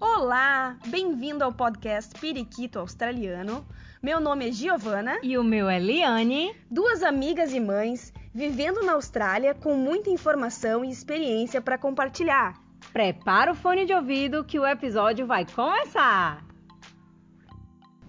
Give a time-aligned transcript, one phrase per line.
[0.00, 3.66] Olá, bem-vindo ao podcast Periquito Australiano.
[4.00, 6.54] Meu nome é Giovana E o meu é Liane.
[6.70, 12.54] duas amigas e mães vivendo na Austrália com muita informação e experiência para compartilhar.
[12.92, 16.46] Prepara o fone de ouvido que o episódio vai começar.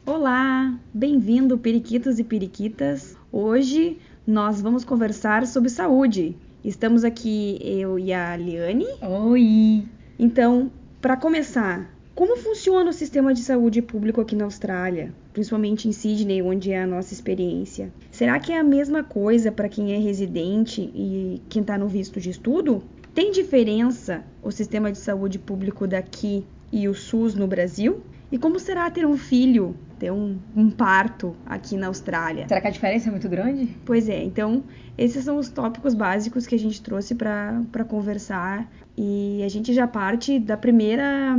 [0.05, 3.17] Olá, bem-vindo periquitos e periquitas.
[3.31, 3.97] Hoje
[4.27, 6.37] nós vamos conversar sobre saúde.
[6.63, 8.85] Estamos aqui eu e a Liane.
[9.01, 9.87] Oi!
[10.19, 10.69] Então,
[11.01, 16.41] para começar, como funciona o sistema de saúde público aqui na Austrália, principalmente em Sydney,
[16.41, 17.89] onde é a nossa experiência?
[18.11, 22.19] Será que é a mesma coisa para quem é residente e quem está no visto
[22.19, 22.83] de estudo?
[23.13, 28.01] Tem diferença o sistema de saúde público daqui e o SUS no Brasil?
[28.29, 32.45] E como será ter um filho, ter um, um parto aqui na Austrália?
[32.47, 33.69] Será que a diferença é muito grande?
[33.85, 34.63] Pois é, então
[34.99, 39.87] esses são os tópicos básicos que a gente trouxe para conversar e a gente já
[39.87, 41.37] parte da primeira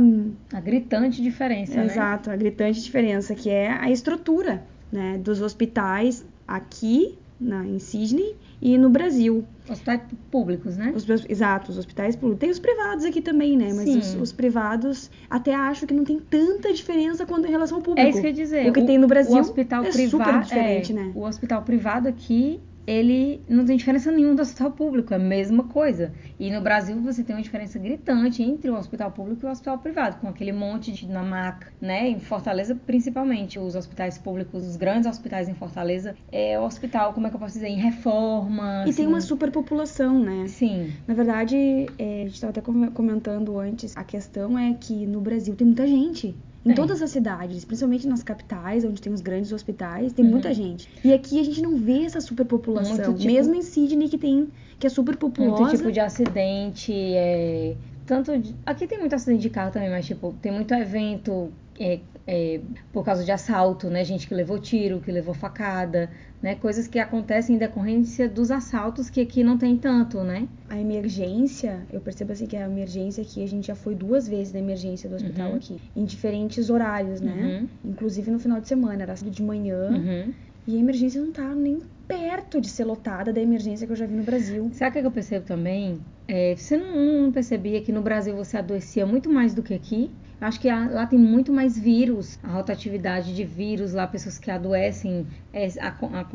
[0.51, 1.85] A gritante diferença, né?
[1.85, 8.35] Exato, a gritante diferença, que é a estrutura né, dos hospitais aqui na, em Sydney
[8.59, 9.43] e no Brasil.
[9.69, 10.93] Hospitais públicos, né?
[10.95, 12.39] Os, exato, os hospitais públicos.
[12.39, 13.73] Tem os privados aqui também, né?
[13.73, 17.83] Mas os, os privados até acho que não tem tanta diferença quando em relação ao
[17.83, 18.07] público.
[18.07, 18.69] É isso que eu ia dizer.
[18.69, 21.11] O que tem no Brasil o hospital é privado, super diferente, é, né?
[21.15, 25.67] O hospital privado aqui, ele não tem diferença nenhuma do hospital público, é a mesma
[25.67, 26.13] coisa.
[26.39, 29.77] E no Brasil você tem uma diferença gritante entre o hospital público e o hospital
[29.79, 32.07] privado, com aquele monte de na maca, né?
[32.09, 37.27] Em Fortaleza, principalmente, os hospitais públicos, os grandes hospitais em Fortaleza, é o hospital, como
[37.27, 38.83] é que eu posso dizer, em reforma.
[38.87, 39.27] E tem uma assim.
[39.27, 40.47] superpopulação, né?
[40.47, 41.03] Sim.
[41.07, 41.55] Na verdade,
[41.97, 45.67] é, a gente estava até com- comentando antes, a questão é que no Brasil tem
[45.67, 46.41] muita gente.
[46.63, 50.31] Em todas as cidades, principalmente nas capitais, onde tem os grandes hospitais, tem Uhum.
[50.31, 50.87] muita gente.
[51.03, 53.13] E aqui a gente não vê essa superpopulação.
[53.15, 55.61] Tipo- Mesmo em Sydney, que tem que é superpopulosa.
[55.63, 60.05] Muito tipo de acidente, é, tanto de- aqui tem muito acidente de carro também, mas
[60.05, 64.03] tipo, tem muito evento é, é, por causa de assalto, né?
[64.03, 66.09] Gente que levou tiro, que levou facada,
[66.41, 66.55] né?
[66.55, 70.47] Coisas que acontecem em decorrência dos assaltos que aqui não tem tanto, né?
[70.69, 74.53] A emergência, eu percebo assim que a emergência aqui, a gente já foi duas vezes
[74.53, 75.57] na emergência do hospital Uhum.
[75.57, 75.81] aqui.
[75.95, 77.67] Em diferentes horários, né?
[77.83, 79.89] Inclusive no final de semana, era sábado de manhã.
[79.91, 80.33] Uhum.
[80.67, 84.05] E a emergência não tá nem perto de ser lotada da emergência que eu já
[84.05, 84.69] vi no Brasil.
[84.73, 85.99] Sabe o que eu percebo também?
[86.27, 90.11] É, você não, não percebia que no Brasil você adoecia muito mais do que aqui?
[90.41, 94.49] Acho que a- lá tem muito mais vírus, a rotatividade de vírus lá, pessoas que
[94.49, 96.25] adoecem, é, a, a,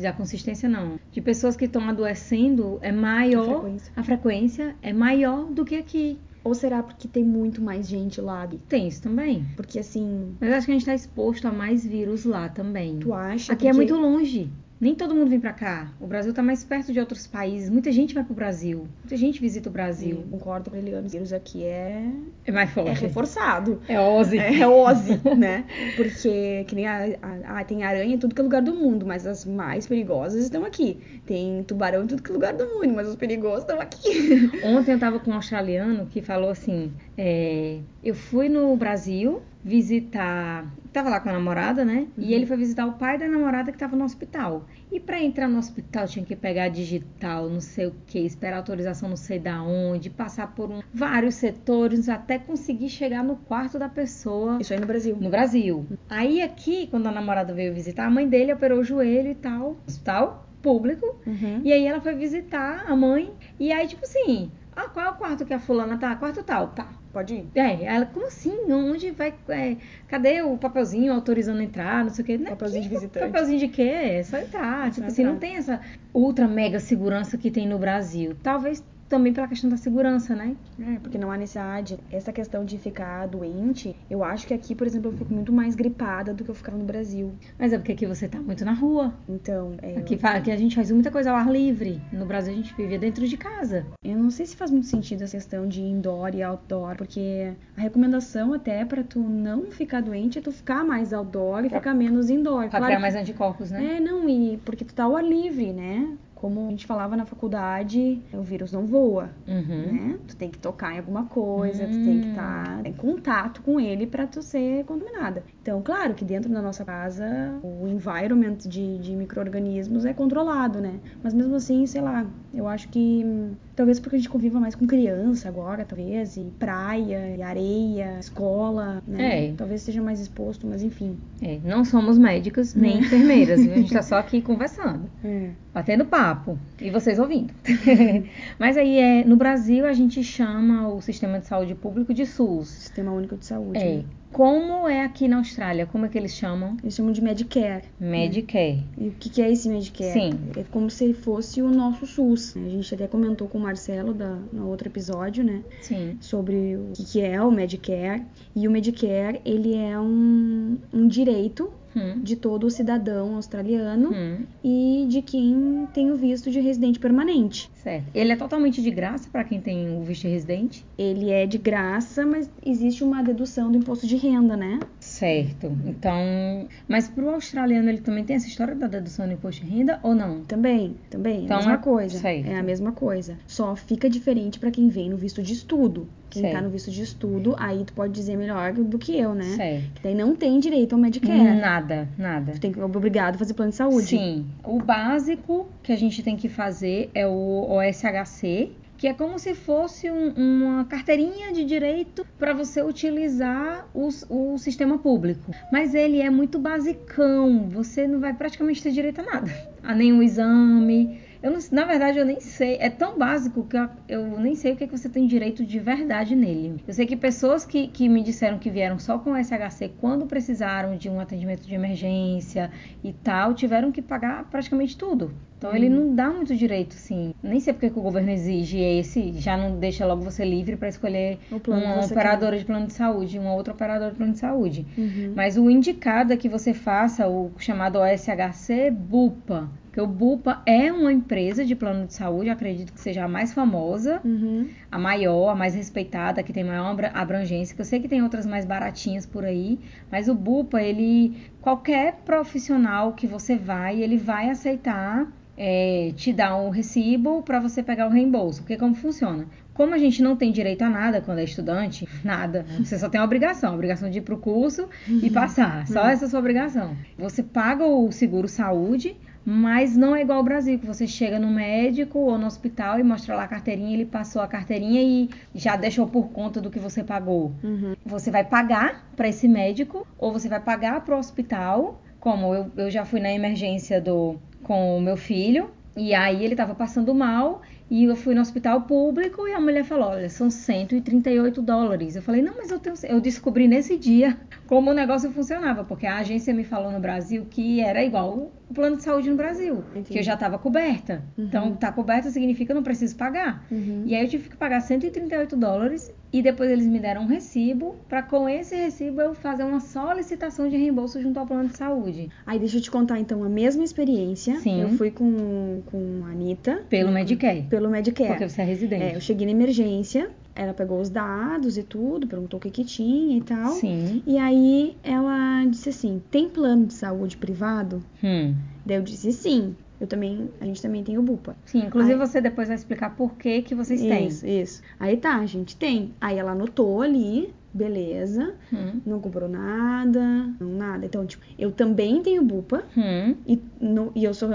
[0.00, 3.92] é a consistência não, de pessoas que estão adoecendo é A maior, frequência.
[3.96, 6.18] a frequência é maior do que aqui.
[6.44, 8.48] Ou será porque tem muito mais gente lá?
[8.68, 9.44] Tem isso também.
[9.56, 12.98] Porque assim, Mas acho que a gente está exposto a mais vírus lá também.
[13.00, 14.50] tu acha Aqui é porque- muito longe.
[14.80, 15.92] Nem todo mundo vem pra cá.
[16.00, 17.68] O Brasil tá mais perto de outros países.
[17.68, 18.86] Muita gente vai pro Brasil.
[19.02, 20.24] Muita gente visita o Brasil.
[20.30, 22.04] Concordo com ele, o vírus aqui é,
[22.44, 23.00] É mais é forte.
[23.00, 23.80] reforçado.
[23.88, 24.38] É Ozzy.
[24.38, 25.64] É Ozzy, né?
[25.96, 29.04] Porque que nem a, a- a- tem aranha em tudo que é lugar do mundo,
[29.04, 31.20] mas as mais perigosas estão aqui.
[31.26, 34.48] Tem tubarão em tudo que é lugar do mundo, mas os perigosos estão aqui.
[34.62, 40.66] Ontem eu tava com um australiano que falou assim: é, eu fui no Brasil visitar.
[40.92, 42.06] Tava lá com a namorada, né?
[42.16, 42.24] Uhum.
[42.24, 44.66] E ele foi visitar o pai da namorada que tava no hospital.
[44.90, 49.08] E pra entrar no hospital tinha que pegar digital, não sei o que, esperar autorização
[49.08, 53.88] não sei da onde, passar por um- vários setores até conseguir chegar no quarto da
[53.88, 55.16] pessoa Isso aí no Brasil.
[55.20, 55.86] no Brasil.
[56.08, 59.76] Aí aqui, quando a namorada veio visitar, a mãe dele operou o joelho e tal,
[59.86, 61.20] hospital público.
[61.26, 61.60] Uhum.
[61.64, 63.30] E aí ela foi visitar a mãe.
[63.60, 66.14] E aí, tipo assim, ah, qual é o quarto que a fulana tá?
[66.16, 66.88] Quarto tal, tá.
[67.12, 67.48] Pode ir.
[67.54, 68.70] É, ela, como assim?
[68.70, 69.34] Onde vai.
[69.48, 69.76] é,
[70.06, 72.04] cadê o papelzinho autorizando entrar?
[72.04, 72.38] Não sei o quê.
[72.38, 72.50] Né?
[72.50, 73.26] Papelzinho de Que visitante.
[73.26, 73.82] Papelzinho de quê?
[73.82, 74.88] É só entrar.
[74.88, 75.32] É tipo assim, entrar.
[75.32, 75.80] não tem essa
[76.12, 78.36] ultra mega segurança que tem no Brasil.
[78.42, 80.56] Talvez também pela questão da segurança, né?
[80.78, 81.98] É, porque não há necessidade.
[82.10, 85.74] Essa questão de ficar doente, eu acho que aqui, por exemplo, eu fico muito mais
[85.74, 87.32] gripada do que eu ficava no Brasil.
[87.58, 89.14] Mas é porque aqui você tá muito na rua.
[89.28, 92.00] Então, é, Aqui, fa- aqui a gente faz muita coisa ao ar livre.
[92.12, 93.86] No Brasil a gente vivia dentro de casa.
[94.04, 97.80] Eu não sei se faz muito sentido essa questão de indoor e outdoor, porque a
[97.80, 101.94] recomendação até pra tu não ficar doente é tu ficar mais outdoor e Pra- ficar
[101.94, 102.62] menos indoor.
[102.62, 103.96] Pra Claro criar que- mais anticorpos, né?
[103.96, 106.16] É, não, e porque tu tá ao ar livre, né?
[106.40, 109.92] Como a gente falava na faculdade, o vírus não voa, Uhum.
[109.92, 110.18] né?
[110.28, 112.30] Tu tem que tocar em alguma coisa, tu tem que Hum.
[112.30, 115.42] estar em contato com ele pra tu ser contaminada.
[115.60, 117.26] Então, claro que dentro da nossa casa
[117.62, 121.00] o environment de, de micro-organismos é controlado, né?
[121.22, 124.74] Mas mesmo assim, sei lá, eu acho que hum, Talvez porque a gente conviva mais
[124.74, 129.50] com criança agora, talvez, e praia, e areia, escola, né?
[129.50, 129.52] É.
[129.52, 131.16] Talvez seja mais exposto, mas enfim.
[131.40, 133.74] É, não somos médicas nem enfermeiras, viu?
[133.74, 135.08] A gente tá só aqui conversando.
[135.24, 135.50] É.
[135.72, 136.58] Batendo papo.
[136.80, 137.54] E vocês ouvindo.
[138.58, 142.66] Mas aí é, no Brasil a gente chama o sistema de saúde público de SUS.
[142.66, 143.78] Sistema Único de Saúde.
[143.78, 143.96] É.
[143.98, 144.04] né?
[144.32, 145.86] Como é aqui na Austrália?
[145.86, 146.76] Como é que eles chamam?
[146.82, 147.84] Eles chamam de Medicare.
[147.98, 148.84] Medicare.
[148.96, 150.12] E o que, é esse Medicare?
[150.12, 150.38] Sim.
[150.56, 152.56] É como se fosse o nosso SUS.
[152.56, 155.62] A gente até comentou com o Marcelo da, no outro episódio, né?
[155.80, 156.18] Sim.
[156.20, 158.22] Sobre o que, que é o Medicare.
[158.54, 162.20] E o Medicare, ele é um, um direito Hum.
[162.22, 164.44] de todo cidadão australiano Hum.
[164.62, 167.70] e de quem tem o visto de residente permanente.
[167.82, 168.06] Certo.
[168.14, 170.84] Ele é totalmente de graça para quem tem o visto de residente?
[170.96, 174.78] Ele é de graça, mas existe uma dedução do imposto de renda, né?
[175.08, 175.72] Certo.
[175.86, 179.70] Então, mas para o australiano ele também tem essa história da dedução do imposto de
[179.70, 180.44] renda ou não?
[180.44, 182.18] Também, também, é Então a mesma é- coisa.
[182.18, 182.46] certo.
[182.46, 183.38] É a mesma coisa.
[183.46, 186.06] Só fica diferente pra quem vem no visto de estudo.
[186.30, 186.64] Quem tá Certo.
[186.64, 189.44] no visto de estudo, aí tu pode dizer melhor do que eu, né?
[189.56, 189.94] Certo.
[189.94, 191.38] Que daí não tem direito ao Medicare.
[191.58, 192.52] Nada, nada.
[192.52, 194.08] Tu tem que é obrigado a fazer plano de saúde.
[194.08, 194.46] Sim.
[194.62, 199.54] O básico que a gente tem que fazer é o OSHC, que é como se
[199.54, 205.52] fosse um- uma carteirinha de direito para você utilizar os- o sistema público.
[205.72, 209.50] Mas ele é muito basicão, você não vai praticamente ter direito a nada,
[209.82, 211.20] a nenhum exame.
[211.40, 212.76] Eu não- na verdade, eu nem sei.
[212.80, 215.64] É tão básico que eu, eu nem sei o que, é que você tem direito
[215.64, 216.82] de verdade nele.
[216.86, 220.26] Eu sei que pessoas que, que me disseram que vieram só com o SHC quando
[220.26, 222.72] precisaram de um atendimento de emergência
[223.04, 225.32] e tal, tiveram que pagar praticamente tudo.
[225.58, 227.34] Então ele não dá muito direito, assim.
[227.42, 230.88] Nem sei porque que o governo exige esse, já não deixa logo você livre para
[230.88, 234.86] escolher uma operadora de plano de saúde, uma outra operadora de plano de saúde.
[234.96, 235.32] Uhum.
[235.34, 239.68] Mas o indicado é que você faça o chamado OSHC BUPA.
[239.86, 243.52] Porque o BUPA é uma empresa de plano de saúde, acredito que seja a mais
[243.52, 244.68] famosa, Uhum.
[244.92, 247.74] a maior, a mais respeitada, que tem maior abra- abrangência.
[247.74, 249.80] Que eu sei que tem outras mais baratinhas por aí,
[250.12, 255.26] mas o BUPA, ele qualquer profissional que você vai, ele vai aceitar
[255.60, 258.62] é, te dar um recibo para você pegar o reembolso.
[258.62, 259.46] Porque como funciona?
[259.74, 262.64] Como a gente não tem direito a nada quando é estudante, nada.
[262.78, 265.86] Você só tem a obrigação, a obrigação de ir pro curso e passar.
[265.88, 266.96] Só essa é a sua obrigação.
[267.18, 271.48] Você paga o seguro saúde, mas não é igual ao Brasil, que você chega no
[271.48, 275.74] médico ou no hospital e mostra lá a carteirinha, ele passou a carteirinha e já
[275.74, 277.52] deixou por conta do que você pagou.
[277.64, 277.96] Uhum.
[278.06, 282.70] Você vai pagar para esse médico ou você vai pagar para o hospital, como eu,
[282.76, 287.12] eu já fui na emergência do com o meu filho e aí ele estava passando
[287.12, 287.60] mal
[287.90, 292.14] e eu fui no hospital público e a mulher falou, olha, são 138 dólares.
[292.14, 294.36] Eu falei, não, mas eu tenho, eu descobri nesse dia
[294.68, 298.74] como o negócio funcionava, porque a agência me falou no Brasil que era igual o
[298.74, 300.12] plano de saúde no Brasil, Entendi.
[300.12, 301.24] que eu já estava coberta.
[301.36, 301.44] Uhum.
[301.46, 303.64] Então, tá coberta significa que eu não preciso pagar.
[303.70, 304.04] Uhum.
[304.06, 307.96] E aí eu tive que pagar 138 dólares e depois eles me deram um recibo
[308.08, 312.28] para com esse recibo eu fazer uma solicitação de reembolso junto ao plano de saúde.
[312.46, 314.56] Aí deixa eu te contar então a mesma experiência.
[314.60, 314.82] Sim.
[314.82, 316.82] Eu fui com, com a Anitta.
[316.88, 317.62] Pelo Medicare.
[317.62, 318.30] Pelo Medicare.
[318.30, 319.02] Porque você é residente.
[319.02, 322.84] É, eu cheguei na emergência, ela pegou os dados e tudo, perguntou o que que
[322.84, 323.72] tinha e tal.
[323.72, 324.22] Sim.
[324.26, 328.02] E aí ela disse assim: tem plano de saúde privado?
[328.22, 328.54] Hum.
[328.84, 329.74] Daí eu disse sim.
[330.00, 331.56] Eu também, a gente também tem o Bupa.
[331.64, 334.28] Sim, inclusive Aí- você depois vai explicar por que que vocês têm.
[334.28, 334.82] Isso, isso.
[335.00, 336.12] Aí tá, a gente tem.
[336.20, 338.54] Aí ela anotou ali, beleza.
[338.72, 339.00] Hum.
[339.04, 340.20] Não comprou nada,
[340.60, 341.04] não nada.
[341.04, 343.34] Então, tipo, eu também tenho Bupa Hum.
[343.46, 344.48] e, no- e eu sou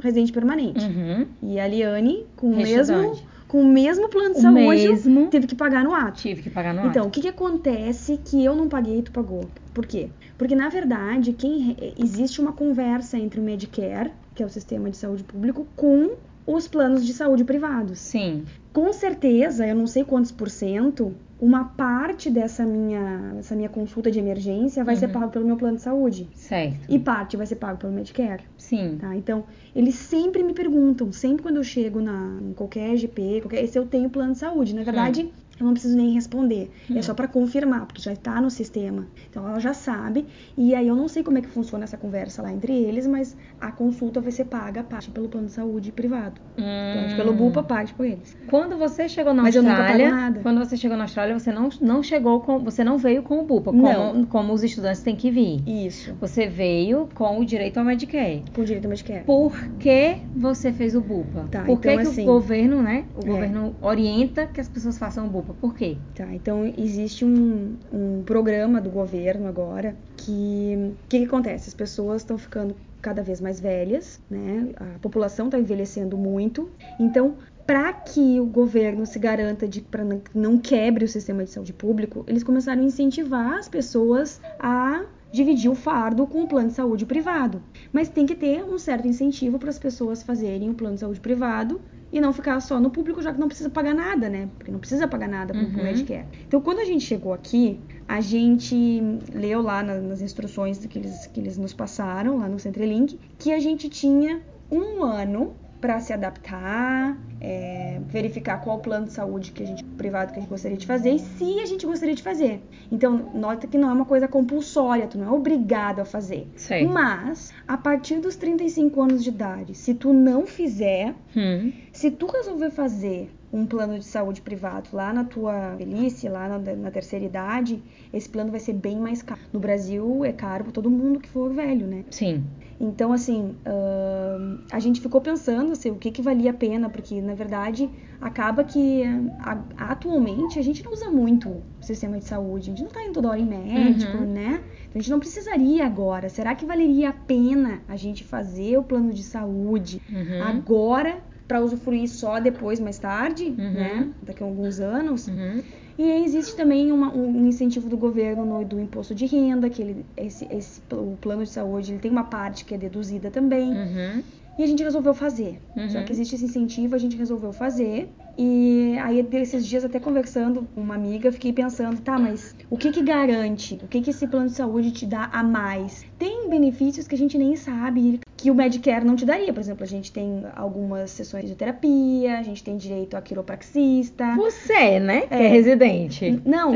[0.00, 0.84] residente permanente.
[0.84, 1.26] Uhum.
[1.42, 3.16] E a Liane, com o mesmo,
[3.48, 5.28] com o mesmo plano de O saúde, mesmo.
[5.28, 6.20] teve que pagar no ato.
[6.20, 7.08] Tive que pagar no Então, ato.
[7.08, 9.40] o que, que acontece que eu não paguei e tu pagou?
[9.72, 10.08] Por quê?
[10.36, 14.96] Porque, na verdade, quem existe uma conversa entre o Medicare, que é o sistema de
[14.96, 16.12] saúde público, com
[16.46, 17.98] os planos de saúde privados.
[17.98, 18.44] Sim.
[18.72, 24.10] Com certeza, eu não sei quantos por cento, uma parte dessa minha, essa minha consulta
[24.10, 25.12] de emergência vai ser Uhum.
[25.12, 26.28] pago pelo meu plano de saúde.
[26.34, 26.86] Certo.
[26.88, 28.44] E parte vai ser pago pelo Medicare.
[28.56, 28.96] Sim.
[29.00, 29.16] Tá?
[29.16, 33.78] Então, eles sempre me perguntam, sempre quando eu chego na, em qualquer GP, qualquer, se
[33.78, 34.74] eu tenho plano de saúde.
[34.74, 36.70] Na verdade, eu não preciso nem responder.
[36.90, 36.98] Hum.
[36.98, 39.06] É só pra confirmar, porque já tá no sistema.
[39.30, 40.26] Então, ela já sabe.
[40.56, 43.36] E aí, eu não sei como é que funciona essa conversa lá entre eles, mas
[43.60, 46.40] a consulta vai ser paga, parte pelo plano de saúde privado.
[46.58, 47.16] Hum.
[47.16, 48.36] pelo Bupa, parte por eles.
[48.48, 52.40] Quando você chegou na Mas Austrália, quando você chegou na Austrália, você não, não chegou
[52.40, 54.12] com, você não veio com o Bupa, Não.
[54.12, 55.62] como, como os estudantes têm que vir.
[55.66, 56.14] Isso.
[56.20, 58.44] Você veio com o direito ao Medicare.
[58.52, 59.24] Por direito ao Medicare.
[59.24, 61.46] Por que você fez o Bupa?
[61.50, 63.04] Tá, Por então, que assim- o governo, né?
[63.14, 63.28] O É.
[63.28, 65.45] governo orienta que as pessoas façam o Bupa?
[65.54, 65.96] Por quê?
[66.14, 71.68] Tá, então existe um, um programa do governo agora que o que, que acontece?
[71.68, 74.72] As pessoas estão ficando cada vez mais velhas, né?
[74.76, 76.68] A população está envelhecendo muito.
[76.98, 77.36] Então,
[77.66, 82.24] para que o governo se garanta de para não quebre o sistema de saúde público,
[82.26, 87.04] eles começaram a incentivar as pessoas a dividir o fardo com o plano de saúde
[87.04, 87.62] privado.
[87.92, 91.20] Mas tem que ter um certo incentivo para as pessoas fazerem o plano de saúde
[91.20, 91.80] privado
[92.16, 94.48] e não ficar só no público, já que não precisa pagar nada, né?
[94.56, 95.84] Porque não precisa pagar nada para o uhum.
[95.84, 96.26] Medicare.
[96.46, 99.02] Então, quando a gente chegou aqui, a gente
[99.34, 103.60] leu lá nas instruções que eles, que eles nos passaram, lá no Centrelink, que a
[103.60, 109.66] gente tinha um ano para se adaptar, é, verificar qual plano de saúde que a
[109.66, 112.60] gente privado que a gente gostaria de fazer e se a gente gostaria de fazer.
[112.90, 116.48] Então, nota que não é uma coisa compulsória, tu não é obrigado a fazer.
[116.56, 116.86] Sei.
[116.86, 121.72] Mas, a partir dos 35 anos de idade, se tu não fizer, hum.
[121.96, 126.58] Se tu resolver fazer um plano de saúde privado lá na tua velhice, lá na,
[126.58, 129.40] na, terceira idade, esse plano vai ser bem mais caro.
[129.50, 132.04] No Brasil é caro para todo mundo que for velho, né?
[132.10, 132.44] Sim.
[132.78, 137.18] Então, assim, uh, a gente ficou pensando assim, o que, que valia a pena, porque
[137.22, 137.88] na verdade
[138.20, 139.02] acaba que
[139.40, 143.02] a, atualmente a gente não usa muito o sistema de saúde, a gente não tá
[143.02, 144.34] indo toda hora em médico, uhum.
[144.34, 144.62] né?
[144.82, 146.28] Então a gente não precisaria agora.
[146.28, 150.42] Será que valeria a pena a gente fazer o plano de saúde uhum.
[150.42, 153.72] agora para usufruir só depois, mais tarde, uhum.
[153.72, 154.08] né?
[154.22, 155.28] Daqui a alguns anos.
[155.28, 155.62] Uhum.
[155.98, 160.06] E existe também uma, um incentivo do governo no, do imposto de renda, que ele,
[160.16, 163.70] esse, esse, o plano de saúde ele tem uma parte que é deduzida também.
[163.70, 164.22] Uhum.
[164.58, 165.58] E a gente resolveu fazer.
[165.76, 165.88] Uhum.
[165.88, 168.10] Só que existe esse incentivo, a gente resolveu fazer.
[168.38, 172.90] E aí, desses dias, até conversando com uma amiga, fiquei pensando, tá, mas o que
[172.90, 173.78] que garante?
[173.82, 176.04] O que que esse plano de saúde te dá a mais?
[176.18, 179.52] Tem benefícios que a gente nem sabe que o Medicare não te daria.
[179.52, 184.34] Por exemplo, a gente tem algumas sessões de terapia, a gente tem direito a quiropraxista.
[184.36, 185.22] Você, né?
[185.22, 186.42] Que é, é residente.
[186.44, 186.72] Não,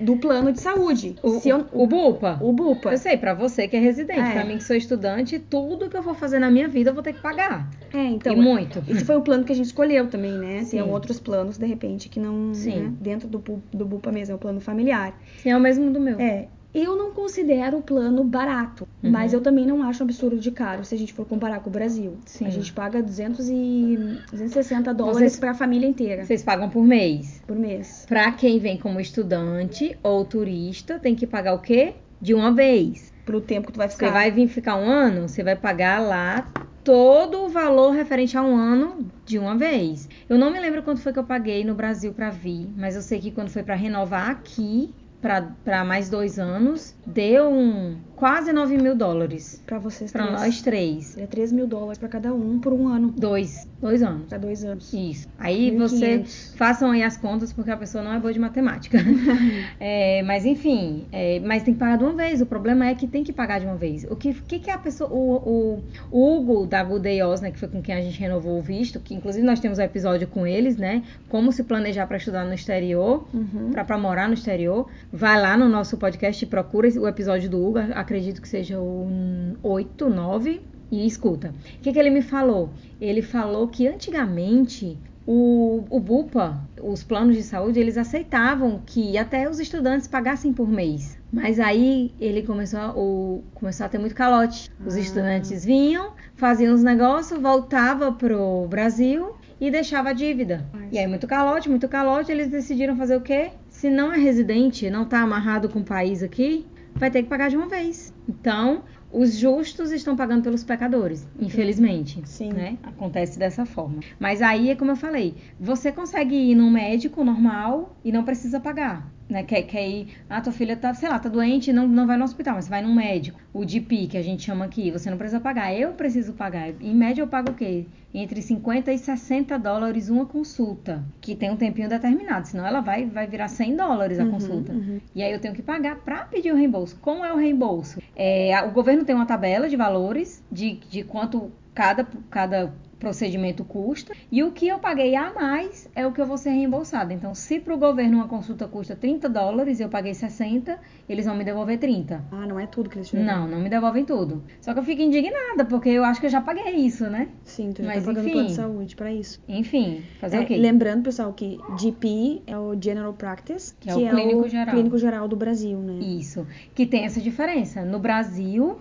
[0.00, 1.14] do plano de saúde.
[1.26, 2.38] O, eu, o, o, BUPA.
[2.40, 2.92] O BUPA.
[2.92, 4.20] Eu sei, pra você que é residente.
[4.20, 4.32] É.
[4.32, 7.02] Pra mim que sou estudante, tudo que eu for fazer na minha vida eu vou
[7.02, 7.68] ter que pagar.
[7.92, 8.32] É, então.
[8.32, 8.82] E muito.
[8.88, 10.62] Esse foi o plano que a gente escolheu também, né?
[10.62, 10.78] Sim.
[10.96, 12.52] Outros planos, de repente, que não.
[12.54, 12.80] Sim.
[12.80, 12.92] Né?
[13.00, 15.18] Dentro do, do BUPA mesmo, é o plano familiar.
[15.38, 16.18] Sim, é o mesmo do meu.
[16.20, 16.48] É.
[16.74, 19.10] Eu não considero o plano barato, uhum.
[19.10, 21.72] mas eu também não acho absurdo de caro se a gente for comparar com o
[21.72, 22.18] Brasil.
[22.26, 22.44] Sim.
[22.44, 26.26] A gente paga 200 e 260 dólares para a família inteira.
[26.26, 27.42] Vocês pagam por mês?
[27.46, 28.04] Por mês.
[28.06, 31.94] Para quem vem como estudante ou turista, tem que pagar o quê?
[32.20, 33.10] De uma vez.
[33.24, 34.08] Pro tempo que tu vai ficar.
[34.08, 36.46] Você vai vir ficar um ano, você vai pagar lá
[36.86, 40.08] todo o valor referente a um ano de uma vez.
[40.28, 43.02] Eu não me lembro quanto foi que eu paguei no Brasil para vir, mas eu
[43.02, 48.78] sei que quando foi para renovar aqui, para mais dois anos, deu um quase 9
[48.78, 49.62] mil dólares.
[49.66, 51.16] Para vocês Para nós três.
[51.18, 53.12] É 3 mil dólares para cada um por um ano.
[53.16, 53.68] Dois.
[53.80, 54.26] Dois anos.
[54.28, 54.92] Para dois anos.
[54.92, 55.28] Isso.
[55.38, 58.98] Aí vocês façam aí as contas, porque a pessoa não é boa de matemática.
[59.78, 62.40] é, mas enfim, é, mas tem que pagar de uma vez.
[62.40, 64.04] O problema é que tem que pagar de uma vez.
[64.04, 65.10] O que, que, que a pessoa.
[65.12, 67.06] O, o, Hugo da Good
[67.42, 69.82] né, que foi com quem a gente renovou o visto, que inclusive nós temos um
[69.82, 71.02] episódio com eles, né?
[71.28, 73.70] Como se planejar para estudar no exterior, uhum.
[73.72, 74.88] para morar no exterior.
[75.12, 79.56] Vai lá no nosso podcast e procura o episódio do Hugo, acredito que seja o
[79.62, 81.48] 8, 9, e escuta.
[81.48, 82.70] O que, que ele me falou?
[83.00, 84.96] Ele falou que antigamente
[85.26, 90.68] o, o BUPA, os planos de saúde, eles aceitavam que até os estudantes pagassem por
[90.68, 91.18] mês.
[91.32, 94.70] Mas aí ele começou a, o, começou a ter muito calote.
[94.84, 95.00] Os ah.
[95.00, 100.64] estudantes vinham, faziam os negócios, voltava pro Brasil e deixava a dívida.
[100.72, 100.92] Mas...
[100.92, 103.50] E aí muito calote, muito calote, eles decidiram fazer o quê?
[103.68, 106.64] Se não é residente, não está amarrado com o país aqui,
[106.96, 108.12] vai ter que pagar de uma vez.
[108.28, 112.20] Então, os justos estão pagando pelos pecadores, infelizmente.
[112.24, 112.52] Sim.
[112.52, 112.78] Né?
[112.82, 114.00] Acontece dessa forma.
[114.18, 118.60] Mas aí é como eu falei, você consegue ir num médico normal e não precisa
[118.60, 121.86] pagar né, quer, quer ir, ah, tua filha tá, sei lá, tá doente e não,
[121.86, 123.40] não vai no hospital, mas vai num médico.
[123.52, 126.70] O DP, que a gente chama aqui, você não precisa pagar, eu preciso pagar.
[126.80, 127.86] Em média eu pago o quê?
[128.14, 133.06] Entre 50 e 60 dólares uma consulta, que tem um tempinho determinado, senão ela vai,
[133.06, 134.72] vai virar 100 dólares a uhum, consulta.
[134.72, 135.00] Uhum.
[135.14, 136.96] E aí eu tenho que pagar para pedir o reembolso.
[137.00, 138.00] Como é o reembolso?
[138.14, 144.14] É, o governo tem uma tabela de valores de, de quanto cada, cada procedimento custa
[144.30, 147.12] e o que eu paguei a mais é o que eu vou ser reembolsado.
[147.12, 151.26] Então, se para o governo uma consulta custa 30 dólares e eu paguei 60, eles
[151.26, 152.24] vão me devolver 30.
[152.32, 154.42] Ah, não é tudo que eles te Não, não me devolvem tudo.
[154.60, 157.28] Só que eu fico indignada porque eu acho que eu já paguei isso, né?
[157.44, 159.42] Sim, tu já Mas, tá pagando enfim, plano de saúde para isso.
[159.48, 160.56] Enfim, fazer é, o quê?
[160.56, 164.48] Lembrando, pessoal, que GP é o General Practice, que, é que é, o, clínico, o
[164.48, 164.74] geral.
[164.74, 165.98] clínico geral do Brasil, né?
[166.00, 166.46] Isso.
[166.74, 167.84] Que tem essa diferença.
[167.84, 168.78] No Brasil,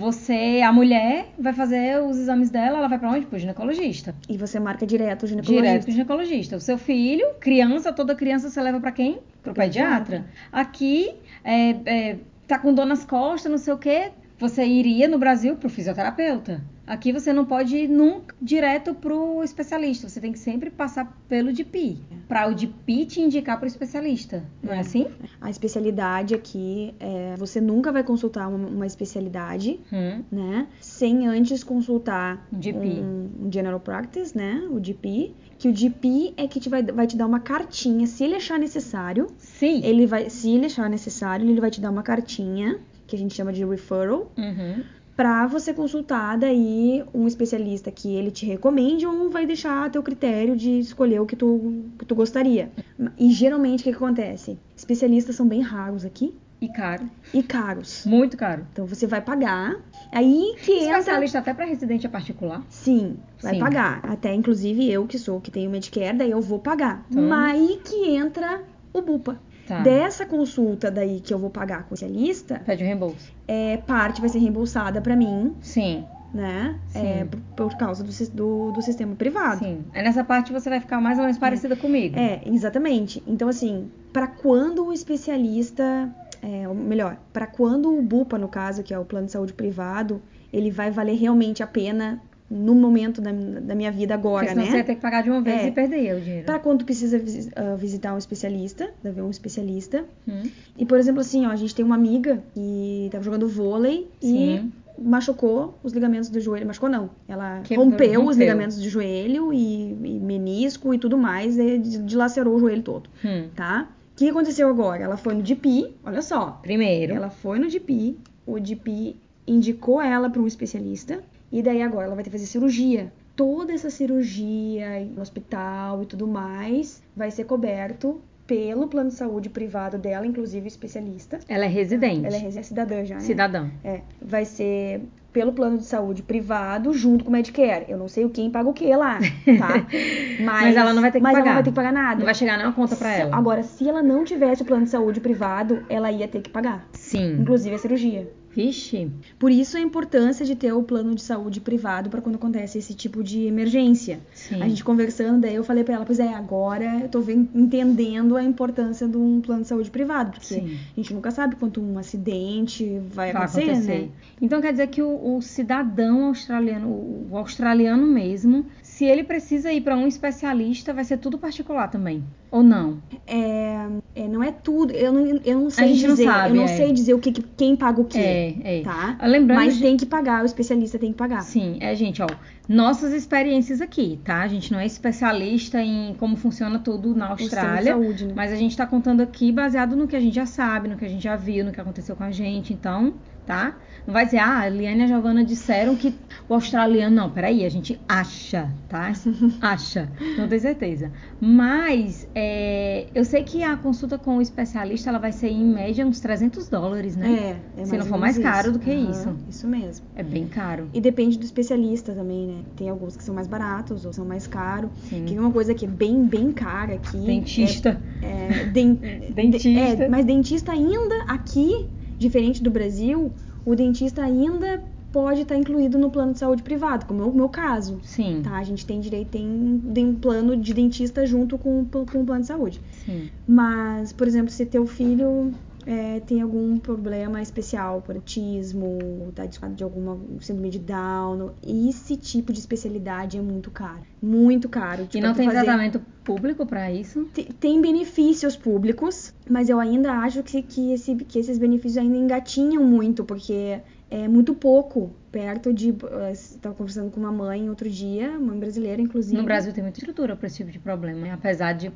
[0.00, 3.26] você, a mulher, vai fazer os exames dela, ela vai para onde?
[3.26, 4.14] Pro ginecologista.
[4.30, 5.66] E você marca direto o ginecologista.
[5.68, 6.56] Direto pro ginecologista.
[6.56, 9.18] O seu filho, criança, toda criança você leva para quem?
[9.42, 10.24] Pro pediatra.
[10.50, 11.12] Aqui,
[11.44, 12.16] é, é,
[12.48, 16.62] tá com dor nas costas, não sei o quê, você iria no Brasil pro fisioterapeuta.
[16.90, 20.08] Aqui você não pode ir nunca direto pro especialista.
[20.08, 21.98] Você tem que sempre passar pelo DP.
[22.26, 24.42] Para o DP te indicar pro especialista.
[24.60, 24.80] Não é, É.
[24.80, 25.06] assim?
[25.40, 30.24] A especialidade aqui é você nunca vai consultar uma, uma especialidade, Hum.
[30.32, 30.66] né?
[30.80, 32.78] Sem antes consultar GP.
[32.78, 34.66] um, um general practice, né?
[34.70, 35.32] O GP.
[35.58, 38.06] Que o GP é que te vai, vai te dar uma cartinha.
[38.08, 39.80] Se ele achar necessário, Sim.
[39.84, 40.28] ele vai.
[40.28, 43.64] Se ele achar necessário, ele vai te dar uma cartinha, que a gente chama de
[43.64, 44.82] referral, Uhum.
[45.20, 50.02] Pra você consultar daí um especialista que ele te recomende ou vai deixar a teu
[50.02, 52.72] critério de escolher o que tu, que tu gostaria.
[53.18, 54.58] E geralmente o que, que acontece?
[54.74, 57.04] Especialistas são bem raros aqui E caro.
[57.34, 58.06] e caros.
[58.06, 58.66] Muito caro.
[58.72, 59.76] Então você vai pagar.
[60.10, 60.98] Aí que entra.
[61.00, 62.64] Especialista até para residente é particular.
[62.70, 63.60] Sim, vai Sim.
[63.60, 64.00] pagar.
[64.04, 67.04] Até inclusive eu que sou que tenho Medicare, daí eu vou pagar.
[67.10, 69.38] Então- Mas aí que entra o BUPA.
[69.70, 69.82] Tá.
[69.82, 73.32] Dessa consulta daí que eu vou pagar com o especialista, Pede o reembolso.
[73.46, 76.04] é, parte vai ser reembolsada pra mim, Sim.
[76.34, 76.74] né?
[76.88, 76.98] Sim.
[76.98, 79.60] É, por, causa do, do, do sistema privado.
[79.60, 79.84] Sim.
[79.94, 82.18] Aí nessa parte você vai ficar mais ou menos parecida comigo.
[82.18, 83.22] É, exatamente.
[83.28, 86.10] Então, assim, pra quando o especialista,
[86.42, 89.52] é, ou melhor, pra quando o BUPA, no caso, que é o plano de saúde
[89.52, 90.20] privado,
[90.52, 94.64] ele vai valer realmente a pena no momento da, da minha vida Porque agora, senão
[94.64, 94.70] né?
[94.70, 95.68] você ia ter que pagar de uma vez É.
[95.68, 96.46] e perder o dinheiro.
[96.46, 97.22] Pra quando precisa
[97.54, 100.04] ah, visitar um especialista, ver um especialista.
[100.26, 100.42] Hum.
[100.76, 104.72] E, por exemplo, assim, ó, a gente tem uma amiga que tava jogando vôlei Sim.
[104.98, 106.66] e machucou os ligamentos do joelho.
[106.66, 107.10] Machucou não.
[107.28, 108.38] Ela Quebrou, rompeu, os rompeu.
[108.38, 113.48] ligamentos do joelho e, e menisco e tudo mais, e dilacerou o joelho todo, Hum.
[113.54, 113.88] tá?
[114.12, 115.02] O que aconteceu agora?
[115.04, 116.58] Ela foi no DP, olha só.
[116.62, 117.14] Primeiro.
[117.14, 119.16] Ela foi no DP, o DP
[119.46, 121.20] indicou ela para um especialista,
[121.52, 123.12] e daí agora ela vai ter que fazer cirurgia.
[123.36, 129.48] Toda essa cirurgia no hospital e tudo mais vai ser coberto pelo plano de saúde
[129.48, 131.38] privado dela, inclusive especialista.
[131.48, 132.26] Ela é residente.
[132.26, 133.20] Ela é cidadã já, né?
[133.20, 133.70] Cidadão.
[133.84, 135.02] É, vai ser
[135.32, 137.84] pelo plano de saúde privado junto com o Medicare.
[137.88, 139.20] Eu não sei o quem paga o que lá,
[139.56, 139.86] tá?
[140.42, 141.50] Mas, Mas ela não vai ter que mas ela pagar.
[141.50, 142.18] não vai ter que pagar nada.
[142.18, 143.36] Não vai chegar nenhuma conta pra ela.
[143.36, 146.88] Agora, se ela não tivesse o plano de saúde privado, ela ia ter que pagar.
[146.92, 147.36] Sim.
[147.40, 148.28] Inclusive a cirurgia.
[148.54, 149.08] Vixe.
[149.38, 152.94] Por isso a importância de ter o plano de saúde privado para quando acontece esse
[152.94, 154.20] tipo de emergência.
[154.34, 154.60] Sim.
[154.60, 158.36] A gente conversando, daí eu falei pra ela, pois é, agora eu tô vendo- entendendo
[158.36, 160.76] a importância de um plano de saúde privado, porque Sim.
[160.92, 164.00] a gente nunca sabe quanto um acidente vai, vai acontecer, acontecer.
[164.02, 164.08] né?
[164.42, 168.66] Então quer dizer que o, o cidadão australiano, o australiano mesmo,
[169.00, 172.22] se ele precisa ir pra um especialista, vai ser tudo particular também.
[172.50, 172.98] Ou não?
[173.26, 176.54] É, é, não é tudo, eu não, eu não sei gente não dizer, sabe, eu
[176.56, 176.66] não é.
[176.66, 178.82] sei dizer o que, que- quem paga o quê, É, é.
[178.82, 179.16] tá?
[179.22, 181.40] Lembrando Mas de- tem que pagar, o especialista tem que pagar.
[181.40, 182.26] Sim, é, gente, ó.
[182.68, 184.42] Nossas experiências aqui, tá?
[184.42, 187.92] A gente não é especialista em como funciona tudo na Austrália.
[187.92, 188.32] saúde, né?
[188.36, 191.04] Mas a gente tá contando aqui baseado no que a gente já sabe, no que
[191.06, 192.74] a gente já viu, no que aconteceu com a gente.
[192.74, 193.14] Então,
[193.50, 193.76] tá?
[194.06, 196.14] Não vai dizer, ah, a Liane e a Giovana disseram que
[196.48, 197.14] o australiano.
[197.14, 199.12] Não, peraí, a gente acha, tá?
[199.60, 200.08] acha,
[200.38, 201.12] não tenho certeza.
[201.40, 206.06] Mas, é, eu sei que a consulta com o especialista ela vai ser em média
[206.06, 207.60] uns 300 dólares, né?
[207.76, 208.72] É, é Se não for mais caro isso.
[208.72, 209.36] do que Aham, isso.
[209.48, 210.06] Isso mesmo.
[210.14, 210.88] É bem caro.
[210.94, 212.62] E depende do especialista também, né?
[212.76, 214.90] Tem alguns que são mais baratos ou são mais caros.
[215.08, 217.18] Que uma coisa que é bem, bem cara aqui.
[217.18, 218.00] Dentista.
[218.22, 218.98] É, é, den-
[219.34, 220.04] Dentista.
[220.04, 221.88] é, mas dentista ainda aqui,
[222.20, 223.32] diferente do Brasil,
[223.64, 224.80] o dentista ainda
[225.10, 227.98] pode estar incluído no plano de saúde privado, como é o meu caso.
[228.04, 228.42] Sim.
[228.44, 232.26] Tá, a gente tem direito, tem, tem um plano de dentista junto com, com o
[232.26, 232.80] plano de saúde.
[233.04, 233.30] Sim.
[233.46, 235.52] Mas, por exemplo, se teu filho
[235.86, 242.16] é, tem algum problema especial, por autismo, tá de, de alguma síndrome de Down, esse
[242.16, 244.02] tipo de especialidade é muito caro.
[244.22, 245.04] Muito caro.
[245.04, 247.24] E Tipo, não tu tem fazer- tratamento público pra isso?
[247.32, 252.16] Te- Tem benefícios públicos, mas eu ainda acho que, que, esse- que esses benefícios ainda
[252.16, 255.94] engatinham muito, porque é muito pouco perto de.
[256.32, 259.36] Estava conversando com uma mãe outro dia, mãe brasileira, inclusive.
[259.36, 261.32] No Brasil tem muita estrutura para esse tipo de problema, né?
[261.32, 261.90] apesar de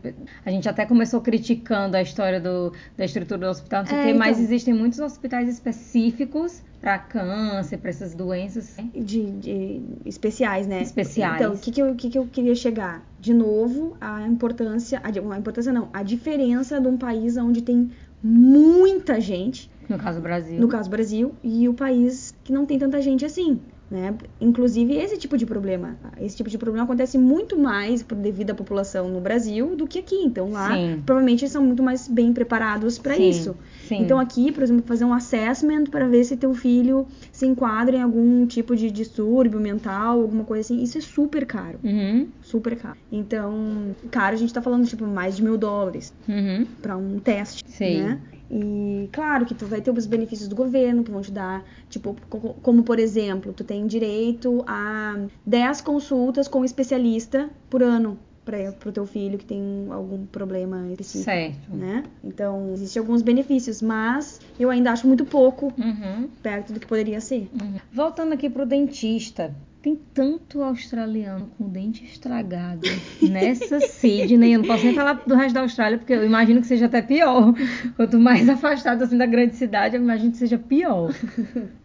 [0.45, 4.01] a gente até começou criticando a história do, da estrutura do hospital, não sei o
[4.01, 4.45] É, quê, mas então.
[4.45, 8.77] existem muitos hospitais específicos para câncer, para essas doenças.
[8.95, 10.83] de, de especiais, né?
[10.83, 11.41] Especiais.
[11.41, 13.03] Então, o que, que, eu, o que, que eu queria chegar?
[13.19, 17.91] De novo, a importância, a, a importância não, a diferença de um país onde tem
[18.23, 20.61] muita gente, No caso do Brasil.
[20.61, 23.59] no caso Brasil, e o país que não tem tanta gente assim.
[23.91, 24.15] Né?
[24.41, 28.55] Inclusive esse tipo de problema, esse tipo de problema acontece muito mais por devido à
[28.55, 30.17] população no Brasil do que aqui.
[30.17, 31.03] Então lá, Sim.
[31.05, 33.55] provavelmente eles são muito mais bem preparados para Sim, isso.
[33.87, 34.03] sim.
[34.03, 38.03] Então aqui, por exemplo, fazer um assessment para ver se teu filho se enquadra em
[38.03, 42.97] algum tipo de distúrbio mental, alguma coisa assim, isso é super caro, Uhum, super caro.
[43.13, 46.67] Então, caro a gente tá falando tipo mais de mil dólares uhum.
[46.81, 48.03] para um teste, Sei.
[48.03, 48.19] né?
[48.51, 52.15] E claro que tu vai ter os benefícios do governo que vão te dar, tipo,
[52.29, 58.19] co- como por exemplo, tu tem direito a 10 consultas com um especialista por ano
[58.45, 61.75] para pro teu filho que tem algum problema específico, Certo.
[61.75, 62.03] né?
[62.23, 66.29] Então, existem alguns benefícios, mas eu ainda acho muito pouco Uhum.
[66.43, 67.49] perto do que poderia ser.
[67.59, 67.77] Uhum.
[67.91, 69.55] Voltando aqui pro dentista.
[69.85, 72.89] Tem tanto australiano com dente estragado
[73.21, 74.55] nessa Sydney.
[74.55, 77.03] Eu não posso nem falar do resto da Austrália, porque eu imagino que seja até
[77.03, 77.53] pior.
[77.95, 81.15] Quanto mais afastado assim da grande cidade, eu imagino que seja pior.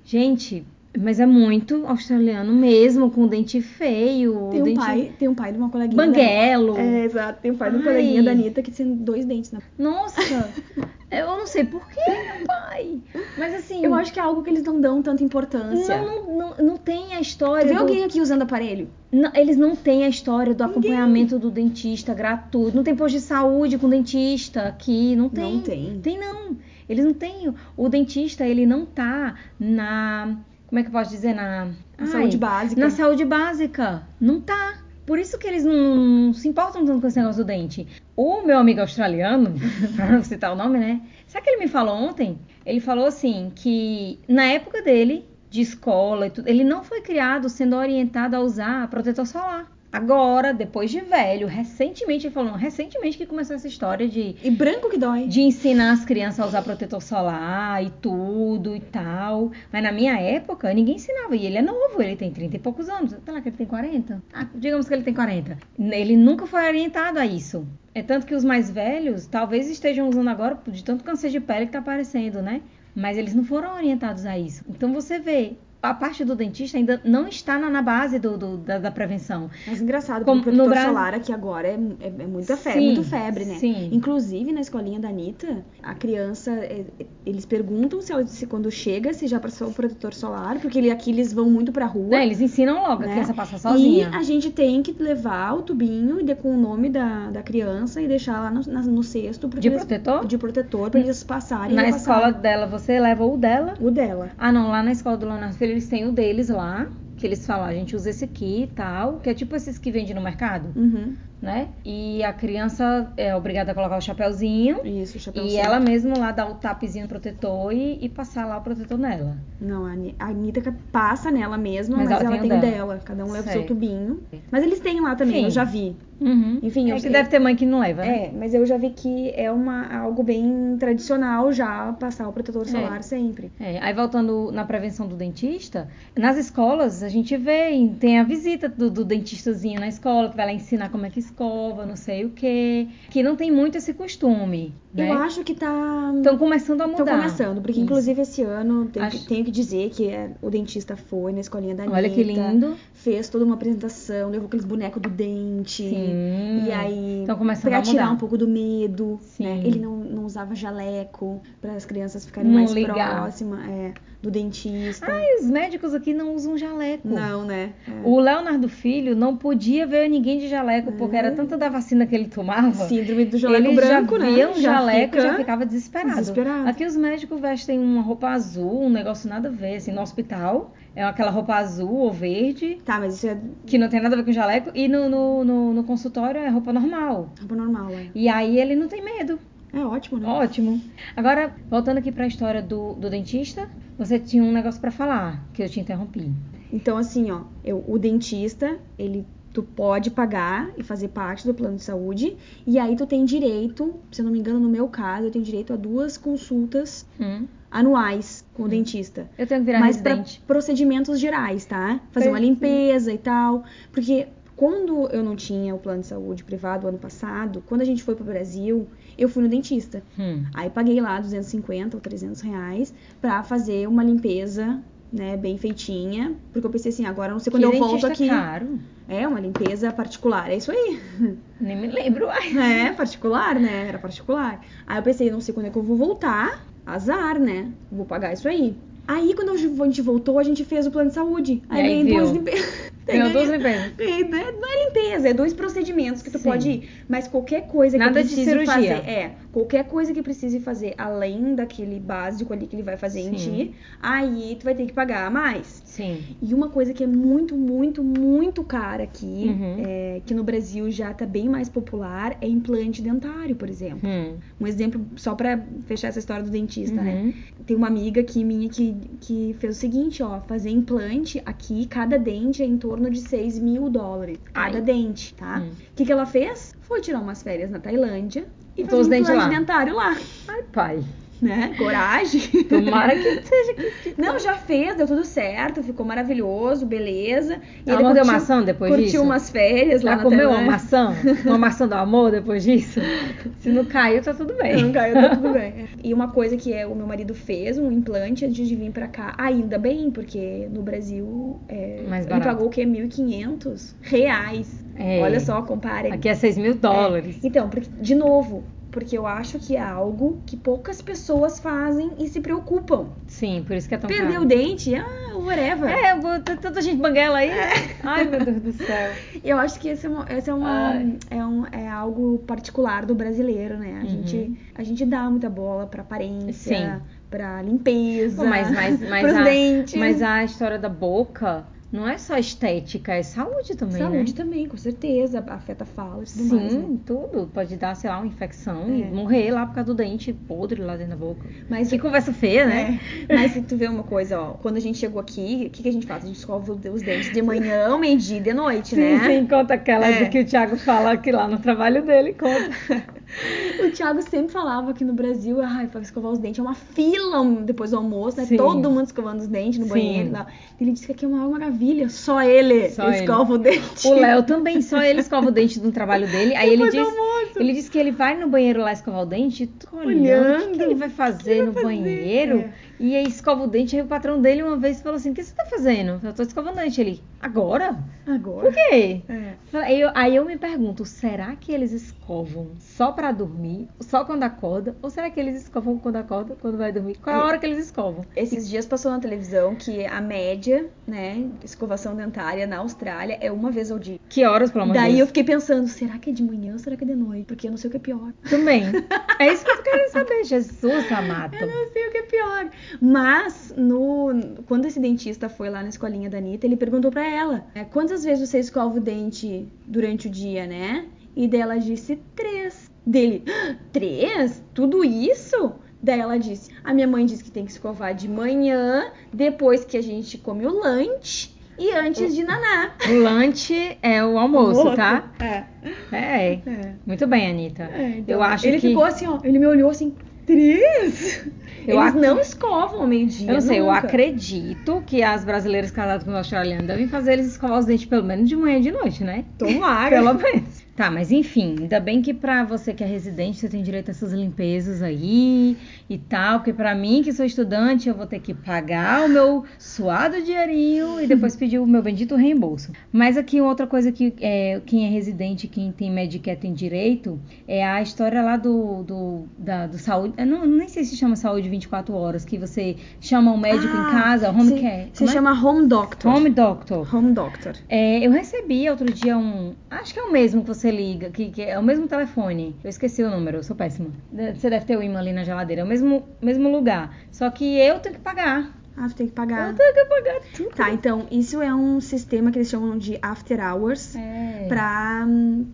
[0.05, 0.65] Gente,
[0.97, 4.49] mas é muito australiano mesmo, com dente feio.
[4.51, 5.95] Tem um dente pai, tem um pai de uma coleguinha.
[6.05, 6.73] banguelo.
[6.73, 6.81] Da...
[6.81, 7.41] É, exato.
[7.41, 10.21] Tem um pai de uma coleguinha da Anitta que tem dois dentes na Nossa,
[11.11, 12.99] eu não sei por que, meu pai.
[13.37, 16.01] Mas assim, Eu acho que é algo que eles não dão tanta importância.
[16.01, 17.67] não, não, não, não tem a história.
[17.67, 18.89] vê do- alguém aqui usando aparelho?
[19.11, 22.75] Não, eles não têm a história do acompanhamento do dentista gratuito.
[22.75, 25.15] Não tem posto de saúde com dentista aqui.
[25.15, 25.53] Não tem.
[25.55, 25.99] Não tem.
[26.01, 26.57] Tem não.
[26.87, 27.53] Eles não têm.
[27.77, 30.35] O dentista, ele não tá na.
[30.69, 31.33] Como é que eu posso dizer?
[31.33, 31.65] Na.
[31.65, 32.79] Na Ai, saúde básica.
[32.81, 34.03] Na saúde básica.
[34.21, 34.77] Não tá.
[35.03, 37.87] Por isso que eles não, não se importam tanto com esse negócio do dente.
[38.15, 39.55] O meu amigo australiano,
[39.95, 41.01] pra não citar o nome, né?
[41.25, 42.37] Sabe o que ele me falou ontem?
[42.63, 47.49] Ele falou assim que na época dele, de escola e tudo, ele não foi criado
[47.49, 49.65] sendo orientado a usar protetor solar.
[49.91, 54.89] Agora, depois de velho, recentemente, ele falou, recentemente que começou essa história de E branco
[54.89, 55.25] que dói.
[55.27, 59.51] de ensinar as crianças a usar protetor solar e tudo e tal.
[59.73, 61.35] Mas na minha época, ninguém ensinava.
[61.35, 63.11] E ele é novo, ele tem 30 e poucos anos.
[63.11, 64.21] Sei lá que ele tem 40.
[64.31, 65.57] Ah, digamos que ele tem 40.
[65.79, 67.65] Ele nunca foi orientado a isso.
[67.95, 71.65] É tanto que os mais velhos talvez estejam usando agora de tanto câncer de pele
[71.65, 72.61] que tá aparecendo, né?
[72.95, 74.63] Mas eles não foram orientados a isso.
[74.69, 78.57] Então você vê, a parte do dentista ainda não está na, na base do, do-
[78.57, 79.49] da, da prevenção.
[79.65, 82.79] Mas engraçado, Como porque o protetor Brasil- solar aqui agora é, é, é muita febre,
[82.81, 83.55] Sim, muito febre, né?
[83.55, 83.89] sim.
[83.91, 89.13] Inclusive, na escolinha da Anitta, a criança, é, é, eles perguntam se, se quando chega,
[89.13, 92.09] se já passou o protetor solar, porque ele, aqui eles vão muito pra rua.
[92.09, 92.25] Né?
[92.25, 93.11] Eles ensinam logo a né?
[93.13, 94.09] criança a passar sozinha.
[94.11, 97.41] E a gente tem que levar o tubinho e de- com o nome da, da
[97.41, 100.25] criança e deixar lá no, na- no cesto De eles- protetor?
[100.25, 102.41] de protetor pra eles passarem Na escola repassarem.
[102.41, 103.75] dela, você leva o dela.
[103.79, 104.29] O dela.
[104.37, 107.45] Ah, não, lá na escola do Leonardo Filho, eles têm o deles lá, que eles
[107.45, 110.21] falam, a gente usa esse aqui e tal, que é tipo esses que vendem no
[110.21, 111.15] mercado, Uhum.
[111.41, 111.69] Né?
[111.85, 116.17] E a criança é obrigada a colocar o chapéuzinho Isso, o chapéu e ela mesma
[116.17, 119.37] lá dá o tapezinho no protetor e, e passar lá o protetor nela.
[119.59, 122.61] Não, a Ani- a Anitta passa nela mesma, Mas mas, ela ela tem o dela.
[122.61, 123.01] dela.
[123.03, 124.21] Cada um leva o seu tubinho.
[124.51, 125.43] Mas eles têm lá também, Sim.
[125.45, 125.95] eu já vi.
[126.19, 126.59] Uhum.
[126.61, 128.25] Enfim, é eu- que deve ter mãe que não leva, né?
[128.25, 132.67] É, mas eu já vi que é uma, algo bem tradicional já passar o protetor
[132.67, 133.01] solar É.
[133.01, 133.49] sempre.
[133.57, 137.69] É, aí voltando na prevenção do dentista, nas escolas a gente vê,
[138.01, 141.19] tem a visita do, do dentistazinho na escola, que vai lá ensinar como é que
[141.29, 142.87] escova, não sei o quê.
[143.09, 145.09] Que não tem muito esse costume, né?
[145.09, 146.13] Eu acho que tá.
[146.17, 147.03] Estão começando a mudar.
[147.03, 147.81] Estão começando, porque Isso.
[147.81, 151.39] inclusive esse ano tenho, Acho- que, tenho que dizer que é, o dentista foi na
[151.39, 151.97] escolinha da Anitta.
[151.97, 152.75] Olha que lindo.
[152.93, 155.83] Fez toda uma apresentação, levou aqueles bonecos do dente.
[155.89, 156.63] Sim.
[156.67, 157.91] E aí, Estão começando pra a mudar.
[157.91, 159.43] tirar um pouco do medo, Sim.
[159.43, 159.61] né?
[159.63, 163.21] Ele não, não usava jaleco para as crianças ficarem Não mais ligar.
[163.21, 165.05] próximas é, do dentista.
[165.09, 167.07] Ai, os médicos aqui não usam jaleco.
[167.07, 167.71] não, né?
[167.87, 167.91] É.
[168.03, 172.13] O Leonardo Filho não podia ver ninguém de jaleco, porque era tanta da vacina que
[172.15, 172.73] ele tomava.
[172.87, 174.31] Síndrome do jaleco ele branco, já né?
[174.33, 176.15] via um jaleco e fica já ficava desesperado.
[176.19, 176.67] desesperado.
[176.69, 180.73] Aqui os médicos vestem uma roupa azul, um negócio nada a ver, assim, no hospital.
[180.95, 184.17] É aquela roupa azul ou verde, Tá, mas isso é que não tem nada a
[184.17, 184.71] ver com jaleco.
[184.75, 187.31] E no, no, no, no consultório é roupa normal.
[187.39, 188.07] roupa normal, é.
[188.13, 189.39] E aí ele não tem medo.
[189.73, 190.27] É ótimo, né?
[190.27, 190.81] Ótimo.
[191.15, 195.61] Agora, voltando aqui pra história do, do dentista, você tinha um negócio pra falar, que
[195.61, 196.31] eu te interrompi.
[196.71, 201.75] Então, assim, ó, eu, o dentista, ele tu pode pagar e fazer parte do plano
[201.75, 205.25] de saúde, e aí tu tem direito, se eu não me engano, no meu caso,
[205.27, 207.47] eu tenho direito a duas consultas Hum.
[207.71, 209.29] anuais com o dentista.
[209.37, 210.41] Eu tenho que virar Mas pra residente.
[210.47, 211.99] procedimentos gerais, tá?
[212.11, 213.63] Fazer uma limpeza e tal.
[213.91, 218.03] Porque quando eu não tinha o plano de saúde privado ano passado, quando a gente
[218.03, 218.87] foi pro Brasil,
[219.19, 220.01] eu fui no dentista.
[220.17, 220.43] Hum.
[220.53, 224.79] Aí paguei lá 250 ou 300 reais pra fazer uma limpeza,
[225.11, 226.35] né, bem feitinha.
[226.53, 228.27] Porque eu pensei assim, agora não sei quando Que eu volto aqui.
[228.27, 228.79] caro.
[229.07, 230.99] É, uma limpeza particular, é isso aí.
[231.59, 232.29] Nem me lembro.
[232.29, 232.87] Ai.
[232.87, 233.87] É, particular, né?
[233.87, 234.63] Era particular.
[234.85, 236.65] Aí eu pensei, não sei quando é que eu vou voltar.
[236.85, 237.71] Azar, né?
[237.91, 238.75] Vou pagar isso aí.
[239.07, 241.63] Aí quando a gente voltou, a gente fez o plano de saúde.
[241.67, 242.88] Aí aí, duas limpezas.
[243.11, 243.93] Ganhou duas limpezas.
[244.29, 246.43] Não é limpeza, é dois procedimentos que tu Sim.
[246.43, 246.89] pode ir.
[247.07, 248.65] Mas qualquer coisa que Nada tu de cirurgia.
[248.73, 249.09] fazer.
[249.09, 253.35] É, Qualquer coisa que precise fazer além daquele básico ali que ele vai fazer em
[253.37, 253.69] Sim.
[253.69, 255.81] ti, aí tu vai ter que pagar mais.
[255.85, 256.23] Sim.
[256.41, 259.75] E uma coisa que é muito, muito, muito cara aqui, Uhum.
[259.79, 264.07] é, que no Brasil já tá bem mais popular, é implante dentário, por exemplo.
[264.07, 264.37] Hum.
[264.59, 267.15] Um exemplo, só pra fechar essa história do dentista, né?
[267.23, 267.33] Uhum.
[267.65, 272.17] Tem uma amiga aqui minha que, que fez o seguinte, ó, fazer implante aqui, cada
[272.19, 274.37] dente é em torno de 6 mil dólares.
[274.53, 274.81] Cada Ai.
[274.81, 275.59] dente, tá?
[275.59, 275.71] O Hum.
[275.95, 276.73] que, que ela fez?
[276.81, 278.45] Foi tirar umas férias na Tailândia
[278.81, 279.47] e fazer os um lá.
[279.47, 280.15] dentário lá,
[280.47, 280.99] Ai, pai.
[281.41, 281.73] né?
[281.77, 282.41] Coragem.
[282.65, 284.11] Tomara que seja que.
[284.11, 287.59] que- Não, já fez, deu tudo certo, ficou maravilhoso, beleza.
[287.85, 289.23] E Ela curtiu- maçã depois curtiu disso?
[289.23, 291.15] umas férias lá Já na comeu uma maçã?
[291.45, 292.99] Uma maçã do amor depois disso?
[293.59, 294.81] Se não caiu, tá tudo bem.
[294.83, 295.87] Não caiu, tá tudo bem.
[296.03, 299.07] E uma coisa que é, o meu marido fez, um implante antes de vir pra
[299.07, 299.33] cá.
[299.37, 302.85] Ainda bem, porque no Brasil é, Mais ele pagou o quê?
[302.85, 304.83] 1.500 reais.
[304.99, 305.21] É.
[305.21, 306.11] Olha só, compare.
[306.11, 307.39] Aqui é 6 mil dólares.
[307.43, 312.27] Então, porque, de novo, porque eu acho que é algo que poucas pessoas fazem e
[312.27, 313.09] se preocupam.
[313.27, 314.43] Sim, por isso que é tão Perdeu caro.
[314.43, 315.89] o dente, ah, whatever.
[315.89, 317.49] É, vou, tanta gente banguela aí.
[317.49, 317.69] né?
[318.03, 319.11] Ai, meu Deus do céu.
[319.43, 320.95] Eu acho que esse é, uma, esse é, uma,
[321.29, 323.99] é, um, é algo particular do brasileiro, né?
[324.01, 324.09] A, Uhum.
[324.09, 326.53] gente, a gente dá muita bola pra aparência,
[326.97, 327.01] Sim.
[327.29, 329.95] pra limpeza, Pô, mas, mas, mas, pros a, dentes.
[329.99, 334.37] mas a história da boca não é só estética, é saúde também, Saúde né?
[334.37, 335.43] também, com certeza.
[335.47, 336.81] Afeta a fala e tudo mais, né?
[336.85, 337.47] Sim, tudo.
[337.47, 339.05] Pode dar, sei lá, uma infecção e É.
[339.11, 341.47] morrer lá por causa do dente podre lá dentro da boca.
[341.67, 342.99] Mas, Que conversa feia, né?
[343.27, 345.81] é, mas se tu vê uma coisa, ó, quando a gente chegou aqui, o que,
[345.83, 346.23] que a gente faz?
[346.23, 349.27] A gente escova os dentes de manhã, meio-dia e de noite, Sim, né?
[349.27, 350.29] sim, conta aquela É.
[350.29, 352.69] que o Thiago fala aqui lá no trabalho dele, conta.
[353.79, 357.43] O Thiago sempre falava que no Brasil, ai, pra escovar os dentes é uma fila
[357.63, 358.45] depois do almoço, né?
[358.45, 358.57] Sim.
[358.57, 359.91] Todo mundo escovando os dentes no Sim.
[359.91, 360.47] banheiro e tal.
[360.81, 363.17] Ele disse que aqui é uma maravilha, só ele Só ele.
[363.17, 364.07] escova o dente.
[364.07, 366.55] O Léo também, só ele escova o dente no trabalho dele.
[366.55, 369.25] Aí ele Depois do diz, ele diz que ele vai no banheiro lá escovar o
[369.25, 371.85] dente, tu olhando, o que, que ele vai fazer no vai fazer?
[371.85, 372.59] banheiro?
[372.59, 372.88] É.
[372.99, 375.43] E aí escova o dente, aí o patrão dele uma vez falou assim, o que
[375.43, 376.19] você tá fazendo?
[376.23, 376.99] Eu tô escovando o dente.
[376.99, 377.97] Ele, agora?
[378.27, 378.65] Agora.
[378.67, 379.21] Por quê?
[379.29, 379.53] É.
[379.73, 384.43] Aí eu, aí eu me pergunto, será que eles escovam só pra dormir, só quando
[384.43, 384.95] acorda?
[385.01, 387.15] Ou será que eles escovam quando acorda, quando vai dormir?
[387.21, 388.25] Qual é a hora que eles escovam?
[388.35, 393.71] Esses dias passou na televisão que a média, né, escovação dentária na Austrália é uma
[393.71, 394.19] vez ao dia.
[394.27, 395.29] Que horas, pelo amor de Daí eu Deus?
[395.29, 397.45] fiquei pensando, será que é de manhã ou será que é de noite?
[397.45, 398.33] Porque eu não sei o que é pior.
[398.49, 398.83] Também.
[399.39, 400.43] É isso que eu tô querendo saber.
[400.43, 401.55] Jesus amado.
[401.55, 402.69] Eu não sei o que é pior.
[403.01, 404.29] Mas, no,
[404.65, 408.23] quando esse dentista foi lá na escolinha da Anitta, ele perguntou pra ela: é, quantas
[408.23, 411.05] vezes você escova o dente durante o dia, né?
[411.35, 412.89] E daí ela disse: três.
[413.05, 414.63] Dele: "Ah, três?
[414.73, 415.73] Tudo isso?
[416.01, 419.97] Daí ela disse: a minha mãe disse que tem que escovar de manhã, depois que
[419.97, 422.91] a gente come o lanche e antes de naná.
[423.09, 425.31] O lanche é o almoço, tá?
[425.39, 425.63] É.
[426.11, 426.53] É.
[426.53, 426.93] é.
[427.05, 427.83] Muito bem, Anitta.
[427.83, 428.89] É, então, eu acho ele que.
[428.89, 429.39] ficou assim, ó.
[429.43, 430.13] Ele me olhou assim,
[430.53, 431.45] três?
[431.87, 433.49] Eu Eles ac- não escovam ao meio-dia.
[433.49, 433.99] Eu não sei, eu nunca.
[433.99, 438.23] acredito que as brasileiras casadas com os australianos devem fazer eles escovar os dentes pelo
[438.23, 439.45] menos de manhã e de noite, né?
[439.57, 440.09] Tomara.
[440.09, 440.79] Pelo menos.
[440.99, 444.11] Tá, mas enfim, ainda bem que pra você que é residente, você tem direito a
[444.11, 445.77] essas limpezas aí
[446.09, 449.63] e tal, porque pra mim que sou estudante, eu vou ter que pagar o meu
[449.77, 452.91] suado dinheirinho e depois pedir o meu bendito reembolso.
[453.13, 457.81] Mas aqui outra coisa que é, quem é residente, quem tem Medicare tem direito, é
[457.81, 461.69] a história lá do, do, da, do saúde, eu não, nem sei se chama saúde
[461.69, 465.11] 24 horas, que você chama um médico em casa, home se, care.
[465.17, 465.33] Como é?
[465.33, 466.29] chama Home Doctor.
[466.29, 467.15] Home doctor.
[467.15, 467.77] Home Doctor.
[467.87, 469.73] É, eu recebi outro dia um.
[469.89, 472.75] Acho que é o mesmo que você liga, que, que é o mesmo telefone.
[472.83, 474.09] Eu esqueci o número, eu sou péssima.
[474.31, 477.15] Você deve ter o imã ali na geladeira, é o mesmo, mesmo lugar.
[477.31, 478.78] Só que eu tenho que pagar.
[478.97, 479.69] Ah, tu tem que pagar.
[479.69, 480.69] Eu tenho que pagar tudo.
[480.75, 484.15] Tá, então, isso é um sistema que eles chamam de After Hours.
[484.15, 484.65] É.
[484.67, 485.25] Pra,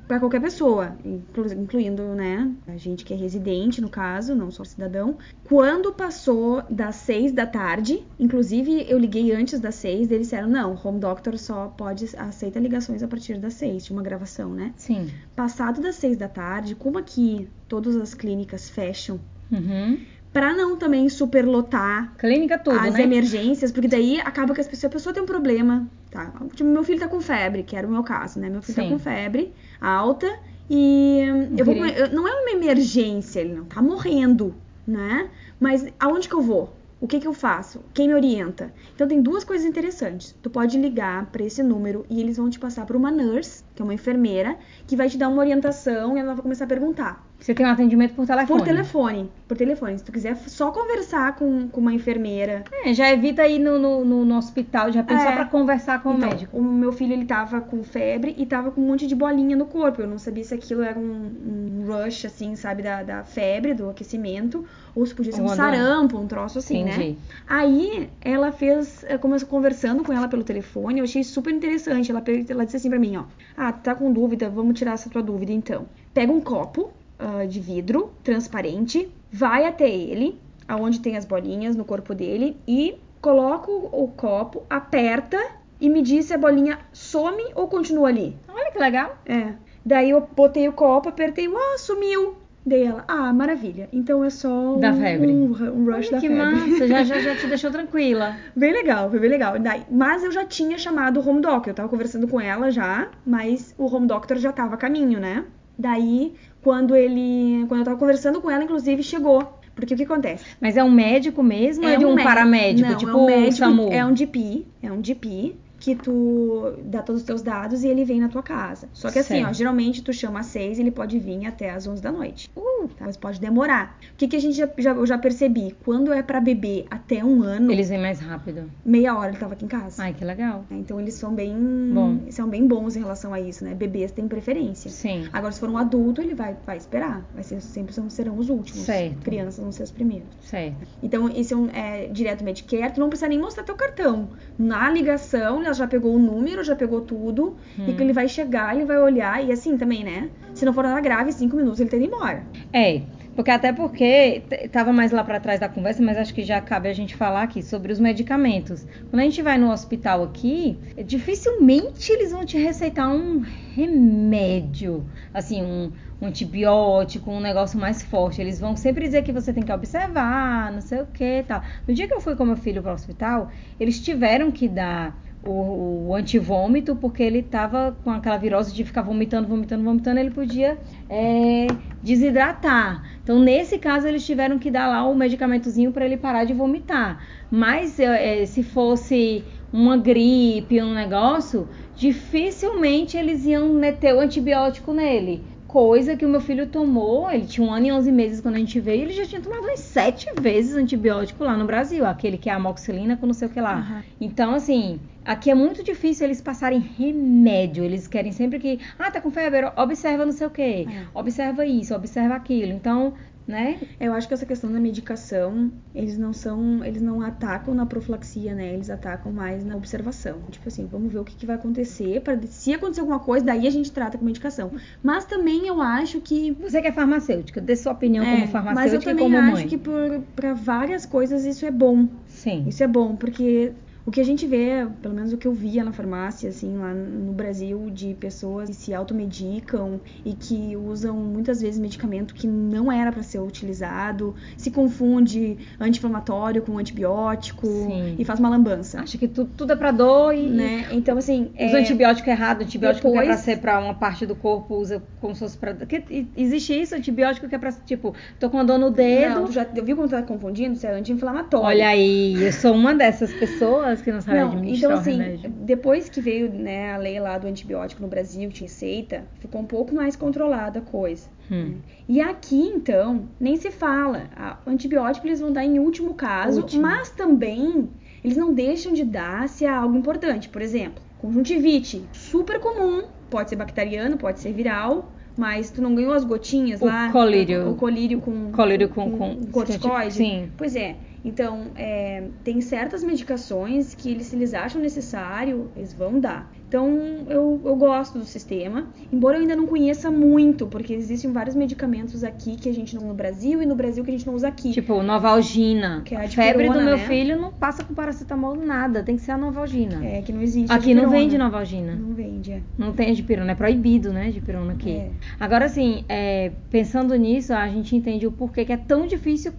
[0.08, 4.64] pra qualquer pessoa, inclu- incluindo, né, a gente que é residente, no caso, não só
[4.64, 5.18] cidadão.
[5.44, 10.80] Quando passou das seis da tarde, inclusive eu liguei antes das seis, eles disseram, não,
[10.84, 14.74] Home Doctor só pode aceita ligações a partir das seis, de uma gravação, né?
[14.78, 15.10] Sim.
[15.36, 19.20] Passado das seis da tarde, como aqui todas as clínicas fecham,
[19.52, 20.00] Uhum.
[20.36, 23.04] Pra não também superlotar Clínica tudo, as né?
[23.04, 26.30] emergências, porque daí acaba que as pessoas, a pessoa tem um problema, tá?
[26.54, 28.50] Tipo, meu filho tá com febre, que era o meu caso, né?
[28.50, 28.84] Meu filho Sim.
[28.84, 30.30] tá com febre alta
[30.70, 31.22] e
[31.58, 34.54] eu vou, eu- não é uma emergência, ele não tá morrendo,
[34.86, 35.30] né?
[35.58, 36.76] Mas aonde que eu vou?
[37.00, 37.82] O que que eu faço?
[37.94, 38.74] Quem me orienta?
[38.94, 40.36] Então tem duas coisas interessantes.
[40.42, 43.82] Tu pode ligar pra esse número e eles vão te passar pra uma nurse, que
[43.82, 47.24] é uma enfermeira, que vai te dar uma orientação e ela vai começar a perguntar.
[47.46, 48.48] Você tem um atendimento por telefone?
[48.60, 49.32] Por telefone.
[49.48, 50.00] Por telefone.
[50.00, 52.64] Se tu quiser só conversar com, com uma enfermeira.
[52.72, 55.26] É, já evita ir no, no, no, no hospital, de repente, É.
[55.26, 56.58] só pra conversar com Então, o médico.
[56.58, 59.68] O meu filho, ele tava com febre e tava com um monte de bolinha no
[59.68, 60.02] corpo.
[60.02, 63.92] Eu não sabia se aquilo era um, um rush, assim, sabe, da, da febre, do
[63.92, 66.96] aquecimento, ou se podia ser um Uma sarampo, um troço assim, né?
[66.96, 67.18] Entendi.
[67.48, 72.10] Aí ela fez, eh, começou conversando com ela pelo telefone, eu achei super interessante.
[72.10, 75.12] Ela, ela disse assim pra mim, ó, ah, tu tá com dúvida, vamos tirar essa
[75.12, 75.86] tua dúvida então.
[76.12, 81.86] Pega um copo ah, de vidro transparente, vai até ele, aonde tem as bolinhas no
[81.86, 85.38] corpo dele, e coloca o, copo, aperta
[85.82, 88.36] e me diz se a bolinha some ou continua ali.
[88.48, 89.18] Olha que legal.
[89.26, 89.54] É.
[89.86, 92.36] Daí eu botei o copo, apertei, ah, sumiu.
[92.66, 93.88] Daí ela, ah, maravilha.
[93.94, 95.32] Então é só um, Da febre.
[95.32, 96.36] um, um rush Olha da que febre.
[96.36, 98.36] massa, já, já, já te deixou tranquila.
[98.56, 99.60] Bem legal, foi bem legal.
[99.60, 101.70] Daí- mas eu já tinha chamado o home doctor.
[101.70, 105.46] Eu tava conversando com ela já, mas o home doctor já tava a caminho, né?
[105.78, 107.66] Daí, quando ele.
[107.68, 109.60] Quando eu tava conversando com ela, inclusive, chegou.
[109.76, 110.46] Porque o que acontece?
[110.62, 113.24] Mas é um médico mesmo ou é de um médico- paramédico, Não, tipo é um
[113.24, 113.92] o médico, SAMU?
[113.92, 115.56] É um GP, é um GP
[115.86, 118.90] que tu dá todos os teus dados e ele vem na tua casa.
[118.92, 119.50] Só que assim, Certo.
[119.50, 122.50] ó, geralmente tu chama às seis, ele pode vir até às 11 da noite.
[122.56, 123.06] Uh, tá?
[123.06, 124.00] Mas pode demorar.
[124.14, 125.76] O que, que a gente já, já, eu já percebi?
[125.86, 128.64] Quando é pra bebê até um ano, Eles vêm mais rápido.
[128.84, 130.02] meia hora ele tava aqui em casa.
[130.02, 130.66] Ai, que legal.
[130.72, 131.56] Então eles são bem,
[131.94, 132.20] Bom.
[132.32, 133.76] são bem bons em relação a isso, né?
[133.76, 134.90] Bebês têm preferência.
[134.90, 135.28] Sim.
[135.32, 137.24] Agora, se for um adulto, ele vai, vai esperar.
[137.36, 138.82] Vai ser, sempre são, serão os últimos.
[138.82, 139.20] Certo.
[139.22, 140.28] Crianças vão ser os primeiros.
[140.42, 140.78] Certo.
[141.04, 144.30] Então, esse é, um, é direto Medicare, tu não precisa nem mostrar teu cartão.
[144.58, 147.96] Na ligação, já pegou o número, já pegou tudo, e Hum.
[147.96, 150.30] que ele vai chegar, ele vai olhar, e assim também, né?
[150.54, 152.44] Se não for nada grave, cinco minutos ele tá indo embora.
[152.72, 153.02] É,
[153.36, 156.88] porque até porque tava mais lá pra trás da conversa, mas acho que já cabe
[156.88, 158.86] a gente falar aqui sobre os medicamentos.
[159.10, 163.44] Quando a gente vai no hospital aqui, dificilmente eles vão te receitar um
[163.76, 168.40] remédio, assim, um, um antibiótico, um negócio mais forte.
[168.40, 171.62] Eles vão sempre dizer que você tem que observar, não sei o que, tal.
[171.88, 175.14] No dia que eu fui com meu filho pro hospital, eles tiveram que dar
[175.46, 180.32] o, o antivômito, porque ele tava com aquela virose de ficar vomitando, vomitando, vomitando, ele
[180.32, 180.78] podia
[181.10, 181.68] é,
[182.02, 183.04] desidratar.
[183.24, 187.24] Então, nesse caso, eles tiveram que dar lá o medicamentozinho para ele parar de vomitar.
[187.50, 195.44] Mas é, se fosse uma gripe, um negócio, dificilmente eles iam meter o antibiótico nele.
[195.76, 198.60] Coisa que o meu filho tomou, ele tinha um ano e 11 meses quando a
[198.60, 202.50] gente veio, ele já tinha tomado umas sete vezes antibiótico lá no Brasil, aquele que
[202.50, 203.80] é a amoxicilina com não sei o que lá.
[203.80, 204.04] Aham.
[204.22, 207.84] Então, assim, aqui é muito difícil eles passarem remédio.
[207.84, 211.08] Eles querem sempre que, ah, tá com febre, observa não sei o quê, É.
[211.14, 212.72] observa isso, observa aquilo.
[212.72, 213.14] Então,
[213.48, 213.78] né?
[214.00, 218.54] Eu acho que essa questão da medicação, eles não são, eles não atacam na profilaxia,
[218.56, 218.74] né?
[218.74, 220.40] Eles atacam mais na observação.
[220.50, 223.68] Tipo assim, vamos ver o que, que vai acontecer, para se acontecer alguma coisa, daí
[223.68, 224.72] a gente trata com medicação.
[225.04, 228.46] Mas também eu acho que Você que é farmacêutica, dê sua opinião É, como mas
[228.48, 229.68] eu farmacêutica também acho mãe.
[229.68, 232.08] que para várias coisas isso é bom.
[232.28, 232.66] Sim.
[232.68, 233.74] Isso é bom, porque
[234.06, 236.94] o que a gente vê, pelo menos o que eu via na farmácia, assim, lá
[236.94, 242.92] no Brasil, de pessoas que se automedicam e que usam muitas vezes medicamento que não
[242.92, 248.16] era para ser utilizado, se confunde anti-inflamatório com antibiótico Sim.
[248.20, 249.00] e faz uma lambança.
[249.02, 250.46] Acha que tudo, tudo é pra dor e.
[250.50, 250.86] Né?
[250.92, 251.52] Então, assim.
[251.60, 254.76] Usa é, antibiótico errado, antibiótico que é pra depois- ser pra uma parte do corpo,
[254.76, 255.74] usa como se fosse pra.
[255.74, 259.36] que- existe isso, antibiótico que é pra, tipo, tô com a dor no dedo.
[259.36, 260.74] Não, tu já viu quando tá confundindo?
[260.76, 261.66] Isso é anti-inflamatório.
[261.66, 265.50] Olha aí, eu sou uma dessas pessoas que não sabe Não, administrar então assim, remédio.
[265.50, 269.66] depois que veio né, a lei lá do antibiótico no Brasil, que receita, ficou um
[269.66, 271.28] pouco mais controlada a coisa.
[271.52, 271.76] Hum.
[272.08, 274.30] E aqui, então, nem se fala.
[274.36, 276.82] A- O antibiótico eles vão dar em último caso, Último.
[276.82, 277.90] mas também
[278.24, 280.50] eles não deixam de dar se há algo importante.
[280.50, 286.14] Por exemplo, conjuntivite, super comum, pode ser bacteriano, pode ser viral, mas tu não ganhou
[286.14, 287.12] as gotinhas O lá?
[287.12, 287.72] colírio.
[287.72, 290.14] O colírio com, Colírio com- com- corticoide?
[290.14, 290.50] sim.
[290.58, 290.96] Pois é.
[291.26, 296.54] Então, é, tem certas medicações que eles, se eles acham necessário, eles vão dar.
[296.68, 301.56] Então, eu, eu gosto do sistema, embora eu ainda não conheça muito, porque existem vários
[301.56, 304.28] medicamentos aqui que a gente não usa no Brasil e no Brasil que a gente
[304.28, 304.72] não usa aqui.
[304.72, 306.02] Tipo, Novalgina.
[306.06, 307.08] Que é a a febre do meu né?
[307.08, 310.06] filho não passa com paracetamol nada, tem que ser a Novalgina.
[310.06, 310.72] É, que não existe.
[310.72, 311.96] Aqui não vende Novalgina.
[311.96, 312.62] Não vende, é.
[312.78, 314.92] Não tem de pirona, é proibido, né, de pirona aqui.
[314.92, 315.10] É.
[315.40, 319.54] Agora, assim, é, pensando nisso, a gente entende o porquê que é tão difícil.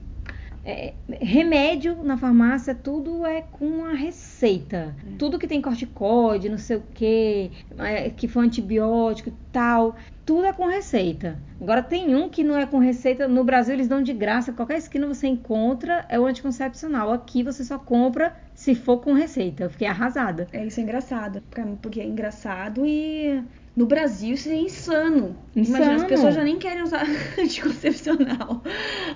[0.67, 4.97] É, remédio na farmácia, tudo é com a receita.
[5.07, 5.17] É.
[5.17, 7.53] Tudo que tem corticoide, não sei o que,
[8.17, 11.39] que foi antibiótico e tal, tudo é com receita.
[11.61, 14.79] Agora tem um que não é com receita, no Brasil eles dão de graça, qualquer
[14.79, 17.13] esquina você encontra, é o anticoncepcional.
[17.13, 19.63] Aqui você só compra se for com receita.
[19.63, 20.49] Eu fiquei arrasada.
[20.53, 21.43] É, isso é engraçado.
[21.49, 23.41] pra mim, Porque é engraçado e
[23.77, 25.37] No Brasil isso é insano.
[25.55, 25.77] Insano.
[25.77, 27.07] Imagina, as pessoas já nem querem usar
[27.39, 28.63] anticoncepcional.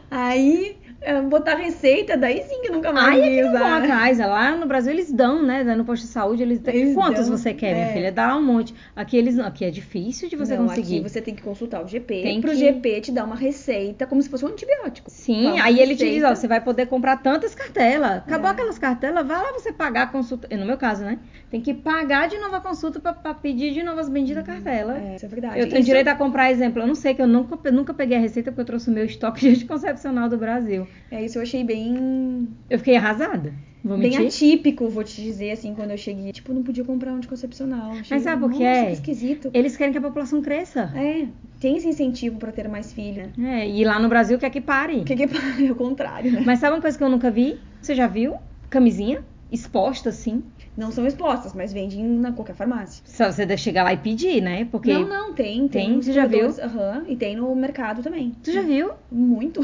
[0.09, 0.90] Aí, é,
[1.29, 4.19] botar receita, daí sim que nunca mais Aí é que não vão atrás.
[4.19, 5.63] Lá no Brasil eles dão, né?
[5.65, 6.75] No posto de saúde eles dão.
[6.75, 7.93] Eles Quantos dão, você quer, minha é.
[7.93, 8.13] filha?
[8.13, 8.75] Dá um monte.
[8.95, 9.47] Aqui eles não.
[9.47, 10.99] Aqui é difícil de você Não, conseguir.
[10.99, 14.07] aqui você tem que consultar o GP, Tem pro que- GP te dar uma receita
[14.07, 15.11] como se fosse um antibiótico.
[15.11, 18.19] Sim, aí ele te diz, ó, você vai poder comprar tantas cartelas.
[18.19, 18.51] Acabou É.
[18.53, 20.55] aquelas cartelas, vai lá você pagar a consulta.
[20.57, 21.19] No meu caso, né?
[21.51, 24.99] Tem que pagar de novo a consulta pra, pra pedir de novo as benditas cartelas.
[25.03, 25.59] É, isso é verdade.
[25.59, 26.83] Eu tenho Isso- direito a comprar exemplo.
[26.83, 29.05] Eu não sei que eu nunca, nunca peguei a receita porque eu trouxe o meu
[29.05, 30.87] estoque de anticoncepcional do Brasil.
[31.11, 33.53] É, isso eu achei bem, Eu fiquei arrasada.
[33.83, 34.27] Vou bem mentir.
[34.27, 36.31] atípico, vou te dizer, assim, quando eu cheguei.
[36.33, 37.93] Tipo, não podia comprar um anticoncepcional.
[37.93, 38.63] Achei, Mas sabe por quê?
[38.65, 39.51] Nossa, que esquisito.
[39.55, 40.93] Eles querem que a população cresça.
[40.95, 41.27] É,
[41.59, 43.63] tem esse incentivo pra ter mais filho, né?
[43.63, 44.99] É, e lá no Brasil quer que pare.
[44.99, 46.43] O que que é o contrário, né?
[46.45, 47.59] Mas sabe uma coisa que eu nunca vi?
[47.81, 48.35] Você já viu?
[48.69, 50.45] Camisinha exposta assim.
[50.81, 53.03] Não são expostas, mas vendem na qualquer farmácia.
[53.05, 54.67] Só você chegar lá e pedir, né?
[54.73, 54.91] Porque.
[54.91, 55.69] Não, não, tem.
[55.69, 56.01] Tem, Tem?
[56.03, 56.49] Você já viu?
[56.59, 58.35] aham, e tem no mercado também.
[58.43, 58.93] Tu já viu?
[59.13, 59.61] Muito.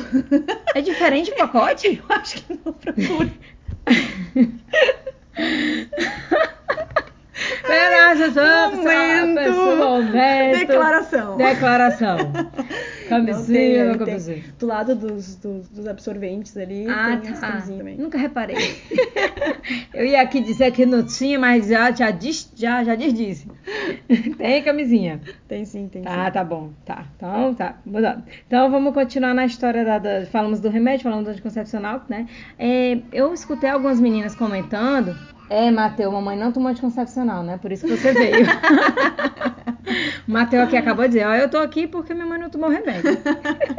[0.75, 1.87] É diferente o pacote?
[2.07, 3.31] Eu acho que não procura.
[7.67, 8.15] Pera,
[8.77, 9.35] Momento.
[9.35, 10.59] pessoa, momento.
[10.59, 11.37] Declaração.
[11.39, 12.19] Declaração.
[13.09, 14.07] Camisinha, tem, não não tem.
[14.07, 14.45] camisinha.
[14.59, 17.61] Do lado dos, dos, dos absorventes ali, Ah, tem tá.
[17.63, 17.97] também.
[17.97, 18.57] Nunca reparei.
[19.93, 23.49] Eu ia aqui dizer que não tinha, mas já, já, diz, já, já diz, disse.
[24.39, 25.21] Tem camisinha.
[25.49, 26.31] Tem sim, tem Tá, sim.
[26.33, 26.71] tá bom.
[26.85, 27.05] Tá.
[27.17, 27.77] Então, tá.
[27.85, 28.23] Mudando.
[28.47, 32.27] Então, vamos continuar na história da, da- Falamos do remédio, falamos do anticoncepcional, né?
[32.59, 35.17] É, eu escutei algumas meninas comentando.
[35.49, 37.57] É, Matheus, mamãe não tomou anticoncepcional, né?
[37.59, 38.47] Por isso que você veio.
[40.27, 42.69] o Matheus aqui acabou de dizer, ó, eu tô aqui porque minha mãe não tomou
[42.69, 43.17] remédio.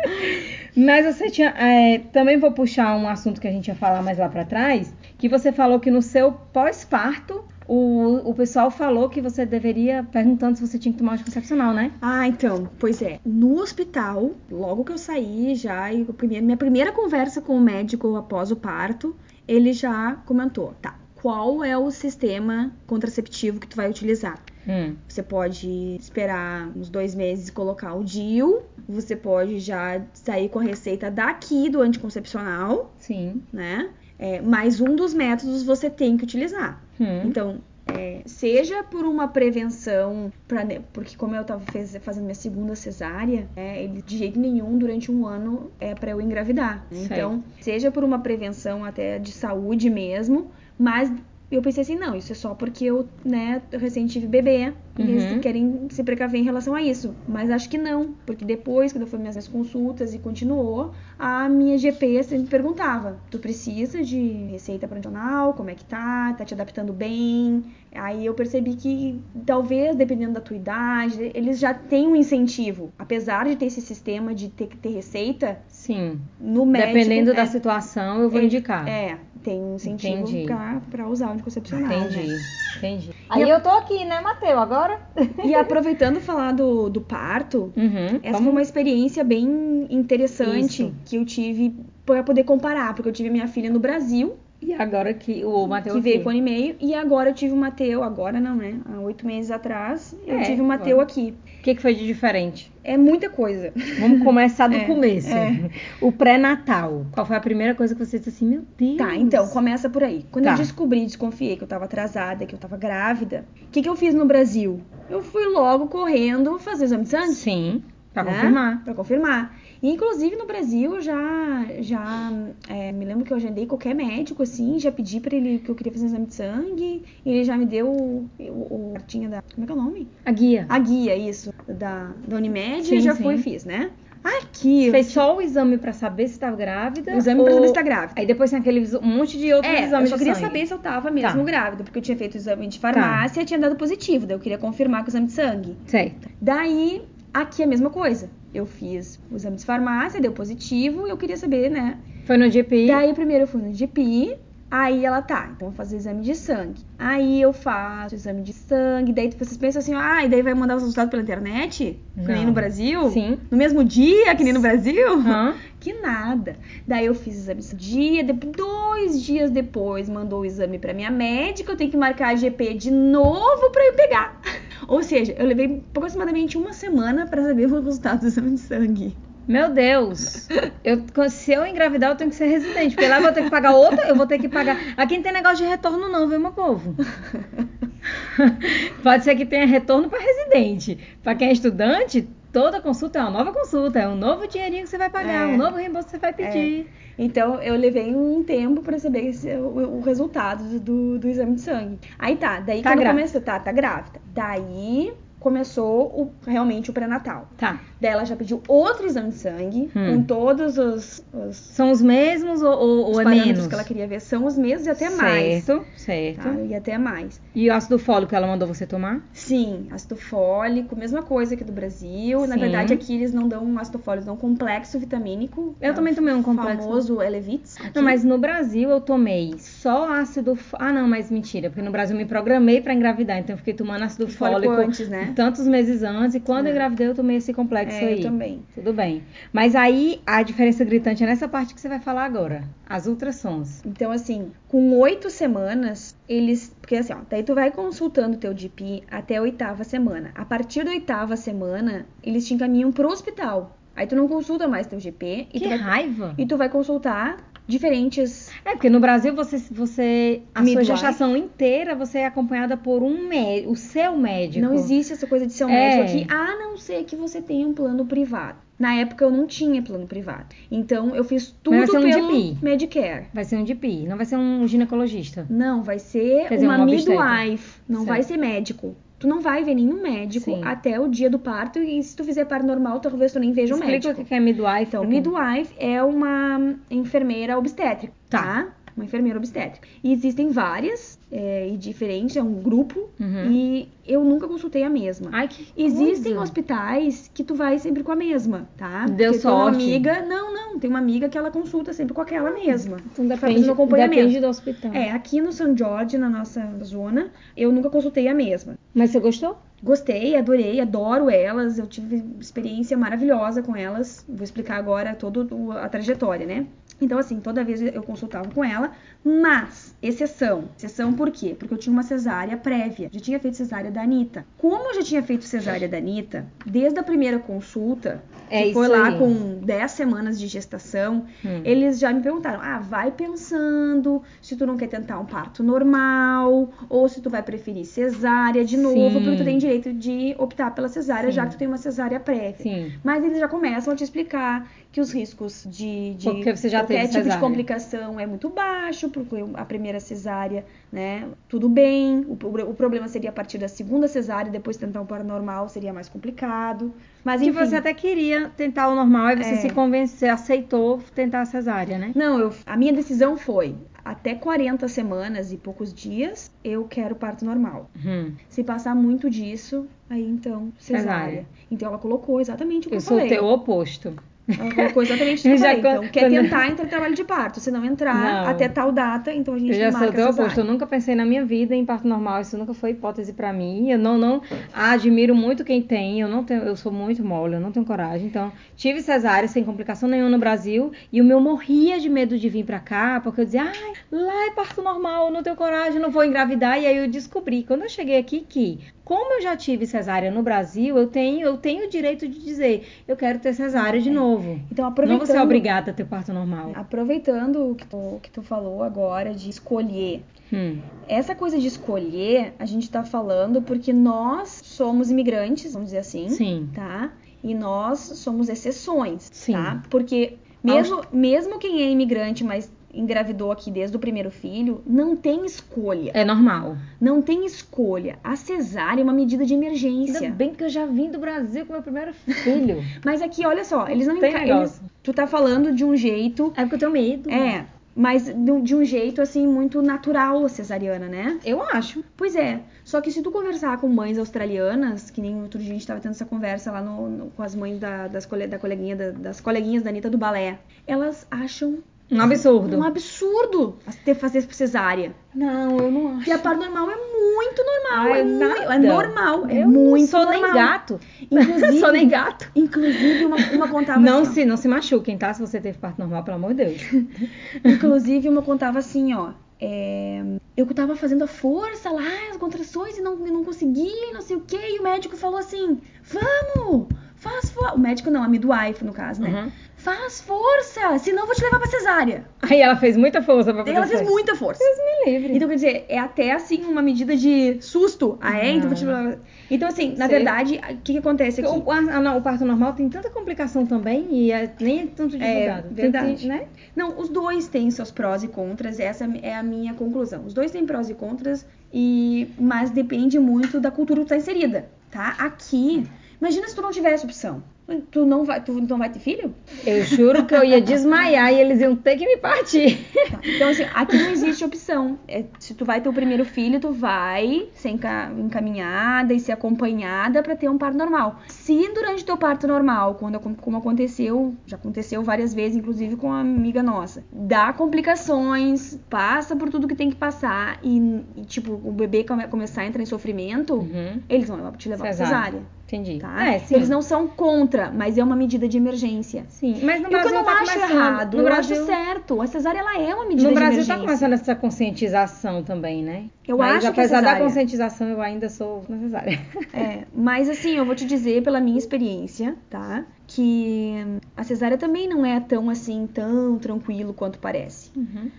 [0.76, 1.50] Mas você tinha.
[1.58, 4.94] é, também vou puxar um assunto que a gente ia falar mais lá pra trás,
[5.18, 7.44] que você falou que no seu pós-parto.
[7.70, 11.92] O, o pessoal falou que você deveria, perguntando se você tinha que tomar anticoncepcional, né?
[12.02, 13.20] Ah, então, pois é.
[13.26, 18.16] No hospital, logo que eu saí já, e primeiro- minha primeira conversa com o médico
[18.16, 19.14] após o parto,
[19.46, 24.42] ele já comentou, tá, qual é o sistema contraceptivo que tu vai utilizar?
[24.68, 24.96] Hum.
[25.08, 30.60] Você pode esperar uns dois meses e colocar o DIU, você pode já sair com
[30.60, 33.42] a receita daqui do anticoncepcional, Sim.
[33.52, 33.90] né?
[34.20, 36.84] É, mas um dos métodos você tem que utilizar.
[37.00, 37.22] Hum.
[37.26, 42.76] Então, é, seja por uma prevenção, pra, porque como eu tava fez- fazendo minha segunda
[42.76, 46.86] cesárea, é, ele de jeito nenhum durante um ano é para eu engravidar.
[46.92, 47.04] né?
[47.06, 51.12] Então, seja por uma prevenção até de saúde mesmo, mas
[51.50, 55.10] eu pensei assim, não, isso é só porque eu, né, recém tive bebê e Uhum.
[55.10, 57.16] eles querem se precaver em relação a isso.
[57.26, 61.50] Mas acho que não, porque depois, quando eu fui minhas minhas consultas e continuou, a
[61.50, 65.54] minha GP sempre perguntava: tu precisa de receita prantonal?
[65.54, 66.34] Como é que tá?
[66.38, 67.66] Tá te adaptando bem?
[67.94, 72.92] Aí eu percebi que talvez, dependendo da tua idade, eles já têm um incentivo.
[73.00, 76.20] Apesar de ter esse sistema de ter que ter receita, Sim.
[76.40, 76.94] no médico.
[76.94, 78.88] Dependendo da é, situação, eu vou é, indicar.
[78.88, 80.46] É, tem um incentivo Entendi.
[80.46, 81.88] pra, pra usar o anticoncepcional.
[81.88, 81.96] né?
[81.98, 82.42] Entendi.
[82.78, 83.10] Entendi.
[83.28, 84.58] Aí eu tô aqui, né, Matheus?
[84.60, 85.00] Agora?
[85.44, 88.20] E aproveitando falar do, do parto, Uhum.
[88.22, 90.94] essa foi uma experiência bem interessante Isso.
[91.08, 91.74] Que eu tive
[92.06, 95.96] pra poder comparar, porque eu tive minha filha no Brasil, E agora que o Matheus.
[95.96, 96.24] que veio aqui.
[96.24, 98.80] com um ano e meio, e agora eu tive o Mateu, agora não, né?
[98.86, 101.34] Há oito meses atrás, eu É, tive o Mateu aqui.
[101.60, 102.72] O que, que foi de diferente?
[102.84, 103.74] É muita coisa.
[104.00, 105.30] Vamos começar do É, começo.
[105.30, 105.70] é.
[106.02, 107.06] O pré-natal.
[107.12, 108.98] Qual foi a primeira coisa que você disse assim, meu Deus?
[108.98, 110.26] Tá, então, começa por aí.
[110.32, 110.52] Quando Tá.
[110.52, 113.96] eu descobri, desconfiei que eu tava atrasada, que eu tava grávida, o que, que eu
[113.96, 114.80] fiz no Brasil?
[115.10, 117.34] Eu fui logo correndo fazer exame de sangue.
[117.34, 117.84] Sim,
[118.14, 118.32] pra né?
[118.34, 118.84] confirmar.
[118.84, 119.58] Pra confirmar.
[119.82, 122.32] Inclusive no Brasil eu já, já
[122.70, 125.76] é, me lembro que eu agendei qualquer médico assim, já pedi pra ele que eu
[125.76, 129.42] queria fazer exame de sangue, e ele já me deu o, o, o cartinha da.
[129.54, 130.08] Como é que é o nome?
[130.26, 130.66] A guia.
[130.70, 133.24] A guia, isso, da, da Unimed, Sim, e já sim.
[133.24, 133.92] fui e fiz, né?
[134.24, 137.14] Aqui, Fez só o exame pra saber se tava grávida?
[137.14, 137.46] o exame ou...
[137.46, 138.14] pra saber se tá grávida.
[138.20, 140.46] Aí depois tem aquele um monte de outros É, eu exames só de queria sangue.
[140.48, 141.44] saber se eu tava mesmo Tá.
[141.44, 144.40] grávida, porque eu tinha feito o exame de farmácia e tinha dado positivo, daí eu
[144.40, 145.78] queria confirmar com o exame de sangue.
[145.86, 146.28] Certo.
[146.42, 147.04] Daí,
[147.34, 148.30] aqui é a mesma coisa.
[148.54, 152.00] Eu fiz o exame de farmácia, deu positivo, e eu queria saber, né?
[152.26, 152.88] Foi no GPI?
[152.88, 154.38] Daí primeiro eu fui no GP,
[154.70, 156.82] aí ela tá, então vou fazer exame de sangue.
[157.00, 160.76] Aí eu faço exame de sangue, daí vocês pensam assim, ah, e daí vai mandar
[160.76, 162.00] os resultados pela internet?
[162.14, 162.48] Que nem Não.
[162.48, 163.10] no Brasil?
[163.12, 163.40] Sim.
[163.50, 165.20] No mesmo dia, que nem no Brasil?
[165.20, 165.56] Hã?
[165.80, 166.58] Que nada.
[166.88, 171.12] Daí eu fiz o exame de dia, dois dias depois mandou o exame pra minha
[171.12, 174.42] médica, eu tenho que marcar a GP de novo pra eu pegar.
[174.88, 179.18] Ou seja, eu levei aproximadamente uma semana pra saber o resultado do exame de sangue.
[179.48, 180.50] Meu Deus.
[180.84, 182.96] Eu, se eu engravidar, eu tenho que ser residente.
[182.96, 184.78] Porque lá eu vou ter que pagar outra, eu vou ter que pagar.
[184.98, 186.94] Aqui não tem negócio de retorno, não, viu, meu povo?
[189.02, 191.00] Pode ser que tenha retorno para residente.
[191.24, 194.90] Para quem é estudante, toda consulta é uma nova consulta, é um novo dinheirinho que
[194.90, 195.48] você vai pagar, É.
[195.48, 196.88] um novo reembolso que você vai pedir.
[197.18, 201.62] Então eu levei um tempo pra saber esse- o, o resultado do, do exame de
[201.62, 202.00] sangue.
[202.20, 203.10] Aí tá, daí Tá quando grávida.
[203.22, 204.20] começou, tá, tá grávida.
[204.34, 207.48] Daí começou o, realmente o pré-natal.
[207.58, 207.80] Tá.
[208.00, 210.16] Daí ela já pediu outro exame de sangue, Hum.
[210.18, 213.68] com todos os, os, São os mesmos ou, ou, os é parâmetros menos?
[213.68, 214.20] que ela queria ver.
[214.22, 215.64] São os mesmos e até mais.
[215.64, 216.44] Certo, certo.
[216.44, 216.56] Tá?
[216.62, 217.42] E até mais.
[217.56, 219.22] E o ácido fólico ela mandou você tomar?
[219.34, 222.42] Sim, ácido fólico, mesma coisa aqui do Brasil.
[222.46, 222.60] Na Sim.
[222.62, 225.76] verdade, aqui eles não dão um ácido fólico, dão um complexo vitamínico.
[225.82, 226.84] Eu É também tomei um complexo.
[226.84, 227.78] famoso Elevits.
[227.80, 227.92] aqui.
[227.96, 230.58] Não, mas no Brasil eu tomei só ácido.
[230.74, 233.74] Ah, não, mas mentira, porque no Brasil eu me programei pra engravidar, então eu fiquei
[233.74, 235.34] tomando ácido Fólico fólico antes, né?
[235.36, 236.70] tantos meses antes, e quando É.
[236.70, 238.18] eu engravidei eu tomei esse complexo É, aí.
[238.18, 238.64] eu também.
[238.74, 239.24] Tudo bem.
[239.52, 243.84] Mas aí a diferença gritante é nessa parte que você vai falar agora: as ultrassons.
[243.86, 246.76] Então, assim, com oito semanas, eles.
[246.82, 250.32] Porque assim, ó, daí tu vai consultando o teu GP até a oitava semana.
[250.36, 253.78] A partir da oitava semana, eles te encaminham pro hospital.
[253.96, 256.36] Aí tu não consulta mais teu GP e, Que tu vai, raiva!
[256.38, 258.50] e tu vai consultar diferentes.
[258.66, 260.86] É, porque no Brasil você, você a Midwife.
[260.86, 264.66] sua gestação inteira você é acompanhada por um médico, o seu médico.
[264.66, 265.98] Não existe essa coisa de ser um É.
[265.98, 268.58] médico aqui, a não ser que você tenha um plano privado.
[268.80, 270.48] Na época eu não tinha plano privado.
[270.72, 272.58] Então eu fiz tudo vai ser um pelo GP.
[272.64, 273.26] Medicare.
[273.34, 275.46] Vai ser um DP, não vai ser um ginecologista.
[275.50, 277.36] Não, vai ser dizer, uma um obstetra.
[277.44, 277.82] midwife.
[277.90, 278.08] Não Certo.
[278.10, 278.96] vai ser médico.
[279.20, 280.62] Tu não vai ver nenhum médico Sim.
[280.64, 281.80] até o dia do parto.
[281.80, 284.22] E se tu fizer parto normal, talvez tu nem veja um Explica médico.
[284.22, 284.84] o que é midwife.
[284.88, 288.42] Então, midwife é uma enfermeira obstétrica, Tá.
[288.42, 288.68] tá?
[288.98, 289.88] Uma enfermeira obstétrica.
[290.04, 293.08] E existem várias, é, e diferentes, é um grupo.
[293.20, 293.52] Uhum.
[293.52, 295.30] E eu nunca consultei a mesma.
[295.32, 296.42] Ai, que Existem coisa.
[296.42, 299.06] hospitais que tu vai sempre com a mesma, tá?
[299.06, 299.84] Deu Porque tem uma sorte.
[299.84, 302.98] amiga, não, não, tem uma amiga que ela consulta sempre com aquela mesma.
[303.14, 304.16] Então depende, acompanhamento.
[304.16, 304.92] depende do hospital.
[304.92, 308.80] É, aqui no São Jorge, na nossa zona, eu nunca consultei a mesma.
[308.96, 309.60] Mas você gostou?
[309.84, 314.26] Gostei, adorei, adoro elas, eu tive experiência maravilhosa com elas.
[314.28, 315.48] Vou explicar agora toda
[315.80, 316.66] a trajetória, né?
[317.00, 318.92] Então, assim, toda vez eu consultava com ela,
[319.24, 320.66] mas, exceção.
[320.78, 321.56] Exceção por quê?
[321.58, 323.10] Porque eu tinha uma cesárea prévia.
[323.12, 324.46] Já tinha feito cesárea da Anitta.
[324.58, 328.88] Como eu já tinha feito cesárea da Anitta, desde a primeira consulta, É que foi
[328.88, 329.18] lá aí.
[329.20, 331.62] com 10 semanas de gestação, Hum.
[331.64, 336.70] eles já me perguntaram: ah, vai pensando se tu não quer tentar um parto normal,
[336.90, 339.24] ou se tu vai preferir cesárea de novo, Sim.
[339.24, 341.36] porque tu tem direito de optar pela cesárea, Sim.
[341.36, 342.56] já que tu tem uma cesárea prévia.
[342.64, 342.92] Sim.
[343.04, 344.68] Mas eles já começam a te explicar
[344.98, 350.00] que os riscos de, de qualquer tipo de complicação é muito baixo, porque a primeira
[350.00, 352.26] cesárea, né, tudo bem.
[352.28, 352.34] O,
[352.72, 356.10] o problema seria a partir da segunda cesárea, depois tentar um parto normal seria mais
[356.10, 356.92] complicado.
[357.24, 357.60] Mas Que enfim.
[357.60, 359.58] você até queria tentar o normal e você É.
[359.58, 362.12] se convenceu, aceitou tentar a cesárea, né?
[362.16, 367.46] Não, eu, a minha decisão foi até 40 semanas e poucos dias eu quero parto
[367.46, 367.88] normal.
[368.04, 368.32] Hum.
[368.50, 371.04] Se passar muito disso, aí então cesárea.
[371.28, 371.46] Cesárea.
[371.70, 373.36] Então ela colocou exatamente o que eu, Eu sou o falei.
[373.38, 374.14] teu oposto.
[374.48, 375.82] Ela colocou exatamente o que eu Já falei.
[375.82, 377.60] quando- Então, quer tentar entrar em trabalho de parto.
[377.60, 378.50] Se não entrar Não.
[378.52, 380.44] até tal data, então a gente Eu já sou marca teu cesárea.
[380.44, 380.60] oposto.
[380.62, 382.42] Eu nunca pensei na minha vida em parto normal.
[382.42, 383.92] Isso nunca foi hipótese pra mim.
[383.92, 384.42] Eu não, não
[384.74, 386.22] admiro muito quem tem.
[386.22, 388.28] Eu não tenho, eu sou muito mole, eu não tenho coragem.
[388.28, 390.92] Então, tive cesárea sem complicação nenhuma no Brasil.
[391.12, 394.48] E o meu morria de medo de vir pra cá, porque eu dizia, ai, lá
[394.48, 396.80] é parto normal, eu não tenho coragem, não vou engravidar.
[396.82, 400.44] E aí eu descobri, quando eu cheguei aqui, que como eu já tive cesárea no
[400.44, 404.60] Brasil, eu tenho, eu tenho o direito de dizer, eu quero ter cesárea de novo.
[404.70, 406.74] Então, Não aproveitando, vou ser obrigada a ter parto normal.
[406.76, 410.26] aproveitando o que, tu, o que tu falou agora de escolher.
[410.52, 410.80] Hum.
[411.08, 416.28] Essa coisa de escolher, a gente tá falando porque nós somos imigrantes, vamos dizer assim.
[416.28, 416.70] Sim.
[416.76, 417.14] tá?
[417.42, 419.54] E nós somos exceções, Sim.
[419.54, 419.84] tá?
[419.90, 422.70] Porque mesmo, mesmo quem é imigrante, mas
[423.00, 426.12] engravidou aqui desde o primeiro filho, não tem escolha.
[426.14, 426.76] É normal.
[427.00, 428.18] Não tem escolha.
[428.24, 430.20] A cesárea é uma medida de emergência.
[430.22, 432.84] Ainda bem que eu já vim do Brasil com meu primeiro filho.
[433.06, 434.82] Mas aqui, olha só, eles não Tem enca- negócio.
[434.82, 436.52] eles- Tu tá falando de um jeito.
[436.56, 437.30] É porque eu tenho medo.
[437.32, 437.66] É,
[438.00, 441.40] mas de um- de um jeito assim muito natural a cesariana, né?
[441.44, 442.04] Eu acho.
[442.16, 442.60] Pois é.
[442.86, 446.00] Só que se tu conversar com mães australianas, que nem outro dia a gente tava
[446.00, 449.12] tendo essa conversa lá no, no- com as mães da, das, cole- da coleguinha, da-
[449.12, 451.80] das coleguinhas da Anitta do balé, elas acham
[452.10, 452.78] Um absurdo.
[452.78, 455.14] um absurdo ter fazer cesárea.
[455.36, 456.30] Não, eu não acho.
[456.30, 458.14] E a parto normal é muito normal.
[458.14, 458.76] Ai, é, nada.
[458.76, 459.46] é normal.
[459.48, 460.42] É eu muito sou normal.
[460.42, 461.00] nem gato.
[461.30, 462.50] Inclusive, sou nem gato.
[462.56, 465.34] inclusive uma, uma contava Não assim, se, não se machuquem, tá?
[465.34, 466.82] Se você teve parto normal, pelo amor de Deus.
[467.64, 469.32] Inclusive, uma contava assim, ó.
[469.60, 470.24] é,
[470.56, 474.42] eu tava fazendo a força lá, as contrações, e não, não conseguia, não sei o
[474.42, 474.58] que.
[474.58, 476.88] E o médico falou assim: Vamos!
[477.18, 477.76] Faz força.
[477.76, 479.30] O médico não, a midwife, no caso, né?
[479.30, 479.52] Uhum.
[479.88, 482.26] Faz força, senão eu vou te levar pra cesárea.
[482.42, 484.10] Aí ela fez muita força pra poder ela fez sair.
[484.10, 484.60] muita força.
[484.62, 485.34] Deus me livre.
[485.36, 488.18] Então, quer dizer, é até assim uma medida de susto.
[488.20, 488.52] Ah, é?
[488.52, 489.18] Então, vou te levar.
[489.50, 490.16] Então, assim, na Sei.
[490.16, 491.50] verdade, o que, que acontece aqui?
[491.50, 495.68] O, a- o parto normal tem tanta complicação também e é- nem é tanto divulgado.
[495.70, 496.16] Tem- verdade.
[496.20, 496.48] tem- né?
[496.76, 500.26] Não, os dois têm seus prós e contras, essa é a minha conclusão.
[500.26, 504.68] Os dois têm prós e contras, e mas depende muito da cultura que tá inserida,
[504.92, 505.16] tá?
[505.18, 505.88] Aqui,
[506.20, 507.42] imagina se tu não tivesse opção.
[507.92, 509.36] Tu não vai, tu não vai ter filho?
[509.66, 512.78] Eu juro que eu ia desmaiar e eles iam ter que me partir.
[513.12, 513.20] Tá.
[513.24, 514.98] Então, assim, aqui não existe opção.
[515.08, 519.34] É, se tu vai ter o primeiro filho, tu vai ser enca- encaminhada e ser
[519.34, 521.20] acompanhada pra ter um parto normal.
[521.28, 526.22] Se durante teu parto normal, quando como aconteceu, já aconteceu várias vezes, inclusive com uma
[526.22, 531.72] amiga nossa, dá complicações, passa por tudo que tem que passar e, e, tipo, o
[531.72, 534.02] bebê come- começar a entrar em sofrimento, Uhum.
[534.08, 535.16] eles vão te levar pra Cesárea.
[535.32, 535.58] cesárea.
[535.68, 535.98] Entendi.
[536.00, 536.26] Tá?
[536.34, 536.42] É.
[536.52, 539.26] Eles não são contra, mas é uma medida de emergência.
[539.30, 541.66] Sim, mas no E que Brasil eu não tá acho errado, no eu Brasil, acho
[541.66, 542.22] certo.
[542.22, 543.76] A cesárea ela é uma medida No de Brasil emergência.
[543.76, 546.06] tá começando essa conscientização também, né?
[546.28, 549.20] Eu mas acho que a apesar da cesárea- conscientização, eu ainda sou necessária.
[549.54, 552.86] É, mas assim, eu vou te dizer pela minha experiência, tá?
[553.08, 553.74] Que
[554.18, 557.72] a cesárea também não é tão assim, tão tranquilo quanto parece.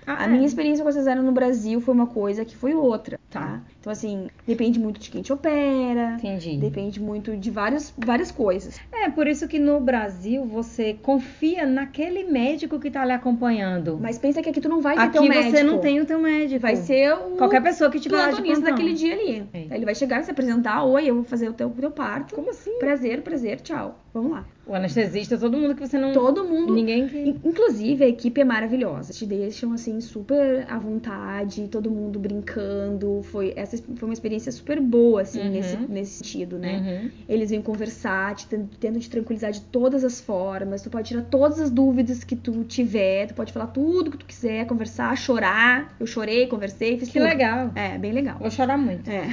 [0.06, 0.28] Ah, A é.
[0.28, 3.60] minha experiência com a cesárea no Brasil foi uma coisa que foi outra, tá?
[3.78, 6.56] Então, assim, depende muito de quem te opera, Entendi.
[6.56, 8.80] depende muito de vários, várias coisas.
[8.90, 13.98] É, por isso que no Brasil você confia naquele médico que tá lhe acompanhando.
[14.00, 15.50] Mas pensa que aqui tu não vai ter Aqui teu médico.
[15.50, 16.60] você não tem o teu médico.
[16.60, 19.46] Vai ser o Qualquer pessoa que tiver lá de daquele dia ali.
[19.52, 19.76] É.
[19.76, 22.34] Ele vai chegar, se apresentar, oi, eu vou fazer o teu, o teu parto.
[22.34, 22.78] Como assim?
[22.78, 23.98] Prazer, prazer, tchau.
[24.12, 24.44] Vamos lá.
[24.68, 26.12] O anestesista, todo mundo que você não...
[26.12, 27.16] Todo mundo Ninguém que...
[27.18, 29.14] In- Inclusive, a equipe é maravilhosa.
[29.14, 33.22] Te deixam, assim, super à vontade, todo mundo brincando.
[33.22, 35.50] Foi, essa foi uma experiência super boa, assim, Uhum.
[35.50, 37.00] nesse, nesse sentido, né?
[37.04, 37.10] Uhum.
[37.26, 40.82] Eles vêm conversar, te, ten- tentam te tranquilizar de todas as formas.
[40.82, 43.28] Tu pode tirar todas as dúvidas que tu tiver.
[43.28, 45.96] Tu pode falar tudo que tu quiser, conversar, chorar.
[45.98, 47.28] Eu chorei, conversei, fiz Que tudo.
[47.28, 47.72] legal.
[47.74, 48.36] É, bem legal.
[48.38, 49.08] Vou chorar muito.
[49.10, 49.28] É.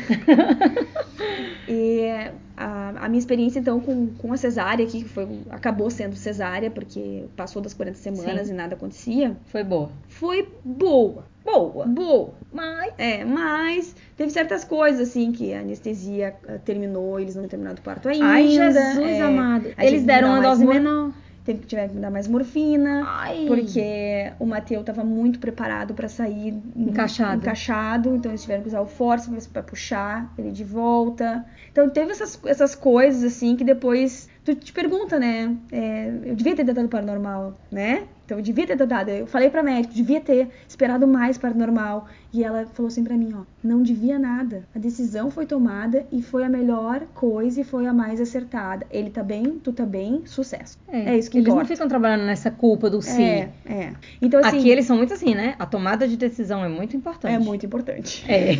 [1.68, 6.16] e a, a minha experiência, então, com, com a cesárea aqui, que foi, acabou sendo
[6.16, 8.54] cesárea, porque passou das 40 semanas Sim.
[8.54, 9.90] e nada acontecia, Foi boa.
[10.08, 11.26] foi boa.
[11.44, 11.86] Boa.
[11.86, 12.34] Boa.
[12.52, 12.94] Mas...
[12.98, 17.84] É, mas teve certas coisas, assim que a anestesia ah, terminou, eles não terminado o
[17.84, 18.26] parto ainda.
[18.26, 19.72] Ai, Jesus é, amado.
[19.78, 21.12] Eles deram uma dose menor.
[21.46, 23.04] Teve que tiver que me dar mais morfina.
[23.06, 23.46] Ai.
[23.48, 27.38] Porque o Mateu tava muito preparado pra sair Encaixado.
[27.38, 31.46] encaixado, então eles tiveram que usar o force pra puxar ele de volta.
[31.72, 35.58] Então teve essas, essas coisas assim que depois tu te pergunta, né?
[35.72, 38.04] é, eu devia ter tentado para normal, né?
[38.24, 39.10] Então eu devia ter tentado.
[39.10, 42.08] Eu falei pra médica, devia ter esperado mais para normal.
[42.34, 44.68] E ela falou assim pra mim, ó, não devia nada.
[44.76, 48.86] A decisão foi tomada e foi a melhor coisa e foi a mais acertada.
[48.90, 50.78] Ele tá bem, tu tá bem, sucesso.
[50.88, 51.64] É, isso que Eles importa.
[51.64, 53.22] não ficam trabalhando nessa culpa do si.
[53.22, 53.94] É, é.
[54.22, 55.56] Então assim, Aqui eles são muito assim, né?
[55.60, 57.34] A tomada de decisão é muito importante.
[57.34, 58.26] é muito importante.
[58.28, 58.54] É.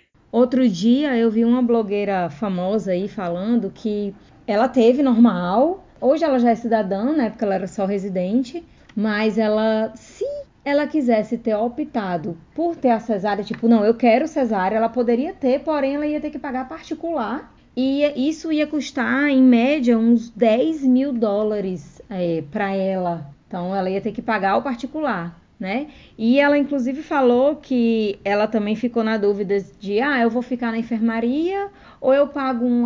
[0.30, 4.12] Outro dia eu vi uma blogueira famosa aí falando que
[4.46, 5.84] ela teve normal.
[6.00, 8.64] Hoje ela já é cidadã, na época ela era só residente.
[8.96, 10.24] Mas ela, se
[10.64, 15.32] ela quisesse ter optado por ter a cesárea, tipo, não, eu quero cesárea, ela poderia
[15.32, 17.52] ter, porém ela ia ter que pagar particular.
[17.76, 23.26] E isso ia custar, em média, uns 10 mil dólares é, para ela.
[23.48, 25.86] Então ela ia ter que pagar o particular né?
[26.18, 30.70] E ela inclusive falou que ela também ficou na dúvida de, ah, eu vou ficar
[30.70, 31.70] na enfermaria
[32.02, 32.84] ou eu pago um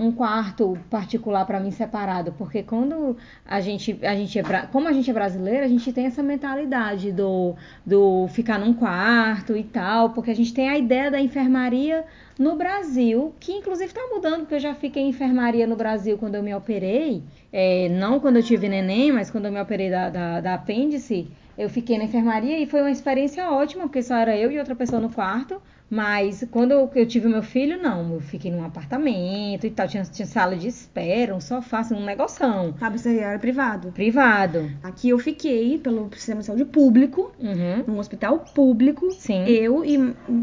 [0.00, 4.92] um quarto particular para mim separado, porque quando a gente, a gente é, como a
[4.92, 7.54] gente é brasileira, a gente tem essa mentalidade do,
[7.86, 12.04] do ficar num quarto e tal, porque a gente tem a ideia da enfermaria
[12.36, 16.34] no Brasil, que inclusive está mudando, porque eu já fiquei em enfermaria no Brasil quando
[16.34, 17.22] eu me operei,
[17.52, 21.30] é, não quando eu tive neném, mas quando eu me operei da, da, da apêndice,
[21.56, 24.74] eu fiquei na enfermaria e foi uma experiência ótima, porque só era eu e outra
[24.76, 25.60] pessoa no quarto.
[25.88, 28.14] Mas quando eu, tive meu filho, não.
[28.14, 29.86] Eu fiquei num apartamento e tal.
[29.86, 32.74] Tinha, tinha sala de espera, um sofá, assim, um negoção.
[32.80, 33.92] Ah, mas aí era privado.
[33.92, 34.70] Privado.
[34.82, 37.84] Aqui eu fiquei pelo sistema de saúde público, Uhum.
[37.86, 39.10] num hospital público.
[39.12, 39.44] Sim.
[39.46, 39.96] Eu e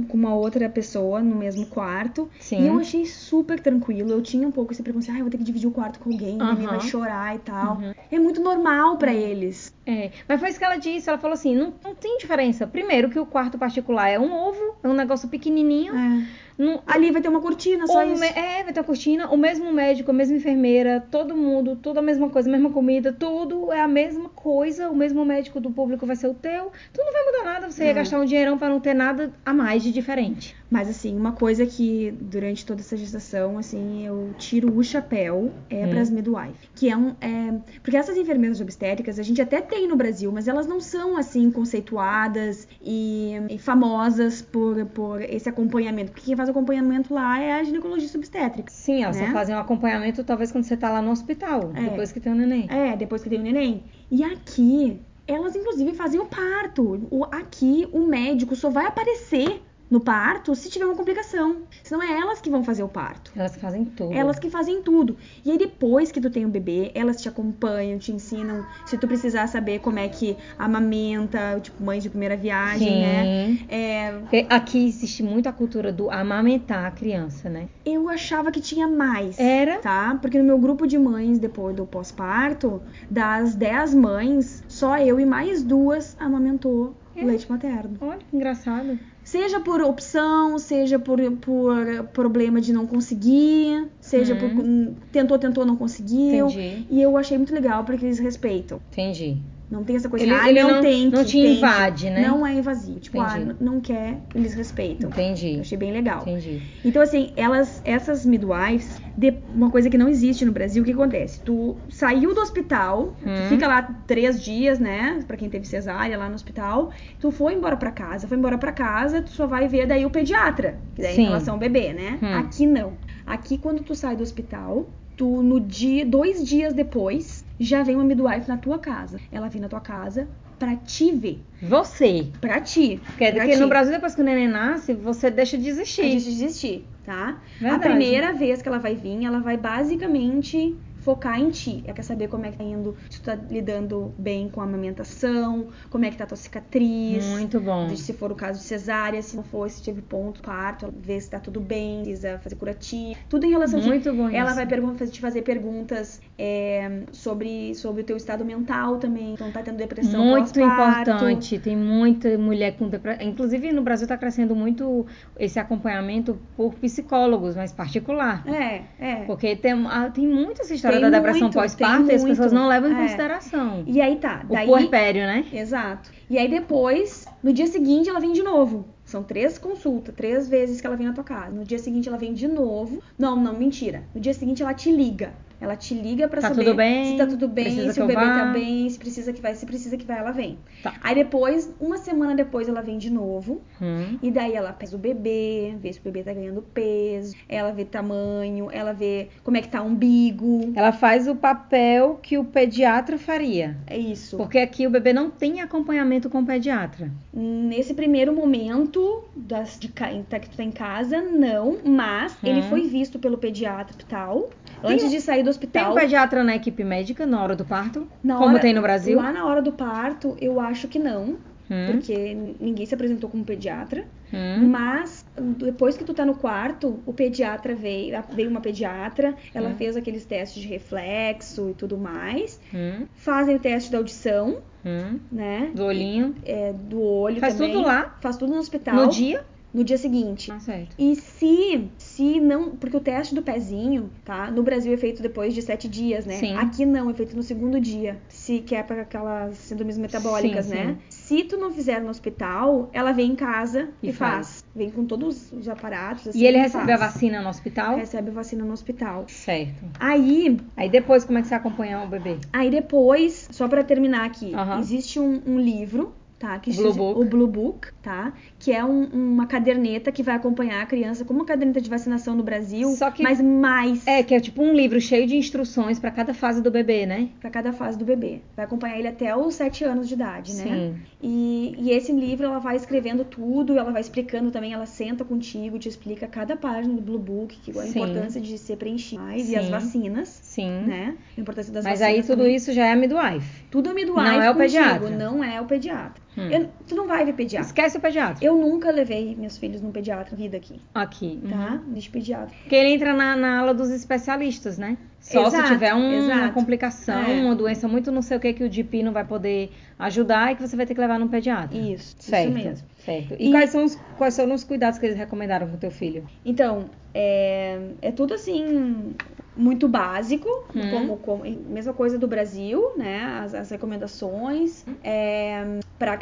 [0.08, 2.30] com uma outra pessoa no mesmo quarto.
[2.40, 2.64] Sim.
[2.64, 4.12] E eu achei super tranquilo.
[4.12, 5.16] Eu tinha um pouco esse preconceito.
[5.16, 6.38] Ah, eu vou ter que dividir o quarto com alguém.
[6.42, 6.52] Aham.
[6.54, 7.78] Ninguém vai chorar e tal.
[7.78, 7.94] Uhum.
[8.12, 9.74] É muito normal pra eles.
[9.86, 11.10] É, mas foi isso que ela disse.
[11.10, 12.66] Ela falou assim: não, não tem diferença.
[12.66, 15.96] Primeiro, que o quarto particular é um ovo, é um negócio pequenininho.
[15.96, 16.24] É.
[16.58, 18.24] Não, Ali vai ter uma cortina, só isso.
[18.24, 22.02] É, vai ter a cortina, o mesmo médico, a mesma enfermeira, todo mundo, tudo a
[22.02, 26.06] mesma coisa, a mesma comida, tudo é a mesma coisa, o mesmo médico do público
[26.06, 28.70] vai ser o teu, tu não vai mudar nada, você ia gastar um dinheirão pra
[28.70, 30.56] não ter nada a mais de diferente.
[30.70, 35.86] Mas assim, uma coisa que durante toda essa gestação, assim, eu tiro o chapéu é
[35.86, 35.90] Hum.
[35.90, 39.96] pras midwife, que é um, é, porque essas enfermeiras obstétricas a gente até tem no
[39.96, 46.26] Brasil, mas elas não são assim conceituadas e, e famosas por, por esse acompanhamento, porque
[46.26, 48.72] quem faz acompanhamento lá é a ginecologista obstétrica.
[48.72, 49.28] Sim, elas Né?
[49.28, 51.82] só fazem um acompanhamento talvez quando você tá lá no hospital, É.
[51.82, 52.68] depois que tem o neném.
[52.70, 53.84] É, depois que tem o neném.
[54.12, 57.08] E aqui, elas inclusive fazem o parto.
[57.10, 59.62] O, aqui, o médico só vai aparecer
[59.94, 61.58] no parto se tiver uma complicação.
[61.84, 63.32] Senão é elas que vão fazer o parto.
[63.36, 64.12] Elas fazem tudo.
[64.12, 65.16] Elas que fazem tudo.
[65.46, 68.66] E aí, depois que tu tem o bebê, elas te acompanham, te ensinam.
[68.88, 73.02] Se tu precisar saber como é que amamenta, tipo, mães de primeira viagem, Sim.
[73.02, 73.58] né?
[73.70, 77.68] É, Aqui existe muito a cultura do amamentar a criança, né?
[77.86, 79.38] eu achava que tinha mais.
[79.38, 79.78] Era?
[79.80, 80.18] Tá?
[80.20, 82.82] Porque no meu grupo de mães, depois do pós-parto,
[83.12, 87.24] das 10 mães, só eu e mais duas amamentou É.
[87.24, 87.98] leite materno.
[88.02, 88.98] Olha, que engraçado.
[89.34, 91.76] Seja por opção, seja por, por
[92.14, 94.48] problema de não conseguir, seja por.
[94.48, 94.94] Uhum.
[95.12, 96.48] Tentou, tentou, não conseguiu.
[96.50, 96.86] Entendi.
[96.88, 98.80] E eu achei muito legal porque eles respeitam.
[98.92, 99.38] Entendi.
[99.72, 101.16] Não tem essa coisa Ele- de, ah, ele não, não- tem que.
[101.18, 101.58] não te tem que.
[101.58, 102.28] invade, né?
[102.28, 103.00] Não é invasivo.
[103.00, 103.50] Tipo, ah, Entendi.
[103.50, 105.10] n- não quer, eles respeitam.
[105.10, 105.56] Entendi.
[105.56, 106.22] Eu achei bem legal.
[106.22, 106.62] Entendi.
[106.86, 110.92] Então, assim, elas, essas midwives, de- uma coisa que não existe no Brasil, o que
[110.92, 111.42] acontece?
[111.44, 113.50] Tu saiu do hospital, tu Hum.
[113.50, 115.24] fica lá três dias, né?
[115.28, 118.72] Pra quem teve cesárea lá no hospital, tu foi embora pra casa, foi embora pra
[118.72, 121.22] casa, tu só vai ver daí o pediatra, que daí Sim.
[121.24, 122.20] em relação ao bebê, né?
[122.22, 122.34] Hum.
[122.38, 122.98] Aqui não.
[123.26, 128.04] Aqui, quando tu sai do hospital, tu, no dia, dois dias depois, já vem uma
[128.04, 129.22] midwife na tua casa.
[129.32, 130.28] Ela vem na tua casa
[130.64, 131.42] pra te ver.
[131.62, 132.28] Você.
[132.40, 133.02] Pra ti.
[133.06, 133.56] Porque, pra ti.
[133.58, 136.02] no Brasil, depois que o neném nasce, você deixa de existir.
[136.02, 137.42] A gente desistir, tá?
[137.60, 137.76] Verdade.
[137.76, 141.82] A primeira vez que ela vai vir, ela vai basicamente focar em ti.
[141.86, 144.64] Ela quer saber como é que tá indo, se tu tá lidando bem com a
[144.64, 147.26] amamentação, como é que tá a tua cicatriz.
[147.26, 147.88] Muito bom.
[147.88, 151.20] de- Se for o caso de cesárea, se não for, se teve ponto, parto, ver
[151.22, 153.16] se tá tudo bem, precisa fazer curativo.
[153.30, 154.56] Tudo em relação a Muito bom Ela isso.
[154.56, 159.34] vai te fazer perguntas é, sobre, sobre o teu estado mental também.
[159.34, 161.60] Então tá tendo depressão Muito importante.
[161.60, 163.26] Tem muita mulher com depressão.
[163.28, 165.06] Inclusive, no Brasil está crescendo muito
[165.38, 168.44] esse acompanhamento por psicólogos, mas particular.
[168.48, 169.16] É, é.
[169.26, 172.90] Porque tem, ah, tem muita essa história Tem da depressão pós-parto as pessoas não levam
[172.92, 173.02] em É.
[173.02, 173.84] consideração.
[173.88, 174.68] E aí tá, O daí...
[174.68, 175.46] puerpério, né?
[175.52, 176.12] Exato.
[176.30, 178.86] E aí depois, no dia seguinte, ela vem de novo.
[179.06, 181.52] São três consultas, três vezes que ela vem na tua casa.
[181.52, 183.02] No dia seguinte ela vem de novo.
[183.20, 184.04] Não, não, mentira.
[184.16, 185.34] No dia seguinte ela te liga.
[185.64, 187.06] Ela te liga pra Tá saber tudo bem?
[187.12, 188.40] se tá tudo bem, se o bebê vá?
[188.40, 190.58] tá bem, se precisa que vai, se precisa que vai, ela vem.
[190.84, 190.94] Tá.
[191.02, 193.62] Aí depois, uma semana depois, ela vem de novo.
[193.82, 194.18] Hum.
[194.22, 197.86] E daí ela pesa o bebê, vê se o bebê tá ganhando peso, ela vê
[197.86, 200.74] tamanho, ela vê como é que tá o umbigo.
[200.76, 203.78] Ela faz o papel que o pediatra faria.
[203.88, 204.36] É isso.
[204.36, 207.10] Porque aqui o bebê não tem acompanhamento com o pediatra.
[207.34, 210.10] Nesse primeiro momento das, de, tá-
[210.40, 212.64] que tu tá em casa, não, mas ele Hum.
[212.64, 214.50] foi visto pelo pediatra e tal.
[214.84, 215.92] Antes de sair do Tem hospital.
[215.92, 218.08] um pediatra na equipe médica na hora do parto?
[218.24, 219.18] na como hora- tem no Brasil?
[219.18, 221.38] Lá na hora do parto, eu acho que não,
[221.72, 224.04] Hum, porque ninguém se apresentou como pediatra.
[224.34, 224.68] hum.
[224.68, 225.24] Mas
[225.58, 229.76] depois que tu tá no quarto, o pediatra veio, veio uma pediatra, ela Hum.
[229.76, 232.60] fez aqueles testes de reflexo e tudo mais.
[232.74, 235.20] Hum, Fazem o teste da audição, hum.
[235.32, 235.72] né?
[235.74, 236.36] Do olhinho.
[236.46, 237.72] É, do olho Faz também.
[237.74, 238.18] tudo lá?
[238.22, 238.96] Faz tudo no hospital.
[238.96, 239.46] No dia?
[239.74, 240.52] No dia seguinte.
[240.52, 240.96] Ah, certo.
[241.00, 244.52] E se, se não, porque o teste do pezinho, tá?
[244.52, 246.36] No Brasil é feito depois de sete dias, né?
[246.36, 246.56] Sim.
[246.56, 248.18] Aqui não, é feito no segundo dia.
[248.30, 250.98] Se que é para aquelas síndromes metabólicas, Sim, né?
[251.10, 254.64] Se tu não fizer no hospital, ela vem em casa e, E faz.
[254.76, 256.28] Vem com todos os aparatos.
[256.28, 257.14] assim, E ele recebe a faz.
[257.14, 257.96] vacina no hospital?
[257.98, 259.26] Recebe a vacina no hospital.
[259.28, 259.84] Certo.
[260.00, 262.38] Aí, Aí depois, como é que você acompanha o bebê?
[262.52, 266.14] aí depois, só pra terminar aqui, existe um, um livro.
[266.44, 267.22] Tá, que O Blue Book.
[267.22, 268.34] o Blue Book, tá?
[268.60, 272.36] Que é um- uma caderneta que vai acompanhar a criança, como uma caderneta de vacinação
[272.36, 276.00] no Brasil, Só que- mas mais É, que é tipo um livro cheio de instruções
[276.00, 277.30] pra cada fase do bebê, né?
[277.40, 278.42] pra cada fase do bebê.
[278.58, 280.64] Vai acompanhar ele até os 7 anos de idade, né?
[280.66, 280.96] Sim.
[281.22, 285.80] E, e esse livro ela vai escrevendo tudo, ela vai explicando também, ela senta contigo,
[285.80, 288.00] te explica cada página do Blue Book, que a Sim.
[288.00, 290.70] importância de ser preenchido mais, e as vacinas, Sim.
[290.88, 291.16] né?
[291.38, 292.20] A importância das Mas vacinas.
[292.20, 292.56] aí tudo também.
[292.58, 293.64] isso já é a midwife.
[293.72, 295.10] Tudo é midwife Não é o contigo, pediatra.
[295.10, 296.22] não é o pediatra.
[296.38, 296.50] Hum.
[296.50, 297.68] Eu- tu não vai ver pediatra.
[297.68, 298.44] Esquece o pediatra.
[298.44, 301.40] Eu nunca levei meus filhos num pediatra vida aqui, Aqui.
[301.44, 301.50] uhum.
[301.50, 301.82] tá?
[301.88, 302.54] Deixa pediatra.
[302.62, 304.98] Porque ele entra na, na ala dos especialistas, né?
[305.20, 307.42] Só Exato, se tiver um- uma complicação, É.
[307.42, 310.56] uma doença muito não sei o que que o GP não vai poder ajudar e
[310.56, 311.78] que você vai ter que levar num pediatra.
[311.78, 312.50] Isso, certo.
[312.50, 312.88] isso mesmo.
[313.06, 313.36] Certo.
[313.40, 315.92] E, E- quais, são os, quais foram os cuidados que eles recomendaram com o teu
[315.92, 316.26] filho?
[316.44, 319.14] Então, é, é tudo assim
[319.56, 320.90] muito básico, Hum.
[320.92, 323.24] como, como mesma coisa do Brasil, né?
[323.44, 326.18] As, as recomendações é, para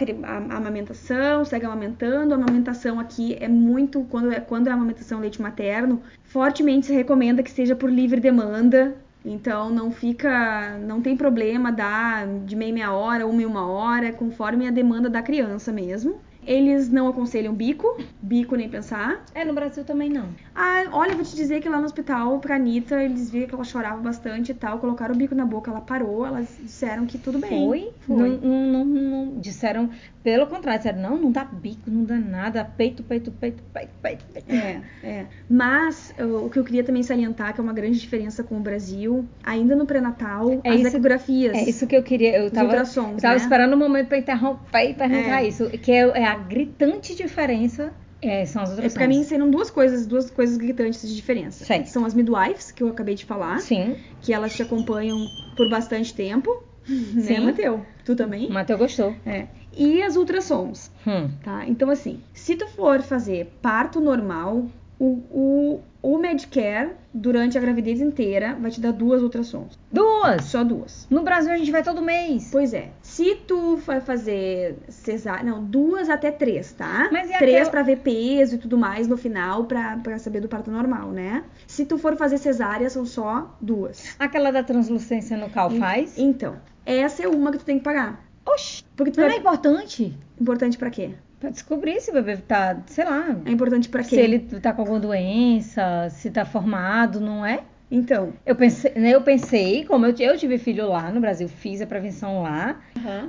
[0.49, 2.34] amamentação, segue amamentando.
[2.34, 7.43] A amamentação aqui é muito quando é quando é amamentação leite materno, fortemente se recomenda
[7.43, 8.95] que seja por livre demanda.
[9.23, 14.11] Então não fica, não tem problema dar de meia meia hora, uma e uma hora,
[14.11, 16.19] conforme a demanda da criança mesmo.
[16.46, 17.88] Eles não aconselham bico,
[18.22, 19.24] bico nem pensar.
[19.34, 20.30] É, no Brasil também não.
[20.56, 23.56] Ah, olha, eu vou te dizer que lá no hospital, pra Anitta, eles viram que
[23.56, 27.18] ela chorava bastante e tal, colocaram o bico na boca, ela parou, elas disseram que
[27.18, 27.50] tudo bem.
[27.68, 27.92] Foi?
[28.02, 28.16] Foi.
[28.30, 29.89] Não, não, não, não- disseram,
[30.24, 34.24] pelo contrário, disseram, não, não dá bico, não dá nada, peito, peito, peito, peito, peito.
[34.34, 34.51] peito.
[34.53, 35.26] É, é.
[35.49, 39.28] Mas o que eu queria também salientar, que é uma grande diferença com o Brasil,
[39.43, 42.86] ainda no pré-natal, É as isso- ecografias, É isso que eu queria, eu tava, eu
[43.19, 43.36] tava né?
[43.38, 45.47] esperando o momento pra interromper e perguntar É.
[45.47, 47.91] isso, que é, é a gritante diferença,
[48.22, 51.65] é, são as É, outras pra mim serão duas coisas, duas coisas gritantes de diferença.
[51.65, 51.88] Certo.
[51.88, 56.13] São as midwives, que eu acabei de falar, Sim, que elas te acompanham por bastante
[56.13, 56.49] tempo,
[56.88, 57.39] né, Sim.
[57.41, 57.86] Mateu?
[58.05, 58.47] Tu também?
[58.47, 59.15] o Matheus gostou.
[59.26, 59.47] É.
[59.76, 60.91] E as ultrassons.
[61.07, 61.30] Hum.
[61.43, 61.65] Tá?
[61.67, 64.65] Então, assim, se tu for fazer parto normal,
[64.99, 69.80] o, o, o Medicare, durante a gravidez inteira, vai te dar duas ultrassons.
[69.91, 70.43] Duas!
[70.45, 71.07] Só duas.
[71.09, 72.49] No Brasil a gente vai todo mês.
[72.51, 72.91] Pois é.
[73.01, 75.43] Se tu vai fazer cesárea.
[75.43, 77.09] Não, duas até três, tá?
[77.11, 80.39] Mas e três aquela- pra ver peso e tudo mais no final, pra, pra saber
[80.41, 81.43] do parto normal, né?
[81.65, 84.15] Se tu for fazer cesárea, são só duas.
[84.19, 86.17] Aquela da translucência no cal faz?
[86.17, 86.55] Então,
[86.86, 88.24] essa é uma que tu tem que pagar.
[88.46, 89.38] Oxi, Porque tu não vai...
[89.38, 90.14] é importante?
[90.39, 91.12] Importante pra quê?
[91.39, 94.10] Pra descobrir se o bebê tá, sei lá, É importante pra quê?
[94.16, 97.62] se ele tá com alguma doença, se tá formado, não é?
[97.94, 98.32] Então.
[98.46, 101.86] Eu pensei, né, eu pensei, como eu, eu tive filho lá no Brasil, fiz a
[101.86, 102.80] prevenção lá,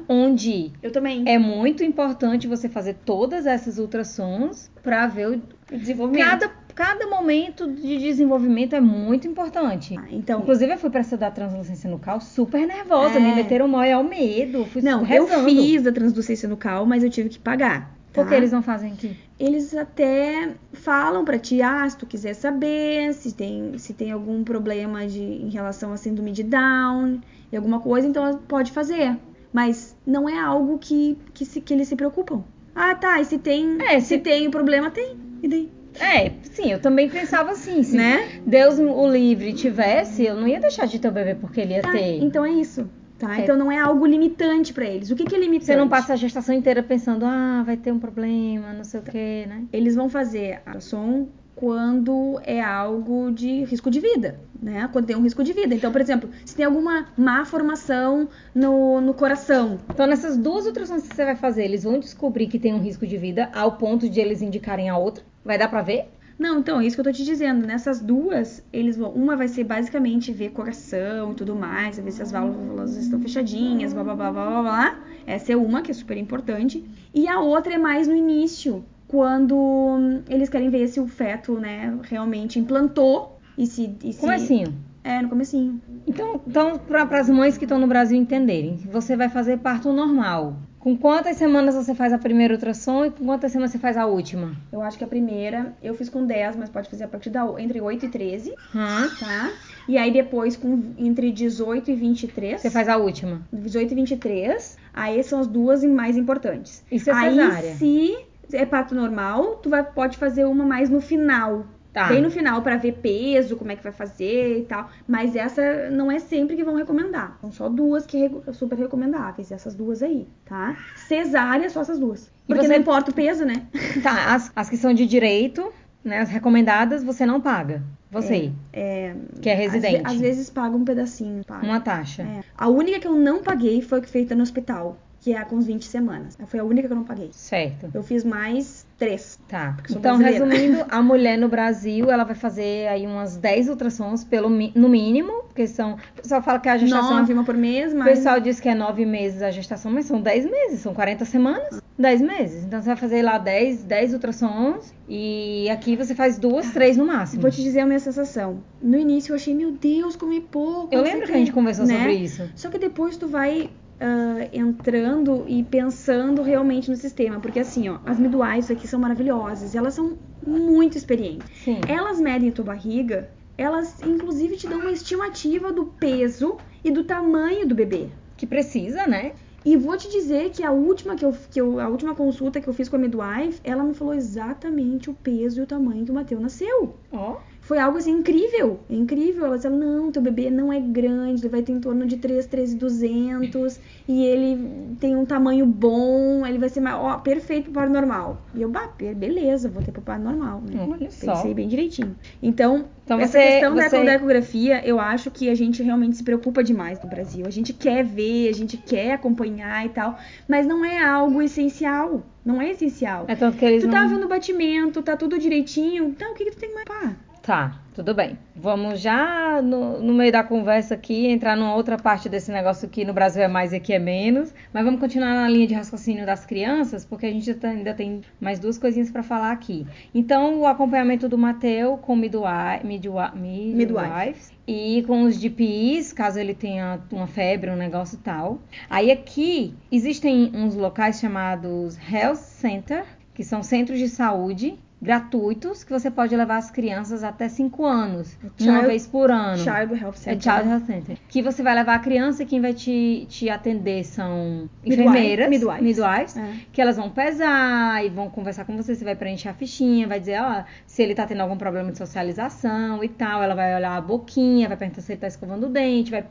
[0.08, 1.24] onde Eu também.
[1.26, 5.42] é muito importante você fazer todas essas ultrassons pra ver o
[5.72, 6.28] O desenvolvimento.
[6.28, 9.96] cada, cada momento de desenvolvimento é muito importante.
[9.98, 13.20] Ah, então, Inclusive, eu fui pra estudar translucência no cal super nervosa, É.
[13.20, 15.32] me meteram maior medo, fui não, rezando.
[15.32, 17.96] eu fiz a translucência no cal, mas eu tive que pagar.
[18.12, 18.28] Por tá?
[18.30, 19.16] que eles não fazem aqui?
[19.40, 24.44] Eles até falam pra ti, ah, se tu quiser saber se tem, se tem algum
[24.44, 27.20] problema de, em relação à síndrome de Down
[27.50, 29.16] e alguma coisa, então pode fazer.
[29.52, 32.42] Mas não é algo que, que, se, que eles se preocupam.
[32.74, 35.16] Ah, tá, e se tem, É, se se- tem o problema, tem.
[35.42, 35.70] E daí?
[36.00, 38.40] É, sim, eu também pensava assim, se Né?
[38.46, 41.82] Deus o livre tivesse, eu não ia deixar de ter o bebê porque ele ia
[41.82, 42.18] Tá, ter.
[42.22, 42.88] então é isso.
[43.18, 43.38] Tá?
[43.38, 43.42] É.
[43.42, 45.10] Então não é algo limitante pra eles.
[45.10, 45.66] O que, que é limitante?
[45.66, 49.02] Você não passa a gestação inteira pensando, ah, vai ter um problema, não sei o
[49.02, 49.64] que, né?
[49.72, 54.88] Eles vão fazer a som quando é algo de risco de vida, né?
[54.92, 55.72] Quando tem um risco de vida.
[55.72, 61.06] Então, por exemplo, se tem alguma má formação no, no coração, Então, nessas duas ultrassons
[61.06, 64.08] que você vai fazer, eles vão descobrir que tem um risco de vida ao ponto
[64.08, 65.22] de eles indicarem a outra.
[65.44, 66.08] Vai dar pra ver?
[66.38, 67.66] Não, então, é isso que eu tô te dizendo.
[67.66, 69.10] Nessas duas, eles vão.
[69.10, 73.92] Uma vai ser basicamente ver coração e tudo mais, ver se as válvulas estão fechadinhas,
[73.92, 75.00] blá blá blá blá blá blá.
[75.26, 76.84] Essa é uma, que é super importante.
[77.14, 81.60] E a outra é mais no início, quando hum, eles querem ver se o feto,
[81.60, 83.94] né, realmente implantou e se.
[84.02, 84.20] E se...
[84.20, 84.74] Comecinho.
[85.04, 85.80] É, no comecinho.
[86.06, 90.56] Então, então para as mães que estão no Brasil entenderem, você vai fazer parto normal.
[90.82, 94.04] Com quantas semanas você faz a primeira ultrassom e com quantas semanas você faz a
[94.04, 94.56] última?
[94.72, 97.46] Eu acho que a primeira eu fiz com 10, mas pode fazer a partir da
[97.60, 99.08] entre 8 e 13, Hã?
[99.16, 99.52] tá?
[99.86, 102.60] E aí depois com entre 18 e 23.
[102.60, 103.42] Você faz a última.
[103.52, 104.76] 18 e 23.
[104.92, 106.82] Aí são as duas mais importantes.
[106.90, 107.74] Isso é aí cesárea.
[107.76, 108.16] se
[108.52, 111.64] é parto normal, tu vai, pode fazer uma mais no final.
[111.92, 112.08] Tá.
[112.08, 114.88] Bem no final pra ver peso, como é que vai fazer e tal.
[115.06, 117.36] Mas essa não é sempre que vão recomendar.
[117.40, 120.74] São só duas que re- super recomendáveis, essas duas aí, tá?
[120.96, 122.26] Cesárea, só essas duas.
[122.26, 123.66] E Porque você- não importa o peso, né?
[124.02, 125.70] Tá, as, as que são de direito,
[126.02, 127.82] né, as recomendadas, você não paga.
[128.10, 130.02] Você, É, que é residente.
[130.04, 131.64] Às, às vezes paga um pedacinho, paga.
[131.66, 132.22] Uma taxa.
[132.22, 132.40] É.
[132.56, 135.44] A única que eu não paguei foi a que feita no hospital, que é a
[135.46, 136.36] com os 20 semanas.
[136.46, 137.30] Foi a única que eu não paguei.
[137.32, 137.90] Certo.
[137.94, 139.38] Eu fiz mais três.
[139.48, 139.76] Tá.
[139.88, 140.54] sou Então, brasileira.
[140.54, 145.42] resumindo, a mulher no Brasil, ela vai fazer aí umas 10 ultrassons pelo, no mínimo,
[145.44, 145.94] porque são...
[145.94, 147.18] O pessoal fala que a gestação...
[147.18, 148.18] Nove, uma por mês, O mas...
[148.18, 151.82] pessoal diz que é 9 meses a gestação, mas são 10 meses, são 40 semanas,
[151.98, 152.64] 10 meses.
[152.64, 157.04] Então, você vai fazer lá 10, 10 ultrassons e aqui você faz duas, três no
[157.04, 157.42] máximo.
[157.42, 158.62] Vou te dizer a minha sensação.
[158.80, 160.94] No início eu achei, meu Deus, como é pouco.
[160.94, 161.96] Eu lembro o que a gente conversou né?
[161.98, 162.48] sobre isso.
[162.54, 163.68] Só que depois tu vai
[164.02, 167.38] uh, entrando e pensando realmente no sistema.
[167.40, 171.48] Porque assim, ó, as midwives aqui são maravilhosas, elas são muito experientes.
[171.64, 171.80] Sim.
[171.88, 177.04] Elas medem a tua barriga, elas inclusive te dão uma estimativa do peso e do
[177.04, 178.08] tamanho do bebê.
[178.36, 179.32] Que precisa, né?
[179.64, 182.66] E vou te dizer que a última que eu, que eu, a última consulta que
[182.66, 186.10] eu fiz com a midwife, ela me falou exatamente o peso e o tamanho que
[186.10, 186.96] o Mateus nasceu.
[187.12, 187.36] Ó.
[187.62, 189.46] Foi algo assim incrível, incrível.
[189.46, 192.44] Ela disse, não, teu bebê não é grande, ele vai ter em torno de 3,
[192.46, 197.92] 3,200 e ele tem um tamanho bom, ele vai ser mais, ó, perfeito para o
[197.92, 198.42] normal.
[198.54, 200.86] E eu, bah, beleza, vou ter para o normal, né?
[200.90, 201.34] Olha só.
[201.34, 202.16] Pensei bem direitinho.
[202.42, 206.16] Então, Então essa você- questão da, você- da ecografia, eu acho que a gente realmente
[206.16, 207.46] se preocupa demais no Brasil.
[207.46, 212.22] A gente quer ver, a gente quer acompanhar e tal, mas não é algo essencial.
[212.44, 213.24] Não é essencial.
[213.28, 213.94] É tanto que eles Tu não...
[213.94, 217.16] tá vendo o batimento, tá tudo direitinho, então o que, que tu tem que mais?
[217.42, 218.38] Tá, tudo bem.
[218.54, 223.04] Vamos já no, no meio da conversa aqui entrar numa outra parte desse negócio que
[223.04, 224.54] no Brasil é mais e aqui é menos.
[224.72, 228.20] Mas vamos continuar na linha de raciocínio das crianças, porque a gente tá- ainda tem
[228.40, 229.84] mais duas coisinhas para falar aqui.
[230.14, 233.32] Então, o acompanhamento do Mateu com midwife, midwi-
[233.74, 238.60] midwives e com os DPIs, caso ele tenha uma febre, um negócio e tal.
[238.88, 245.92] Aí aqui existem uns locais chamados Health Center, que são centros de saúde gratuitos que
[245.92, 249.58] você pode levar as crianças até 5 anos, uma Child- vez por ano.
[249.58, 250.40] Child Health É Center.
[250.54, 251.16] Child Health Center.
[251.28, 255.82] Que você vai levar a criança e quem vai te, te atender são enfermeiras, midwives.
[255.82, 256.52] midwives, É.
[256.72, 260.20] que elas vão pesar e vão conversar com você, você vai preencher a fichinha, vai
[260.20, 263.96] dizer, ó, se ele tá tendo algum problema de socialização e tal, ela vai olhar
[263.96, 266.24] a boquinha, vai perguntar se ele tá escovando o dente, vai,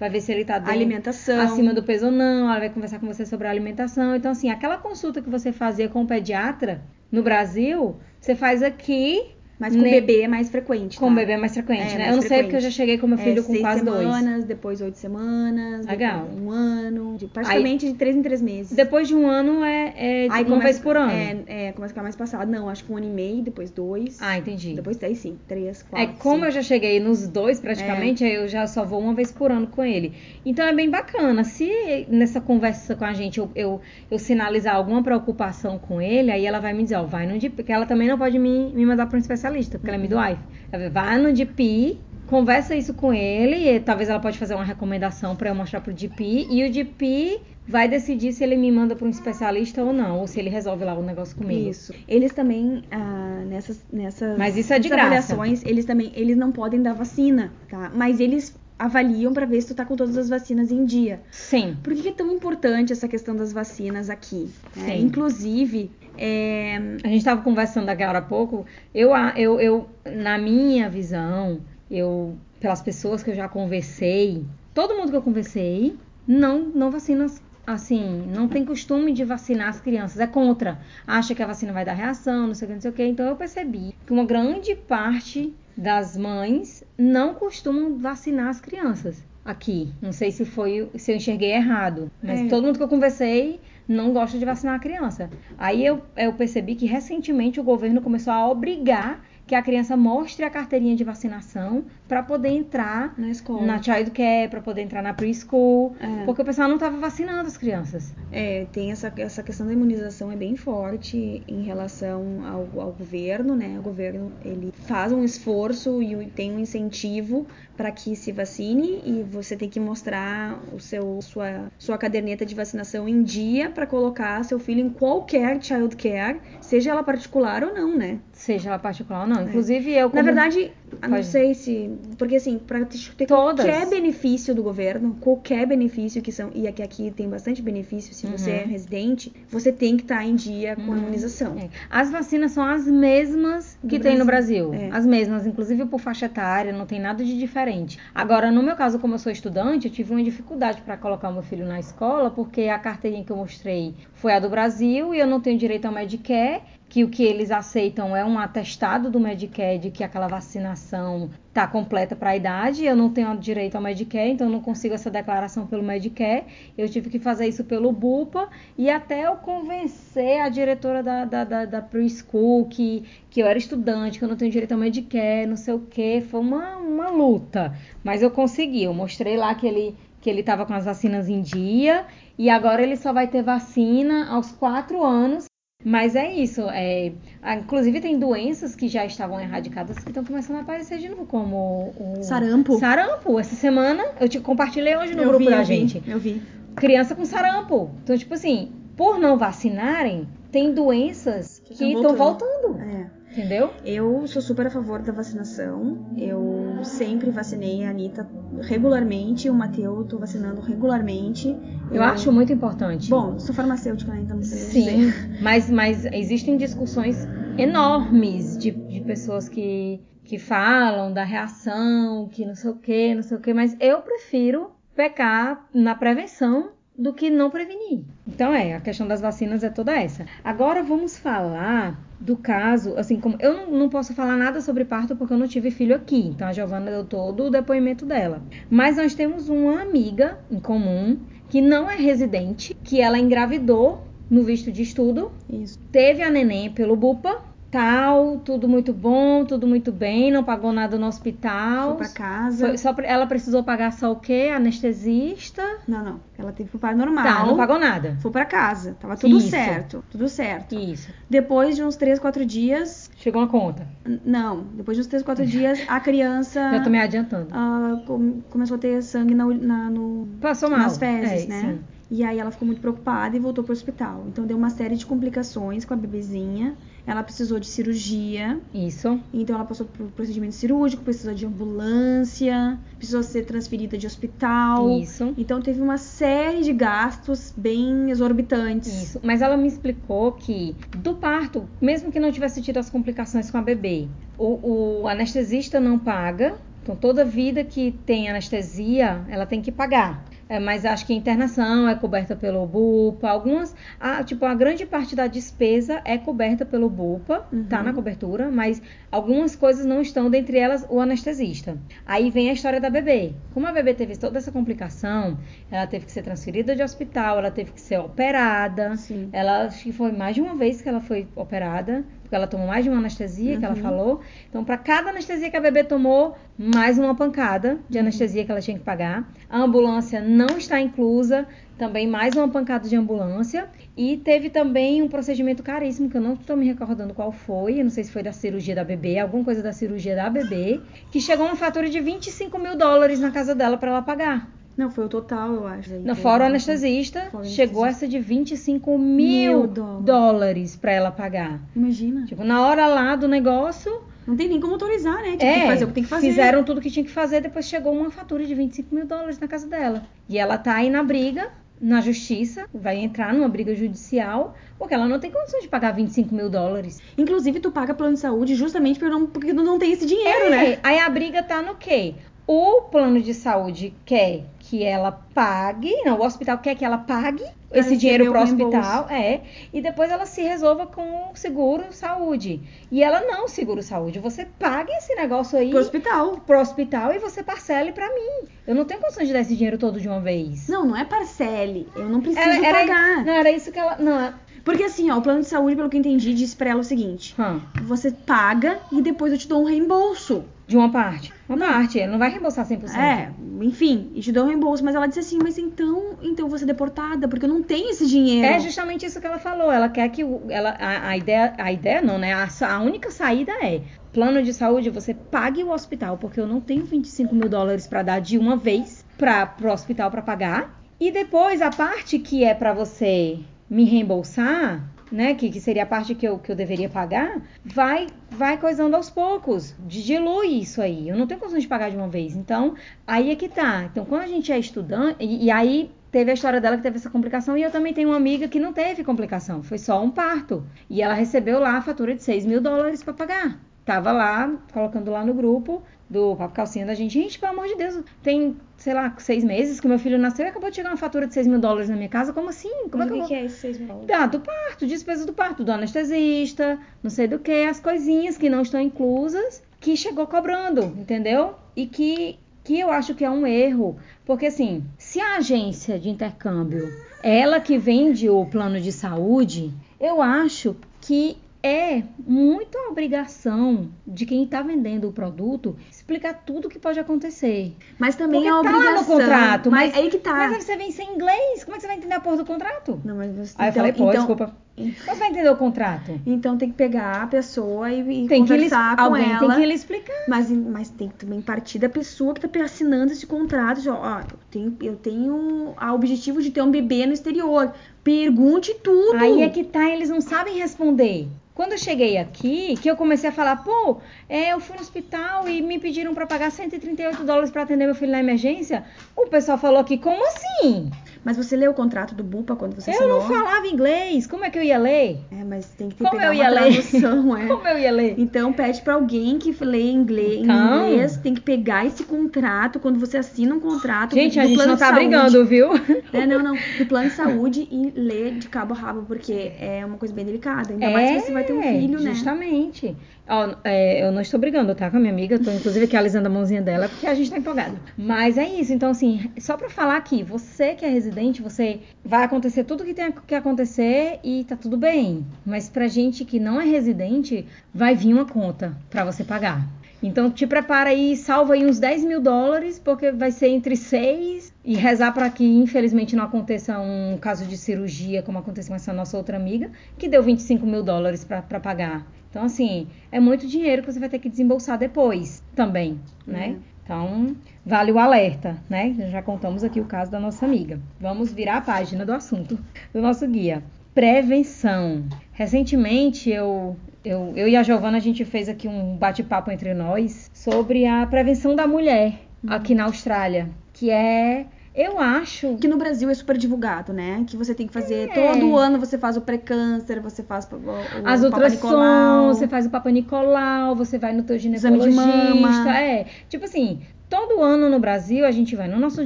[0.00, 1.40] vai ver se ele tá Alimentação.
[1.40, 4.16] acima do peso ou não, ela vai conversar com você sobre a alimentação.
[4.16, 9.35] Então, assim, aquela consulta que você fazia com o pediatra no Brasil, você faz aqui
[9.58, 10.98] Mas com Ne- bebê é mais frequente.
[10.98, 11.12] com tá?
[11.12, 11.96] o bebê é mais frequente, É, né?
[11.98, 12.44] mais Eu não sei frequente.
[12.44, 14.00] porque eu já cheguei com meu filho é, com quase dois.
[14.00, 16.20] semanas, depois oito semanas, Legal.
[16.24, 18.76] depois um ano, de- praticamente de três em três meses.
[18.76, 21.10] Depois de um ano é, é Aí uma começa- vez por ano.
[21.10, 22.50] É, é, começa a ficar mais passado.
[22.50, 24.18] Não, acho que um ano e meio, depois dois.
[24.20, 24.74] Ah, entendi.
[24.74, 26.14] Depois daí sim, três, É quatro.
[26.18, 26.46] como cinco.
[26.46, 29.66] eu já cheguei nos dois praticamente, aí eu já só vou uma vez por ano
[29.68, 30.12] com ele.
[30.44, 31.44] Então é bem bacana.
[31.44, 31.70] Se
[32.10, 33.80] nessa conversa com a gente eu, eu,
[34.10, 37.56] eu sinalizar alguma preocupação com ele, aí ela vai me dizer, ó, vai no DP,
[37.56, 39.45] porque ela também não pode me, me mandar para um especialista,
[39.78, 40.42] porque ela é midwife.
[40.70, 45.36] Ela vai, no DP, conversa isso com ele, e talvez ela pode fazer uma recomendação
[45.36, 49.06] para eu mostrar pro DP, e o DP vai decidir se ele me manda para
[49.06, 51.68] um especialista ou não, ou se ele resolve lá o negócio comigo.
[51.68, 51.92] Isso.
[52.06, 55.36] Eles também, ah, nessas, nessas Mas isso é de graça.
[55.64, 57.90] eles também, eles não podem dar vacina, tá?
[57.94, 61.22] Mas eles avaliam pra ver se tu tá com todas as vacinas em dia.
[61.30, 61.76] Sim.
[61.82, 64.50] Por que é tão importante essa questão das vacinas aqui?
[64.76, 64.96] né?
[64.96, 65.00] Sim.
[65.06, 68.66] Inclusive, é, A gente estava conversando agora há pouco.
[68.94, 71.60] Eu, eu, eu, na minha visão,
[71.90, 77.24] eu, pelas pessoas que eu já conversei, todo mundo que eu conversei não, não vacina,
[77.26, 80.20] as- assim, não tem costume de vacinar as crianças.
[80.20, 80.78] É contra.
[81.06, 83.04] Acha que a vacina vai dar reação, não sei o que, não sei o que.
[83.04, 89.92] Então eu percebi que uma grande parte das mães não costumam vacinar as crianças aqui.
[90.02, 92.48] Não sei se foi, se eu enxerguei errado, mas É.
[92.48, 95.30] todo mundo que eu conversei não gosta de vacinar a criança.
[95.56, 100.44] Aí eu, eu percebi que recentemente o governo começou a obrigar que a criança mostre
[100.44, 103.64] a carteirinha de vacinação para poder entrar na escola.
[103.64, 106.24] na child care, para poder entrar na preschool, É.
[106.24, 108.12] porque o pessoal não estava vacinando as crianças.
[108.32, 113.54] É, tem essa, essa questão da imunização é bem forte em relação ao, ao governo,
[113.54, 113.76] né?
[113.78, 119.22] O governo ele faz um esforço e tem um incentivo para que se vacine e
[119.22, 124.42] você tem que mostrar o seu sua sua caderneta de vacinação em dia para colocar
[124.44, 128.18] seu filho em qualquer child care, seja ela particular ou não, né?
[128.32, 129.35] Seja ela particular ou não.
[129.42, 130.02] Inclusive eu É.
[130.02, 131.26] Na como- verdade, eu não Pode.
[131.26, 131.90] sei se.
[132.18, 133.64] Porque assim, pra ter Todas.
[133.66, 136.50] qualquer benefício do governo, qualquer benefício que são.
[136.54, 138.56] E aqui, aqui tem bastante benefício, se você Uhum.
[138.56, 140.98] é residente, você tem que estar em dia com a Uhum.
[140.98, 141.56] imunização.
[141.58, 141.68] É.
[141.90, 144.68] As vacinas são as mesmas Do que tem no Brasil.
[144.70, 144.96] Brasil, é.
[144.96, 147.98] As mesmas, inclusive por faixa etária, não tem nada de diferente.
[148.14, 151.32] Agora, no meu caso, como eu sou estudante, eu tive uma dificuldade para colocar o
[151.32, 155.18] meu filho na escola, porque a carteirinha que eu mostrei foi a do Brasil e
[155.18, 156.60] eu não tenho direito ao Medicare,
[156.96, 161.66] que o que eles aceitam é um atestado do Medicare de que aquela vacinação está
[161.66, 162.86] completa para a idade.
[162.86, 166.46] Eu não tenho direito ao Medicare, então eu não consigo essa declaração pelo Medicare.
[166.74, 171.44] Eu tive que fazer isso pelo BUPA e até eu convencer a diretora da, da,
[171.44, 175.44] da, da preschool que, que eu era estudante, que eu não tenho direito ao Medicare,
[175.44, 176.22] não sei o que.
[176.22, 177.76] Foi uma, uma luta.
[178.02, 178.84] Mas eu consegui.
[178.84, 182.06] Eu mostrei lá que ele que ele estava com as vacinas em dia
[182.38, 185.44] e agora ele só vai ter vacina aos quatro anos.
[185.88, 190.56] Mas é isso, é, ah, inclusive tem doenças que já estavam erradicadas que estão começando
[190.56, 192.76] a aparecer de novo, como o Sarampo.
[192.80, 193.38] Sarampo.
[193.38, 196.02] Essa semana eu te compartilhei hoje no eu grupo vi, da eu vi, gente.
[196.04, 196.42] Eu vi.
[196.74, 197.92] criança com sarampo.
[198.02, 202.74] Então, tipo assim, por não vacinarem, tem doenças que estão estão voltando.
[202.74, 202.82] voltando.
[202.82, 203.15] É.
[203.36, 203.70] Entendeu?
[203.84, 205.98] Eu sou super a favor da vacinação.
[206.16, 208.26] Eu sempre vacinei a Anitta
[208.62, 211.54] regularmente, o Mateu tô vacinando regularmente.
[211.92, 213.10] Eu acho muito importante.
[213.10, 214.20] Bom, sou farmacêutica, né?
[214.22, 215.14] Então não sei Sim, dizer.
[215.42, 217.28] mas, mas existem discussões
[217.58, 223.22] enormes de, de pessoas que, que falam da reação, que não sei o que, não
[223.22, 228.02] sei o que, mas eu prefiro pecar na prevenção do que não prevenir.
[228.26, 230.26] Então é, a questão das vacinas é toda essa.
[230.42, 235.14] Agora vamos falar do caso, assim, como eu não, não posso falar nada sobre parto
[235.14, 238.42] porque eu não tive filho aqui, então a Giovana deu todo o depoimento dela.
[238.70, 241.18] Mas nós temos uma amiga em comum
[241.48, 245.78] que não é residente, que ela engravidou no visto de estudo, Isso.
[245.92, 247.40] teve a neném pelo BUPA,
[247.70, 251.88] tal, tudo muito bom, tudo muito bem, não pagou nada no hospital.
[251.96, 252.68] Fui pra casa.
[252.68, 254.50] Foi- só ela precisou pagar só o quê?
[254.54, 255.62] Anestesista?
[255.86, 256.20] Não, não.
[256.38, 257.24] Ela teve pro pai normal.
[257.24, 258.16] Tá, não pagou nada.
[258.20, 258.96] Foi pra casa.
[259.00, 259.48] Tava tudo Isso.
[259.50, 260.04] certo.
[260.10, 260.74] Tudo certo.
[260.74, 261.10] Isso.
[261.28, 263.10] Depois de uns 3, 4 dias.
[263.16, 263.86] Chegou uma conta.
[264.24, 267.48] Não, depois de uns 3, 4 dias, a criança Já tô me adiantando.
[267.52, 270.78] ah, com- começou a ter sangue na, na- no, Passou mal.
[270.80, 271.60] nas fezes, É, né?
[271.60, 271.78] sim.
[272.08, 274.24] E aí ela ficou muito preocupada e voltou pro hospital.
[274.28, 276.74] Então deu uma série de complicações com a bebezinha.
[277.06, 278.58] Ela precisou de cirurgia.
[278.74, 279.20] Isso.
[279.32, 284.98] Então ela passou por procedimento cirúrgico, precisou de ambulância, precisou ser transferida de hospital.
[284.98, 285.32] Isso.
[285.38, 289.02] Então teve uma série de gastos bem exorbitantes.
[289.02, 289.20] Isso.
[289.22, 293.58] Mas ela me explicou que do parto, mesmo que não tivesse tido as complicações com
[293.58, 296.56] a bebê, o, o anestesista não paga.
[296.82, 300.24] Então toda vida que tem anestesia, ela tem que pagar.
[300.48, 303.28] É, mas acho que a internação é coberta pelo BUPA.
[303.28, 307.84] Algumas, a, tipo, a grande parte da despesa é coberta pelo BUPA, tá Uhum.
[307.84, 308.80] na cobertura, mas
[309.10, 311.76] algumas coisas não estão, dentre elas o anestesista.
[312.06, 313.34] Aí vem a história da bebê.
[313.50, 315.36] Como a bebê teve toda essa complicação,
[315.68, 318.96] ela teve que ser transferida de hospital, ela teve que ser operada.
[318.96, 319.28] Sim.
[319.32, 322.66] Ela acho que foi mais de uma vez que ela foi operada, porque ela tomou
[322.66, 323.82] mais de uma anestesia que ela Uhum.
[323.82, 324.20] falou.
[324.48, 328.60] Então, para cada anestesia que a bebê tomou, mais uma pancada de anestesia que ela
[328.60, 329.32] tinha que pagar.
[329.48, 331.46] A ambulância não está inclusa,
[331.78, 333.68] também mais uma pancada de ambulância.
[333.96, 337.84] E teve também um procedimento caríssimo, que eu não estou me recordando qual foi, eu
[337.84, 341.20] não sei se foi da cirurgia da bebê, alguma coisa da cirurgia da bebê, que
[341.20, 344.55] chegou uma fatura de 25 mil dólares na casa dela para ela pagar.
[344.76, 345.92] Não, foi o total, eu acho.
[345.94, 348.06] Aí Não, fora o anestesista, Fora o chegou anestesista.
[348.06, 350.04] essa de 25 Mil mil dólares.
[350.04, 351.60] dólares para ela pagar.
[351.74, 352.26] Imagina.
[352.26, 355.30] Tipo, na hora lá do negócio, Não tem nem como autorizar, né?
[355.32, 356.28] Tipo, é, tem que fazer o que tem que fazer.
[356.28, 359.46] fizeram tudo que tinha que fazer, depois chegou uma fatura de 25 mil dólares na
[359.48, 360.02] casa dela.
[360.28, 361.48] E ela tá aí na briga,
[361.80, 366.34] na justiça, vai entrar numa briga judicial, porque ela não tem condições de pagar 25
[366.34, 367.00] mil dólares.
[367.16, 370.46] Inclusive, tu paga plano de saúde justamente porque não, porque tu não tem esse dinheiro,
[370.46, 370.78] É, né?
[370.82, 372.14] Aí a briga tá no quê?
[372.46, 377.44] O plano de saúde quer que ela pague, não, o hospital quer que ela pague
[377.68, 379.40] Pra esse dinheiro pro o hospital, é,
[379.72, 382.60] e depois ela se resolva com o seguro saúde.
[382.90, 386.36] E ela não seguro saúde, você paga esse negócio aí Pro hospital.
[386.46, 388.48] pro hospital e você parcele pra mim.
[388.66, 390.68] Eu não tenho condições de dar esse dinheiro todo de uma vez.
[390.68, 391.88] Não, não é parcele.
[391.94, 393.24] Eu não preciso Era- era- pagar.
[393.24, 394.34] Não, era isso que ela, não,
[394.66, 396.84] Porque assim, ó, o plano de saúde, pelo que eu entendi, disse pra ela o
[396.84, 400.44] seguinte: hã, você paga e depois eu te dou um reembolso.
[400.66, 401.32] de uma parte.
[401.48, 402.98] Uma parte, ele não vai reembolsar 100%.
[402.98, 404.84] É, enfim, e te dou um reembolso.
[404.84, 407.88] Mas ela disse assim: mas então, então eu vou ser deportada, porque eu não tenho
[407.90, 408.46] esse dinheiro.
[408.48, 409.70] É justamente isso que ela falou.
[409.70, 412.32] Ela quer que o- ela, a, a ideia, a ideia não, né?
[412.34, 416.60] A, a única saída é plano de saúde, você pague o hospital, porque eu não
[416.60, 420.80] tenho 25 mil dólares para dar de uma vez para pro hospital para pagar.
[420.98, 423.38] E depois a parte que é para você
[423.68, 425.34] me reembolsar, né?
[425.34, 429.08] Que, que seria a parte que eu, que eu deveria pagar, vai vai coisando aos
[429.10, 429.74] poucos.
[429.86, 431.08] di- Dilui isso aí.
[431.08, 432.34] Eu não tenho condições de pagar de uma vez.
[432.36, 432.74] Então,
[433.06, 433.84] aí é que tá.
[433.84, 436.96] Então, quando a gente é estudante, e, e aí teve a história dela que teve
[436.96, 440.10] essa complicação, e eu também tenho uma amiga que não teve complicação, foi só um
[440.10, 440.64] parto.
[440.88, 443.60] E ela recebeu lá a fatura de 6 mil dólares para pagar.
[443.86, 445.80] Tava lá, colocando lá no grupo
[446.10, 447.12] do Papo Calcinha da gente.
[447.14, 450.48] Gente, pelo amor de Deus, tem, sei lá, seis meses que meu filho nasceu e
[450.48, 452.32] acabou de chegar uma fatura de 6 mil dólares na minha casa.
[452.32, 452.88] Como assim?
[452.90, 453.28] Como é que eu o vou...
[453.28, 454.10] que, é esse 6 mil dólares?
[454.10, 458.50] Ah, do parto, despesa do parto, do anestesista, não sei do que, as coisinhas que
[458.50, 461.54] não estão inclusas, que chegou cobrando, entendeu?
[461.76, 466.10] E que, que eu acho que é um erro, porque assim, se a agência de
[466.10, 473.88] intercâmbio é ela que vende o plano de saúde, eu acho que é muita obrigação
[474.06, 477.74] de quem está vendendo o produto explicar tudo o que pode acontecer.
[477.98, 479.18] Mas também Porque é uma tá lá no obrigação.
[479.18, 480.34] contrato, mas, mas- aí que tá.
[480.34, 482.44] Mas aí você vem sem inglês, como é que você vai entender a porra do
[482.44, 483.00] contrato?
[483.04, 484.56] Não, mas você, Aí eu falei, pô, então, desculpa.
[484.76, 486.20] Você vai entender o contrato?
[486.26, 489.38] Então tem que pegar a pessoa e, e Tem que lhe, conversar com alguém ela.
[489.38, 490.12] tem que lhe explicar.
[490.28, 493.80] Mas, mas tem que também partir da pessoa que tá assinando esse contrato.
[493.80, 497.72] de, Ó, eu tenho, eu tenho o objetivo de ter um bebê no exterior.
[498.04, 499.16] Pergunte tudo.
[499.16, 501.26] Aí é que tá, eles não sabem responder.
[501.56, 503.96] Quando eu cheguei aqui, que eu comecei a falar, pô,
[504.28, 507.94] é, eu fui no hospital e me pediram pra pagar 138 dólares pra atender meu
[507.94, 508.84] filho na emergência,
[509.16, 510.90] o pessoal falou aqui, como assim?
[511.26, 513.18] Mas você leu o contrato do Bupa quando você Eu assinou?
[513.20, 515.18] não falava inglês, como é que eu ia ler?
[515.32, 516.72] É, mas tem que ter Como pegar eu uma ler?
[516.72, 517.46] tradução, é.
[517.48, 518.14] Como eu ia ler?
[518.16, 520.86] Então pede pra alguém que lê inglês, Então.
[520.86, 524.44] em inglês, tem que pegar esse contrato quando você assina um contrato Gente, do a
[524.44, 525.00] gente plano não tá saúde.
[525.08, 525.70] brigando, viu?
[526.12, 529.84] É, não, não, do plano de saúde e ler de cabo a rabo, porque é
[529.84, 530.72] uma coisa bem delicada.
[530.74, 532.14] Ainda É, mais se você vai ter um filho, né?
[532.14, 532.96] Justamente.
[533.28, 534.90] Ó, é, eu não estou brigando, tá?
[534.90, 535.38] Com a minha amiga.
[535.38, 537.76] Tô inclusive aqui alisando a mãozinha dela, porque a gente tá empolgada.
[537.96, 538.72] Mas é isso.
[538.72, 542.94] Então, assim, só pra falar aqui, você que é residente, você vai acontecer tudo que
[542.94, 545.26] tem que acontecer e tá tudo bem.
[545.44, 549.66] Mas pra gente que não é residente, vai vir uma conta pra você pagar.
[550.02, 554.52] Então te prepara aí, salva aí uns 10 mil dólares, porque vai ser entre 6
[554.64, 558.92] e rezar para que infelizmente não aconteça um caso de cirurgia, como aconteceu com essa
[558.92, 562.06] nossa outra amiga, que deu 25 mil dólares para pagar.
[562.36, 566.56] Então, assim, é muito dinheiro que você vai ter que desembolsar depois também, né?
[566.84, 567.34] Então,
[567.64, 568.94] vale o alerta, né?
[569.10, 570.78] Já contamos aqui o caso da nossa amiga.
[571.00, 572.58] Vamos virar a página do assunto
[572.92, 573.64] do nosso guia.
[573.94, 575.06] Prevenção.
[575.32, 580.30] Recentemente, eu, eu, eu e a Giovana, a gente fez aqui um bate-papo entre nós
[580.34, 584.44] sobre a prevenção da mulher aqui na Austrália, que é,
[584.76, 585.56] eu acho...
[585.56, 587.24] Que no Brasil é super divulgado, né?
[587.26, 588.12] Que você tem que fazer É.
[588.12, 592.70] todo ano, você faz o pré-câncer, você faz o, o As ultrassons, você faz o
[592.70, 595.34] Papa Nicolau, você vai no teu Exame de ginecologista.
[595.34, 595.78] mama.
[595.78, 599.04] É, tipo assim, todo ano no Brasil a gente vai no nosso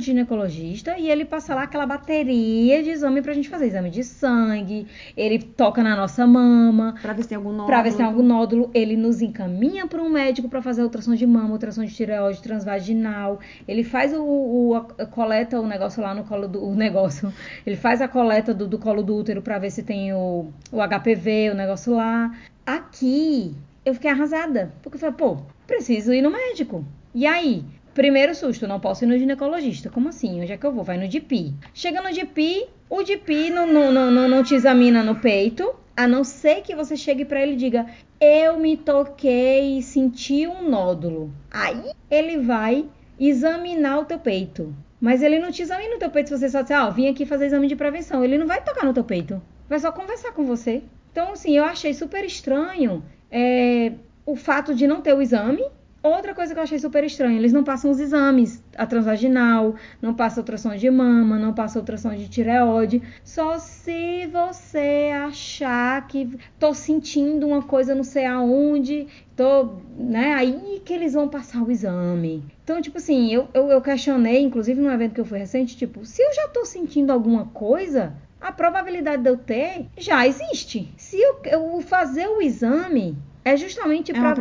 [0.00, 3.66] ginecologista e ele passa lá aquela bateria de exame pra gente fazer.
[3.66, 4.86] Exame de sangue,
[5.16, 7.66] ele toca na nossa mama, Pra ver se tem algum nódulo.
[7.66, 11.14] Pra ver se tem algum nódulo, ele nos encaminha para um médico para fazer ultrassom
[11.14, 13.38] de mama, ultrassom de tireoide transvaginal.
[13.68, 17.32] Ele faz o, o- a- coleta o negócio lá no colo do o negócio.
[17.66, 20.80] Ele faz a coleta do, do colo do útero para ver se tem o, o
[20.80, 22.30] HPV, o negócio lá.
[22.64, 23.54] Aqui
[23.84, 26.84] eu fiquei arrasada, porque eu falei, pô, preciso ir no médico.
[27.14, 27.64] E aí?
[27.94, 29.90] Primeiro susto, não posso ir no ginecologista.
[29.90, 30.40] Como assim?
[30.40, 30.84] Onde é que eu vou?
[30.84, 31.52] Vai no DP.
[31.74, 36.06] Chega no DP, o DP não, não, não, não, não te examina no peito, a
[36.06, 37.86] não ser que você chegue pra ele e diga:
[38.20, 41.32] Eu me toquei e senti um nódulo.
[41.50, 42.86] Aí ele vai
[43.18, 44.74] examinar o teu peito.
[45.00, 47.24] Mas ele não te examina o teu peito se você só disser, ó, vim aqui
[47.24, 48.22] fazer exame de prevenção.
[48.22, 49.40] Ele não vai tocar no teu peito.
[49.68, 50.82] Vai só conversar com você.
[51.10, 53.92] Então, assim, eu achei super estranho é,
[54.26, 55.64] o fato de não ter o exame.
[56.02, 60.14] Outra coisa que eu achei super estranho, eles não passam os exames, a transvaginal, não
[60.14, 66.72] passa ultrassom de mama, não passa ultrassom de tireoide, só se você achar que tô
[66.72, 72.44] sentindo uma coisa não sei aonde, tô, né, aí que eles vão passar o exame.
[72.64, 76.06] Então, tipo assim, eu, eu, eu questionei, inclusive num evento que eu fui recente, tipo,
[76.06, 80.90] se eu já tô sentindo alguma coisa, a probabilidade de eu ter já existe.
[80.96, 84.34] Se eu, eu fazer o exame é justamente É para.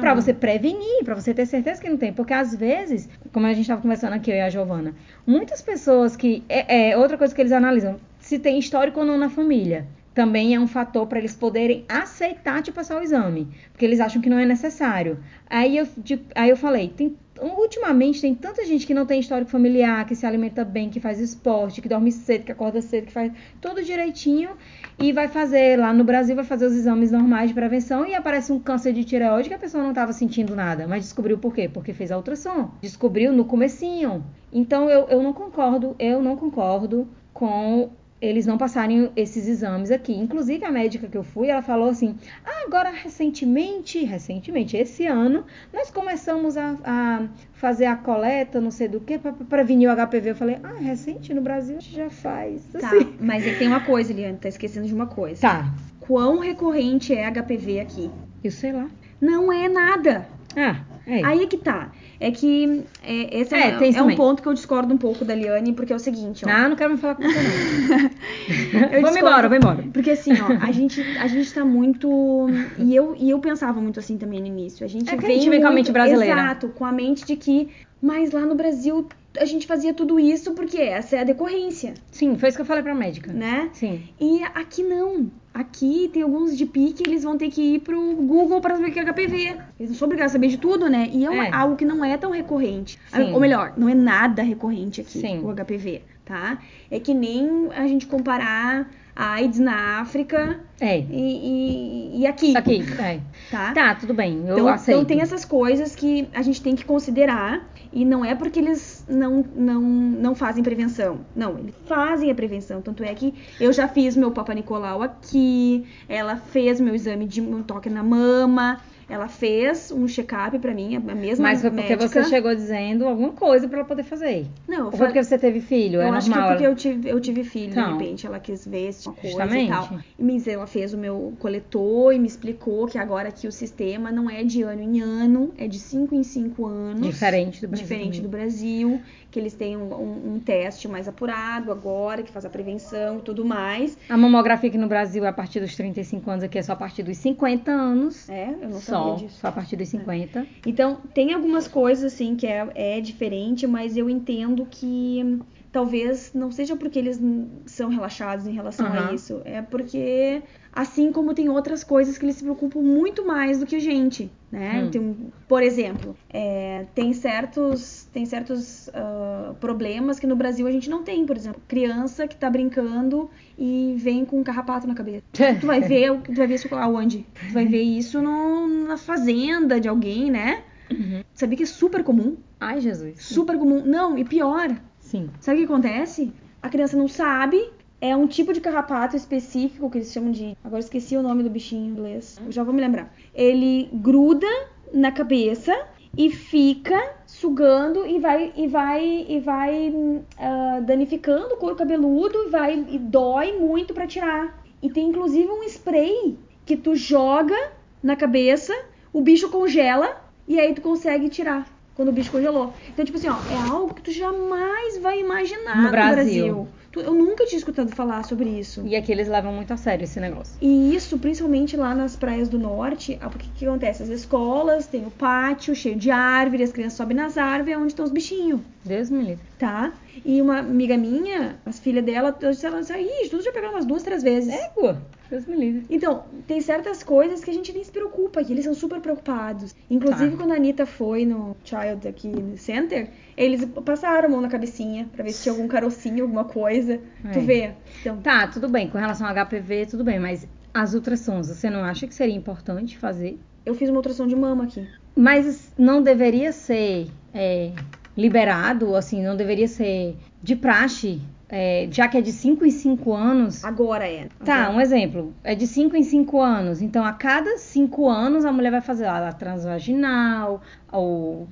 [0.00, 2.12] Pra você prevenir, pra você ter certeza que não tem.
[2.12, 4.94] Porque às vezes, como a gente estava conversando aqui, eu e a Giovana,
[5.26, 6.42] muitas pessoas que.
[6.48, 9.86] É, é outra coisa que eles analisam, se tem histórico ou não na família.
[10.14, 13.48] Também é um fator para eles poderem aceitar te passar o exame.
[13.72, 15.18] Porque eles acham que não é necessário.
[15.48, 19.50] Aí eu, de- aí eu falei, tem, ultimamente tem tanta gente que não tem histórico
[19.50, 23.12] familiar, que se alimenta bem, que faz esporte, que dorme cedo, que acorda cedo, que
[23.12, 24.50] faz tudo direitinho
[24.98, 28.52] e vai fazer lá no Brasil, vai fazer os exames normais de prevenção e aparece
[28.52, 31.68] um câncer de tireoide que a pessoa não estava sentindo nada, mas descobriu por quê?
[31.68, 34.24] Porque fez a ultrassom, descobriu no comecinho.
[34.52, 37.90] Então eu, eu não concordo, eu não concordo com
[38.20, 40.12] eles não passarem esses exames aqui.
[40.14, 45.44] Inclusive a médica que eu fui, ela falou assim: ah, agora recentemente, recentemente, esse ano,
[45.72, 50.30] nós começamos a, a fazer a coleta, não sei do que, para prevenir o HPV.
[50.30, 52.64] Eu falei, ah, recente no Brasil a gente já faz.
[52.72, 53.16] Tá, Assim.
[53.20, 55.40] mas tem uma coisa, Eliane, tá esquecendo de uma coisa.
[55.40, 58.10] Tá, Quão recorrente é HPV aqui?
[58.44, 58.88] eu sei lá.
[59.20, 60.26] Não é nada.
[60.56, 61.24] Ah, é.
[61.24, 61.92] Aí é que tá.
[62.18, 65.34] É que é, esse É, é, é um ponto que eu discordo um pouco da
[65.34, 66.50] Liane, porque é o seguinte, ó.
[66.50, 69.00] Ah, não quero me falar com você, não.
[69.02, 69.84] Vamos embora, vamos embora.
[69.92, 72.48] Porque assim, ó, a gente, a gente tá muito.
[72.78, 74.84] E eu, e eu pensava muito assim também no início.
[74.84, 76.40] A gente É que a vem gente vem com a mente brasileira.
[76.40, 77.68] Exato, com a mente de que.
[78.02, 79.06] Mas lá no Brasil
[79.38, 82.66] a gente fazia tudo isso porque essa é a decorrência, Sim, foi isso que eu
[82.66, 83.32] falei pra médica.
[83.32, 83.68] né?
[83.72, 84.02] Sim.
[84.20, 85.30] E aqui não.
[85.60, 88.92] Aqui tem alguns de pique, eles vão ter que ir pro Google para saber o
[88.92, 89.56] que é HPV.
[89.80, 91.08] Eles não são obrigados a saber de tudo, né?
[91.10, 91.50] E é, uma- É.
[91.54, 92.98] algo que não é tão recorrente.
[93.08, 93.32] Sim.
[93.32, 95.40] Ou melhor, não é nada recorrente aqui, Sim.
[95.42, 96.58] o HPV, tá?
[96.90, 100.98] É que nem a gente comparar a AIDS na África É.
[100.98, 103.20] e, e- e aqui, Aqui, é.
[103.50, 103.72] tá?
[103.72, 104.44] Tá, tudo bem.
[104.46, 104.96] Eu Então, aceito.
[104.98, 109.04] então tem essas coisas que a gente tem que considerar e não é porque eles
[109.08, 111.20] não, não, não fazem prevenção.
[111.34, 112.80] Não, eles fazem a prevenção.
[112.80, 117.40] Tanto é que eu já fiz meu Papa Nicolau aqui, ela fez meu exame de
[117.40, 121.94] um toque na mama, ela fez um check-up pra mim, a mesma Mas foi porque
[121.96, 122.08] médica.
[122.24, 124.46] você chegou dizendo alguma coisa pra ela poder fazer.
[124.66, 126.00] Não, Ou foi porque você teve filho?
[126.00, 126.50] eu é acho que é normal.
[126.56, 129.28] porque eu tive, eu tive filho, de Então, repente ela quis ver se tinha coisa
[129.38, 129.66] justamente.
[129.66, 129.98] e tal.
[130.18, 134.10] E mas ela fez o meu coletor e me explicou que agora aqui o sistema
[134.10, 137.06] não é de ano em ano, é de 5 em 5 anos.
[137.06, 137.86] Diferente do Brasil.
[137.86, 138.28] diferente do.
[138.28, 139.00] Brasil,
[139.36, 143.20] que eles têm um, um- um teste mais apurado agora, que faz a prevenção e
[143.20, 143.98] tudo mais.
[144.08, 146.76] A mamografia aqui no Brasil é a partir dos 35 anos, aqui é só a
[146.76, 148.26] partir dos 50 anos.
[148.30, 149.38] É, eu não Só, sabia disso.
[149.40, 150.46] só a partir dos 50.
[150.64, 155.40] Então, tem algumas coisas, assim, que é, é diferente, mas eu entendo que hum,
[155.70, 157.20] talvez não seja porque eles
[157.66, 159.14] são relaxados em relação a Aham.
[159.14, 159.42] isso.
[159.44, 160.42] É porque,
[160.76, 164.30] assim como tem outras coisas que eles se preocupam muito mais do que a gente,
[164.52, 164.82] né?
[164.84, 164.90] Hum.
[164.90, 165.16] Tem,
[165.48, 171.02] por exemplo, é, tem certos, tem certos ah, problemas que no Brasil a gente não
[171.02, 171.24] tem.
[171.24, 175.24] Por exemplo, criança que tá brincando e vem com um carrapato na cabeça.
[175.60, 177.26] Tu vai ver, tu vai ver isso aonde?
[177.48, 180.62] Tu vai ver isso no- na fazenda de alguém, né?
[180.90, 181.22] Uhum.
[181.34, 182.36] Sabia que é super comum?
[182.60, 183.22] Ai, Jesus.
[183.22, 183.82] Super comum.
[183.84, 184.68] Não, e pior.
[185.00, 185.30] Sim.
[185.40, 186.32] Sabe o que acontece?
[186.62, 187.70] A criança não sabe.
[188.00, 190.56] É um tipo de carrapato específico que eles chamam de.
[190.62, 192.38] Agora esqueci o nome do bichinho em inglês.
[192.44, 193.12] Eu já vou me lembrar.
[193.34, 194.46] Ele gruda
[194.92, 195.72] na cabeça
[196.16, 199.92] e fica sugando e vai e vai e vai
[200.38, 204.62] ah, danificando o couro cabeludo e vai e dói muito pra tirar.
[204.82, 207.56] E tem inclusive um spray que tu joga
[208.02, 208.74] na cabeça,
[209.12, 212.74] o bicho congela e aí tu consegue tirar quando o bicho congelou.
[212.90, 216.14] Então, tipo assim, ó, é algo que tu jamais vai imaginar No no, Brasil.
[216.14, 216.68] Brasil.
[217.00, 218.82] Eu nunca tinha escutado falar sobre isso.
[218.86, 220.54] E aqui eles levam muito a sério esse negócio.
[220.60, 224.02] E isso, principalmente lá nas praias do norte, porque o que acontece?
[224.02, 227.88] As escolas têm o pátio cheio de árvore, as crianças sobem nas árvores, é onde
[227.88, 229.44] estão os bichinhos, Deus me livre.
[229.58, 229.92] tá?
[230.24, 234.02] E uma amiga minha, as filhas dela, ela disse, ih, tudo já pegaram umas duas,
[234.02, 234.52] três vezes.
[234.52, 235.00] Égua.
[235.30, 235.86] Deus me livre.
[235.90, 239.74] Então, tem certas coisas que a gente nem se preocupa, que eles são super preocupados.
[239.90, 240.36] Inclusive, Tá.
[240.36, 245.08] quando a Anitta foi no Child aqui no Center, eles passaram a mão na cabecinha
[245.12, 246.98] pra ver se tinha algum carocinho, alguma coisa.
[247.32, 247.42] Tu É.
[247.42, 247.70] vê.
[248.00, 248.88] Então, Tá, tudo bem.
[248.88, 250.18] Com relação ao HPV, tudo bem.
[250.18, 253.38] Mas as ultrassons, você não acha que seria importante fazer?
[253.64, 254.86] eu fiz uma ultrassom de mama aqui.
[255.16, 257.72] Mas não deveria ser é,
[258.16, 263.12] liberado, assim, não deveria ser de praxe, é, já que é de 5 em 5
[263.12, 263.64] anos.
[263.64, 264.28] Agora é.
[264.44, 265.32] Tá, um exemplo.
[265.44, 266.82] É de 5 em 5 anos.
[266.82, 270.60] Então, a cada 5 anos, a mulher vai fazer a transvaginal,
[270.90, 271.46] ou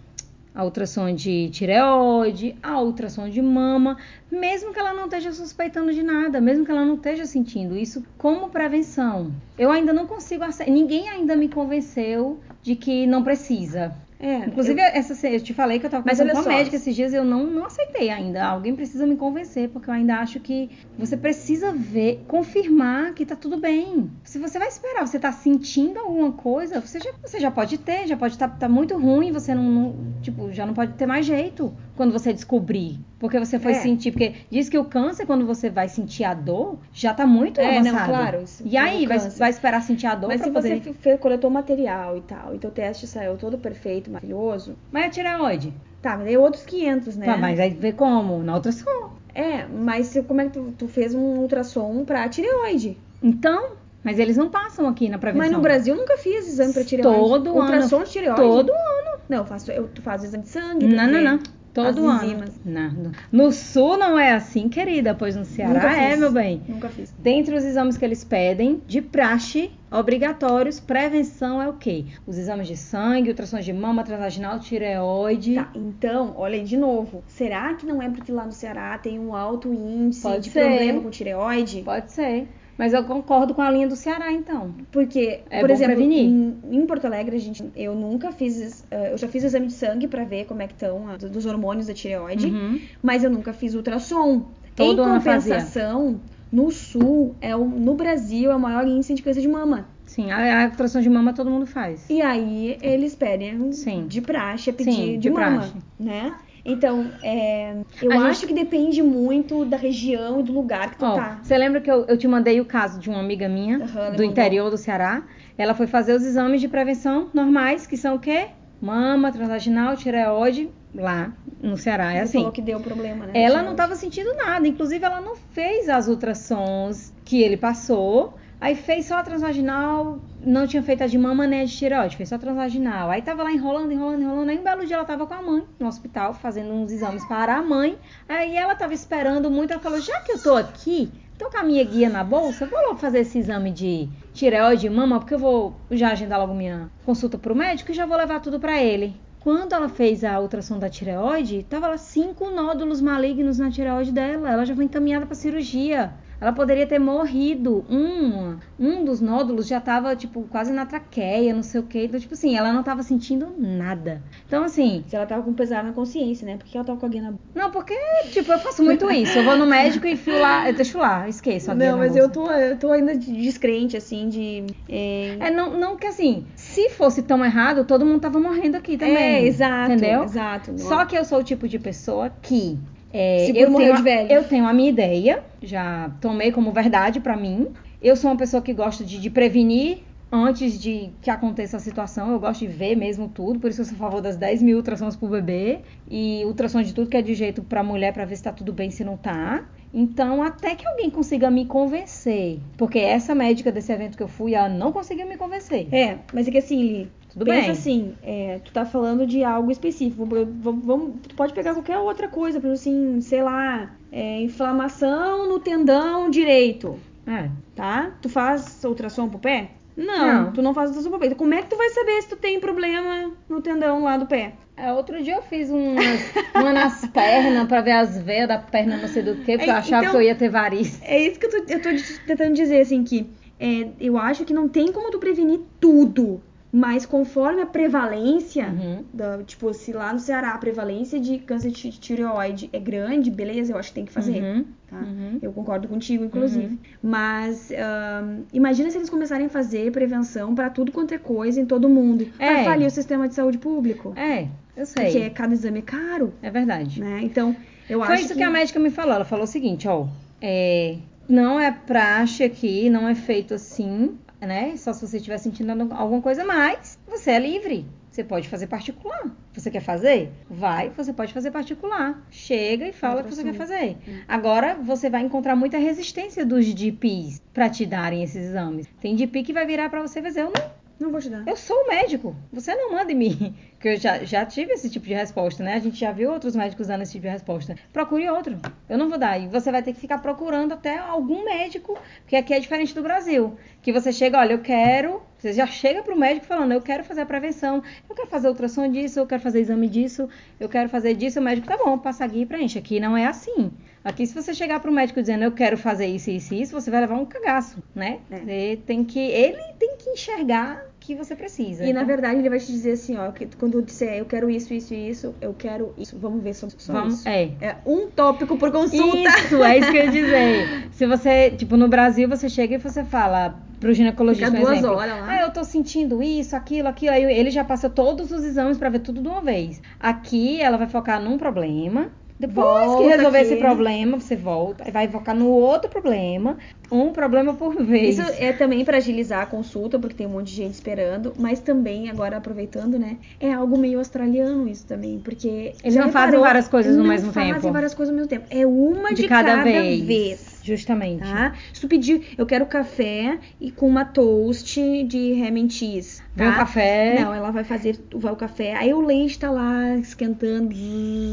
[0.54, 3.96] a ultrassom de tireoide, a ultrassom de mama,
[4.30, 8.04] mesmo que ela não esteja suspeitando de nada, mesmo que ela não esteja sentindo isso
[8.16, 9.32] como prevenção.
[9.58, 10.44] Eu ainda não consigo.
[10.68, 13.94] Ninguém ainda me convenceu de que não precisa.
[14.24, 16.58] É, Inclusive, essa, eu te falei que eu tava Mas conversando olha com a só.
[16.58, 18.42] médica esses dias eu não, não aceitei ainda.
[18.42, 23.36] Alguém precisa me convencer, porque eu ainda acho que você precisa ver, confirmar que tá
[23.36, 24.10] tudo bem.
[24.24, 28.06] Se você vai esperar, você tá sentindo alguma coisa, você já, você já pode ter,
[28.06, 31.04] já pode estar tá, tá muito ruim, você não, não- tipo, já não pode ter
[31.04, 32.98] mais jeito quando você descobrir.
[33.18, 33.74] Porque você foi É.
[33.76, 37.60] sentir, porque diz que o câncer, quando você vai sentir a dor, já tá muito
[37.60, 38.08] É, não, avançado.
[38.10, 40.80] claro, isso E aí, do vai, vai esperar sentir a dor Mas pra se poder...
[41.00, 45.72] você coletou material e tal, e teu teste saiu todo perfeito, maravilhoso, Mas a tireoide?
[46.02, 47.26] tá, mas aí outros 500, né?
[47.26, 48.42] Tá, mas aí vê como?
[48.42, 49.10] Na ultrassom.
[49.34, 52.98] É, mas se- como é que tu, tu fez um ultrassom pra tireoide?
[53.22, 53.70] Então,
[54.02, 55.46] mas eles não passam aqui na prevenção.
[55.48, 57.18] Mas no Brasil eu nunca fiz exame pra tireoide.
[57.18, 58.04] Todo ultrassom ano.
[58.04, 58.40] de tireoide?
[58.42, 59.18] Todo ano.
[59.28, 60.86] Não, eu faço, eu, tu faz exame de sangue.
[60.86, 61.38] Não, não, não.
[61.74, 62.44] Todo as ano.
[62.64, 63.12] Não.
[63.32, 66.62] No sul não é assim, querida, pois no Ceará é, meu bem.
[66.68, 67.12] Nunca fiz.
[67.18, 72.04] Dentre os exames que eles pedem, de praxe, obrigatórios, prevenção é o quê?
[72.26, 75.56] Os exames de sangue, ultrassom de mama, transvaginal, tireoide.
[75.56, 77.24] Tá, então, olha aí de novo.
[77.26, 80.60] Será que não é porque lá no Ceará tem um alto índice Pode de ser.
[80.68, 81.82] problema com tireoide?
[81.82, 82.48] Pode ser.
[82.76, 84.74] Mas eu concordo com a linha do Ceará, então.
[84.90, 88.84] Porque, É por exemplo, em, em Porto Alegre, a gente, eu nunca fiz.
[88.90, 91.46] eh, eu já fiz exame de sangue pra ver como é que estão a- dos
[91.46, 92.80] hormônios da tireoide, Uhum.
[93.02, 94.46] mas eu nunca fiz ultrassom.
[94.74, 96.20] Todo em compensação,
[96.50, 99.86] no sul, é o, no Brasil, é o maior índice de câncer de mama.
[100.04, 102.08] Sim, a, a ultrassom de mama todo mundo faz.
[102.10, 104.06] E aí eles pedem Sim.
[104.06, 105.72] de praxe, é pedir Sim, de, de mama, praxe.
[105.98, 106.34] né?
[106.64, 110.98] Então, é, eu A acho gente- que depende muito da região e do lugar que
[110.98, 111.40] tu Ó, tá.
[111.42, 114.24] Você lembra que eu, eu te mandei o caso de uma amiga minha ela do
[114.24, 115.24] interior do Ceará?
[115.58, 118.46] Ela foi fazer os exames de prevenção normais, que são o quê?
[118.80, 121.32] Mama, transvaginal, tireoide, lá
[121.62, 122.12] no Ceará.
[122.12, 122.38] É Você assim.
[122.38, 123.32] falou que deu problema, né?
[123.34, 124.66] Ela não estava sentindo nada.
[124.66, 128.34] Inclusive, ela não fez as ultrassons que ele passou.
[128.64, 132.16] Aí fez só a transvaginal, não tinha feito a de mama nem a de tireoide,
[132.16, 133.10] fez só a transvaginal.
[133.10, 134.48] Aí tava lá enrolando, enrolando, enrolando.
[134.48, 137.56] Aí um belo dia ela tava com a mãe no hospital, fazendo uns exames para
[137.56, 137.98] a mãe.
[138.26, 141.62] Aí ela tava esperando muito, ela falou, já que eu tô aqui, tô com a
[141.62, 145.38] minha guia na bolsa, vou logo fazer esse exame de tireoide e mama, porque eu
[145.38, 149.14] vou já agendar logo minha consulta pro médico e já vou levar tudo pra ele.
[149.40, 154.50] Quando ela fez a ultrassom da tireoide, tava lá cinco nódulos malignos na tireoide dela.
[154.50, 156.14] Ela já foi encaminhada para cirurgia.
[156.40, 157.84] Ela poderia ter morrido.
[157.88, 162.04] Um, um dos nódulos já tava, tipo, quase na traqueia, não sei o quê.
[162.04, 164.22] Então, tipo assim, ela não tava sentindo nada.
[164.46, 166.56] Então, assim, Se ela tava com pesar na consciência, né?
[166.56, 167.42] Por que ela tava com a guia na boca?
[167.54, 167.94] não, porque,
[168.32, 169.38] tipo, eu faço muito isso.
[169.38, 172.16] Eu vou no médico e fio lá, eu deixo lá, esqueço a guia Não, mas
[172.16, 174.64] eu tô, eu tô ainda descrente, assim, de.
[174.88, 178.96] É, É, não, não que assim, se fosse tão errado, todo mundo tava morrendo aqui
[178.98, 179.16] também.
[179.16, 179.92] É, exato.
[179.92, 180.24] Entendeu?
[180.24, 180.70] Exato.
[180.72, 182.78] Não- Só que eu sou o tipo de pessoa que
[183.14, 184.32] é, eu, tenho, de a- velho.
[184.32, 187.72] eu tenho a minha ideia, já tomei como verdade pra mim.
[188.02, 192.32] Eu sou uma pessoa que gosta de, de prevenir antes de que aconteça a situação.
[192.32, 194.76] Eu gosto de ver mesmo tudo, por isso eu sou a favor das 10 mil
[194.78, 198.36] ultrassons pro bebê e ultrassons de tudo que é de jeito pra mulher pra ver
[198.36, 199.64] se tá tudo bem, se não tá.
[199.92, 204.54] Então, até que alguém consiga me convencer, porque essa médica desse evento que eu fui,
[204.54, 205.88] ela não conseguiu me convencer.
[205.94, 207.70] É, mas é que assim, Li, Tudo pensa bem.
[207.72, 210.24] assim, é, tu tá falando de algo específico.
[210.24, 215.58] Vamos, tu pode pegar qualquer outra coisa, por exemplo, assim, sei lá, é, inflamação no
[215.60, 217.48] tendão direito, É.
[217.74, 218.12] tá?
[218.22, 219.70] Tu faz ultrassom pro pé?
[219.96, 220.52] Não, Não.
[220.52, 221.26] tu não faz ultrassom pro pé.
[221.26, 224.26] Então, como é que tu vai saber se tu tem problema no tendão lá do
[224.26, 224.54] pé?
[224.76, 226.20] É, outro dia eu fiz umas,
[226.54, 229.74] uma nas pernas pra ver as veias da perna, não sei do que, porque eu
[229.74, 231.00] É, achava então- que eu ia ter variz.
[231.02, 233.30] É isso que eu tô, eu tô te- tentando dizer, assim, que
[233.60, 236.42] é, eu acho que não tem como tu prevenir tudo,
[236.76, 239.04] mas conforme a prevalência, Uhum.
[239.14, 243.72] da- tipo, se lá no Ceará a prevalência de câncer de tireoide é grande, beleza,
[243.72, 244.64] eu acho que tem que fazer, Uhum.
[244.90, 244.96] tá?
[244.98, 245.38] Uhum.
[245.40, 246.76] Eu concordo contigo, inclusive.
[247.00, 251.64] Mas ahn, imagina se eles começarem a fazer prevenção pra tudo quanto é coisa em
[251.66, 252.26] todo mundo.
[252.38, 252.64] Vai É.
[252.64, 254.12] falir o sistema de saúde público.
[254.16, 255.04] É, eu sei.
[255.04, 256.98] Porque cada exame é caro, É verdade.
[257.00, 257.20] né?
[257.22, 257.54] Então,
[257.88, 258.38] eu Foi acho isso que...
[258.40, 258.44] que...
[258.44, 259.14] a médica me falou.
[259.14, 260.06] Ela falou o seguinte, ó.
[260.40, 260.96] É,
[261.28, 264.76] não é praxe aqui, não é feito assim, né?
[264.76, 267.86] Só se você estiver sentindo alguma coisa mais, você é livre.
[268.10, 269.34] Você pode fazer particular.
[269.52, 270.30] Você quer fazer?
[270.48, 272.24] Vai, você pode fazer particular.
[272.30, 273.96] Chega e fala o que você quer fazer.
[274.28, 278.86] Agora você vai encontrar muita resistência dos DPs pra te darem esses exames.
[279.00, 281.28] Tem DP que vai virar pra você e vai dizer, eu não Não vou te
[281.28, 281.46] dar.
[281.46, 283.54] eu sou o médico, você não manda em mim.
[283.84, 285.74] Que eu já, já tive esse tipo de resposta, né?
[285.74, 287.76] A gente já viu outros médicos dando esse tipo de resposta.
[287.92, 288.58] Procure outro.
[288.88, 289.38] Eu não vou dar.
[289.38, 293.02] E você vai ter que ficar procurando até algum médico, porque aqui é diferente do
[293.02, 293.58] Brasil.
[293.82, 295.20] Que você chega, olha, eu quero.
[295.36, 298.90] Você já chega pro médico falando, eu quero fazer a prevenção, eu quero fazer ultrassom
[298.90, 301.38] disso, eu quero fazer exame disso, eu quero fazer disso.
[301.38, 302.78] O médico, tá bom, passa a guia e preenche.
[302.78, 303.70] Aqui não é assim.
[304.04, 306.90] Aqui, se você chegar pro médico dizendo, eu quero fazer isso, isso e isso, você
[306.90, 308.18] vai levar um cagaço, né?
[308.30, 308.38] É.
[308.38, 309.18] Você tem que.
[309.18, 311.84] Ele tem que enxergar que você precisa.
[311.84, 314.24] E na Então, verdade ele vai te dizer assim, ó, que quando eu disser eu
[314.24, 317.28] quero isso, isso e isso, eu quero isso, vamos ver só, só Vamos, isso.
[317.28, 317.50] é.
[317.60, 319.28] É um tópico por consulta.
[319.38, 320.88] Isso, é isso que eu ia dizer.
[320.92, 324.96] Se você, tipo, no Brasil, você chega e você fala pro ginecologista, Fica duas exemplo,
[324.96, 325.30] horas lá.
[325.30, 327.12] Ah, eu tô sentindo isso, aquilo, aquilo.
[327.12, 329.80] Aí ele já passa todos os exames pra ver tudo de uma vez.
[330.00, 332.10] Aqui ela vai focar num problema.
[332.38, 333.40] Depois Volta que resolver aqui.
[333.40, 336.58] esse problema, você volta e vai focar no outro problema,
[336.94, 338.18] um problema por vez.
[338.18, 341.60] Isso é também para agilizar a consulta, porque tem um monte de gente esperando, mas
[341.60, 345.72] também, agora aproveitando, né, é algo meio australiano isso também, porque...
[345.82, 347.72] Eles não fazem várias coisas no Não mesmo fazem tempo.
[347.72, 348.46] várias coisas ao mesmo tempo.
[348.50, 350.04] É uma de, de cada, vez.
[350.04, 350.54] vez.
[350.64, 351.20] Justamente.
[351.20, 351.52] Tá?
[351.72, 356.22] Se tu pedir, eu quero café e com uma toast de ham and cheese.
[356.34, 356.56] Vem o tá?
[356.56, 357.20] café.
[357.20, 358.74] Não, ela vai fazer vai o café.
[358.74, 360.74] Aí o leite tá lá esquentando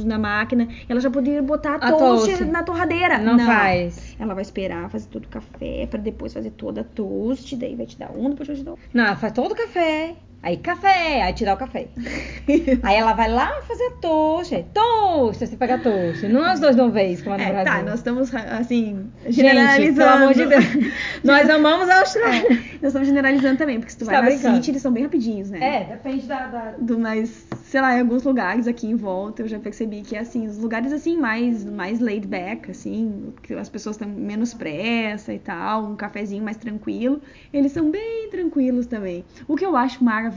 [0.06, 0.68] na máquina.
[0.88, 2.46] Ela já poderia botar a, toast, toast.
[2.46, 3.18] na torradeira.
[3.18, 4.11] Não, faz.
[4.22, 7.56] Ela vai esperar fazer todo o café pra depois fazer toda a toast.
[7.56, 8.78] Daí vai te dar um, depois vai te dar um.
[8.94, 10.16] Não, ela faz todo o café.
[10.44, 11.88] Aí café, aí dá o café.
[12.82, 16.28] aí ela vai lá fazer a aí, Toast, aí você pega a toast.
[16.28, 17.72] Não é os dois de uma vez, como é no É, Brasil.
[17.72, 19.98] tá, nós estamos assim, Gente, generalizando.
[19.98, 20.66] pelo amor de Deus.
[21.24, 22.48] Nós amamos a Austrália.
[22.52, 24.56] É, nós estamos generalizando também, porque se tu Você vai tá na brincando?
[24.56, 25.60] City, eles são bem rapidinhos, né?
[25.62, 26.48] É, depende da...
[26.48, 26.72] da...
[26.80, 30.48] do mais, sei lá, em alguns lugares aqui em volta eu já percebi que assim,
[30.48, 35.40] os lugares assim mais mais laid back, assim, que as pessoas têm menos pressa e
[35.40, 37.22] tal, um cafezinho mais tranquilo,
[37.54, 39.24] eles são bem tranquilos também.
[39.48, 40.31] O que eu acho maravilhoso,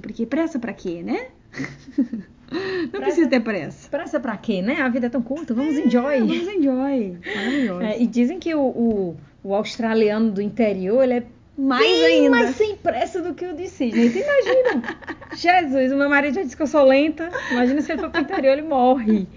[0.00, 1.28] porque pressa pra quê, né?
[2.92, 3.88] Não precisa ter pressa.
[3.88, 4.80] Pressa pra quê, né?
[4.80, 6.18] A vida é tão curta, vamos enjoy.
[6.18, 7.18] Vamos enjoy.
[7.34, 7.82] Maravilhoso.
[7.82, 11.22] É, e dizem que o, o, o australiano do interior, ele é
[11.56, 12.30] Mais bem ainda.
[12.30, 14.10] mais sem pressa do que o de Sydney.
[14.10, 14.98] Você imagina?
[15.36, 17.30] Jesus, o meu marido já disse que eu sou lenta.
[17.52, 19.28] Imagina se ele for pro interior, ele morre.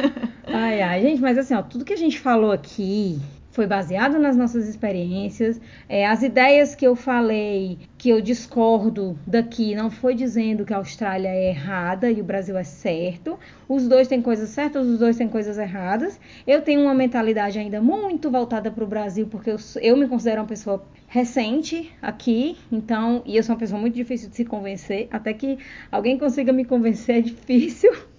[0.54, 3.18] Ai, ai, gente, mas assim, ó, tudo que a gente falou aqui
[3.52, 5.60] foi baseado nas nossas experiências.
[5.88, 10.78] É, as ideias que eu falei, que eu discordo daqui, não foi dizendo que a
[10.78, 13.38] Austrália é errada e o Brasil é certo.
[13.68, 16.18] Os dois têm coisas certas, os dois têm coisas erradas.
[16.46, 20.40] Eu tenho uma mentalidade ainda muito voltada para o Brasil, porque eu, eu me considero
[20.40, 25.08] uma pessoa recente aqui, então, e eu sou uma pessoa muito difícil de se convencer.
[25.10, 25.58] Até que
[25.90, 28.11] alguém consiga me convencer é difícil.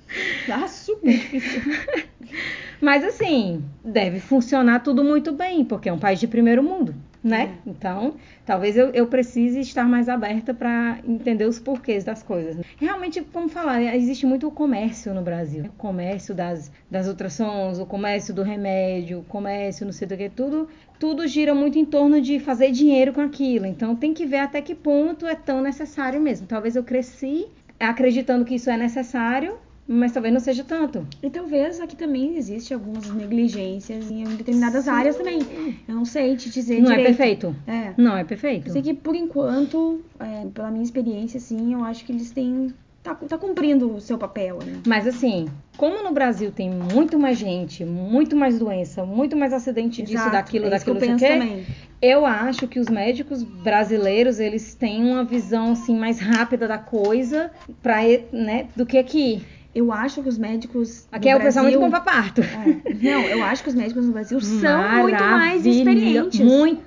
[0.46, 1.62] Tá super difícil.
[2.84, 7.56] Mas assim, deve funcionar tudo muito bem, porque é um país de primeiro mundo, né?
[7.66, 8.16] Então,
[8.46, 12.58] talvez eu, eu precise estar mais aberta para entender os porquês das coisas.
[12.78, 15.64] Realmente, como falar, existe muito o comércio no Brasil.
[15.64, 20.30] O comércio das, das ultrassons, o comércio do remédio, o comércio não sei do que,
[20.30, 20.68] tudo,
[21.00, 23.66] tudo gira muito em torno de fazer dinheiro com aquilo.
[23.66, 26.48] Então, tem que ver até que ponto é tão necessário mesmo.
[26.48, 27.48] Talvez eu cresci
[27.80, 29.56] acreditando que isso é necessário,
[29.88, 31.06] mas talvez não seja tanto.
[31.22, 35.40] E talvez aqui também existe algumas negligências em determinadas áreas também.
[35.88, 37.18] Eu não sei te dizer Não é direito.
[37.18, 37.56] perfeito.
[37.68, 37.94] É.
[37.98, 38.68] Não é perfeito.
[38.68, 42.74] Eu sei que por enquanto, é, pela minha experiência, assim, eu acho que eles têm.
[43.02, 44.80] Tá, tá cumprindo o seu papel, né?
[44.88, 50.02] Mas assim, como no Brasil tem muito mais gente, muito mais doença, muito mais acidente
[50.02, 52.88] disso, Exato, daquilo, é isso que daquilo, eu não penso quê, eu acho que os
[52.88, 57.52] médicos brasileiros, eles têm uma visão assim mais rápida da coisa
[57.82, 57.98] para,
[58.32, 59.42] né, do que aqui.
[59.74, 61.08] Eu acho que os médicos.
[61.12, 62.42] Aqui é o pessoal muito Brasil- bom pra parto.
[62.42, 62.94] É.
[62.94, 66.40] Não, eu acho que os médicos no Brasil são muito mais experientes.
[66.40, 66.84] Muito.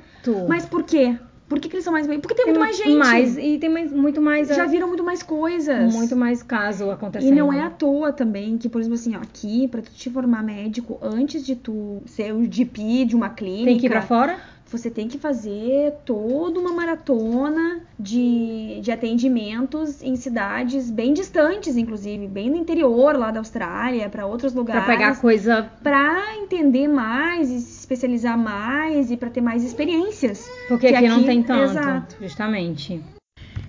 [0.48, 1.16] Mas por quê?
[1.48, 2.18] Por que, que eles são mais bem?
[2.18, 2.96] Porque tem, muito mais gente.
[2.96, 4.48] Mais, e tem mais, muito mais.
[4.48, 5.94] Já é, viram muito mais coisas.
[5.94, 7.32] Muito mais caso acontecendo.
[7.32, 10.10] E não é à toa também que, por exemplo, assim, ó, aqui, pra tu te
[10.10, 14.02] formar médico, antes de tu ser o GP de uma clínica, Tem que ir pra
[14.02, 14.36] fora?
[14.68, 22.26] Você tem que fazer toda uma maratona de, de atendimentos em cidades bem distantes, inclusive,
[22.26, 24.84] bem no interior lá da Austrália, pra outros lugares.
[24.86, 25.70] pegar coisa.
[25.82, 30.48] Pra entender mais e se especializar mais e pra ter mais experiências.
[30.68, 31.62] Porque Que aqui, não aqui- tem tanto.
[31.70, 32.16] exato.
[32.20, 33.00] Justamente.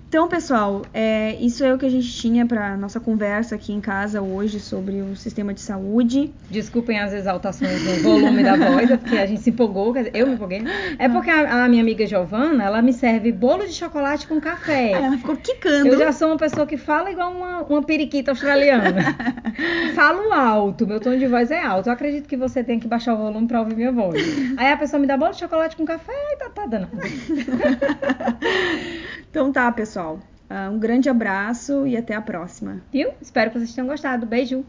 [0.08, 3.80] Então, pessoal, é, isso é o que a gente tinha para nossa conversa aqui em
[3.80, 6.32] casa hoje sobre o sistema de saúde.
[6.48, 10.26] Desculpem as exaltações no volume da voz, é porque a gente se empolgou, dizer, eu
[10.26, 10.62] me empolguei.
[10.98, 14.92] É porque a, a minha amiga Giovana, ela me serve bolo de chocolate com café.
[14.92, 15.88] Ela ficou quicando.
[15.88, 19.14] Eu já sou uma pessoa que fala igual uma, uma periquita australiana.
[19.94, 21.90] Falo alto, meu tom de voz é alto.
[21.90, 24.16] Eu acredito que você tem que baixar o volume pra ouvir minha voz.
[24.56, 26.96] Aí a pessoa me dá bolo de chocolate com café e tá, tá danado.
[29.30, 29.97] Então tá, pessoal.
[30.48, 32.80] Ah, um grande abraço e até a próxima.
[32.90, 33.10] Viu?
[33.20, 34.26] Espero que vocês tenham gostado.
[34.26, 34.64] Beijo!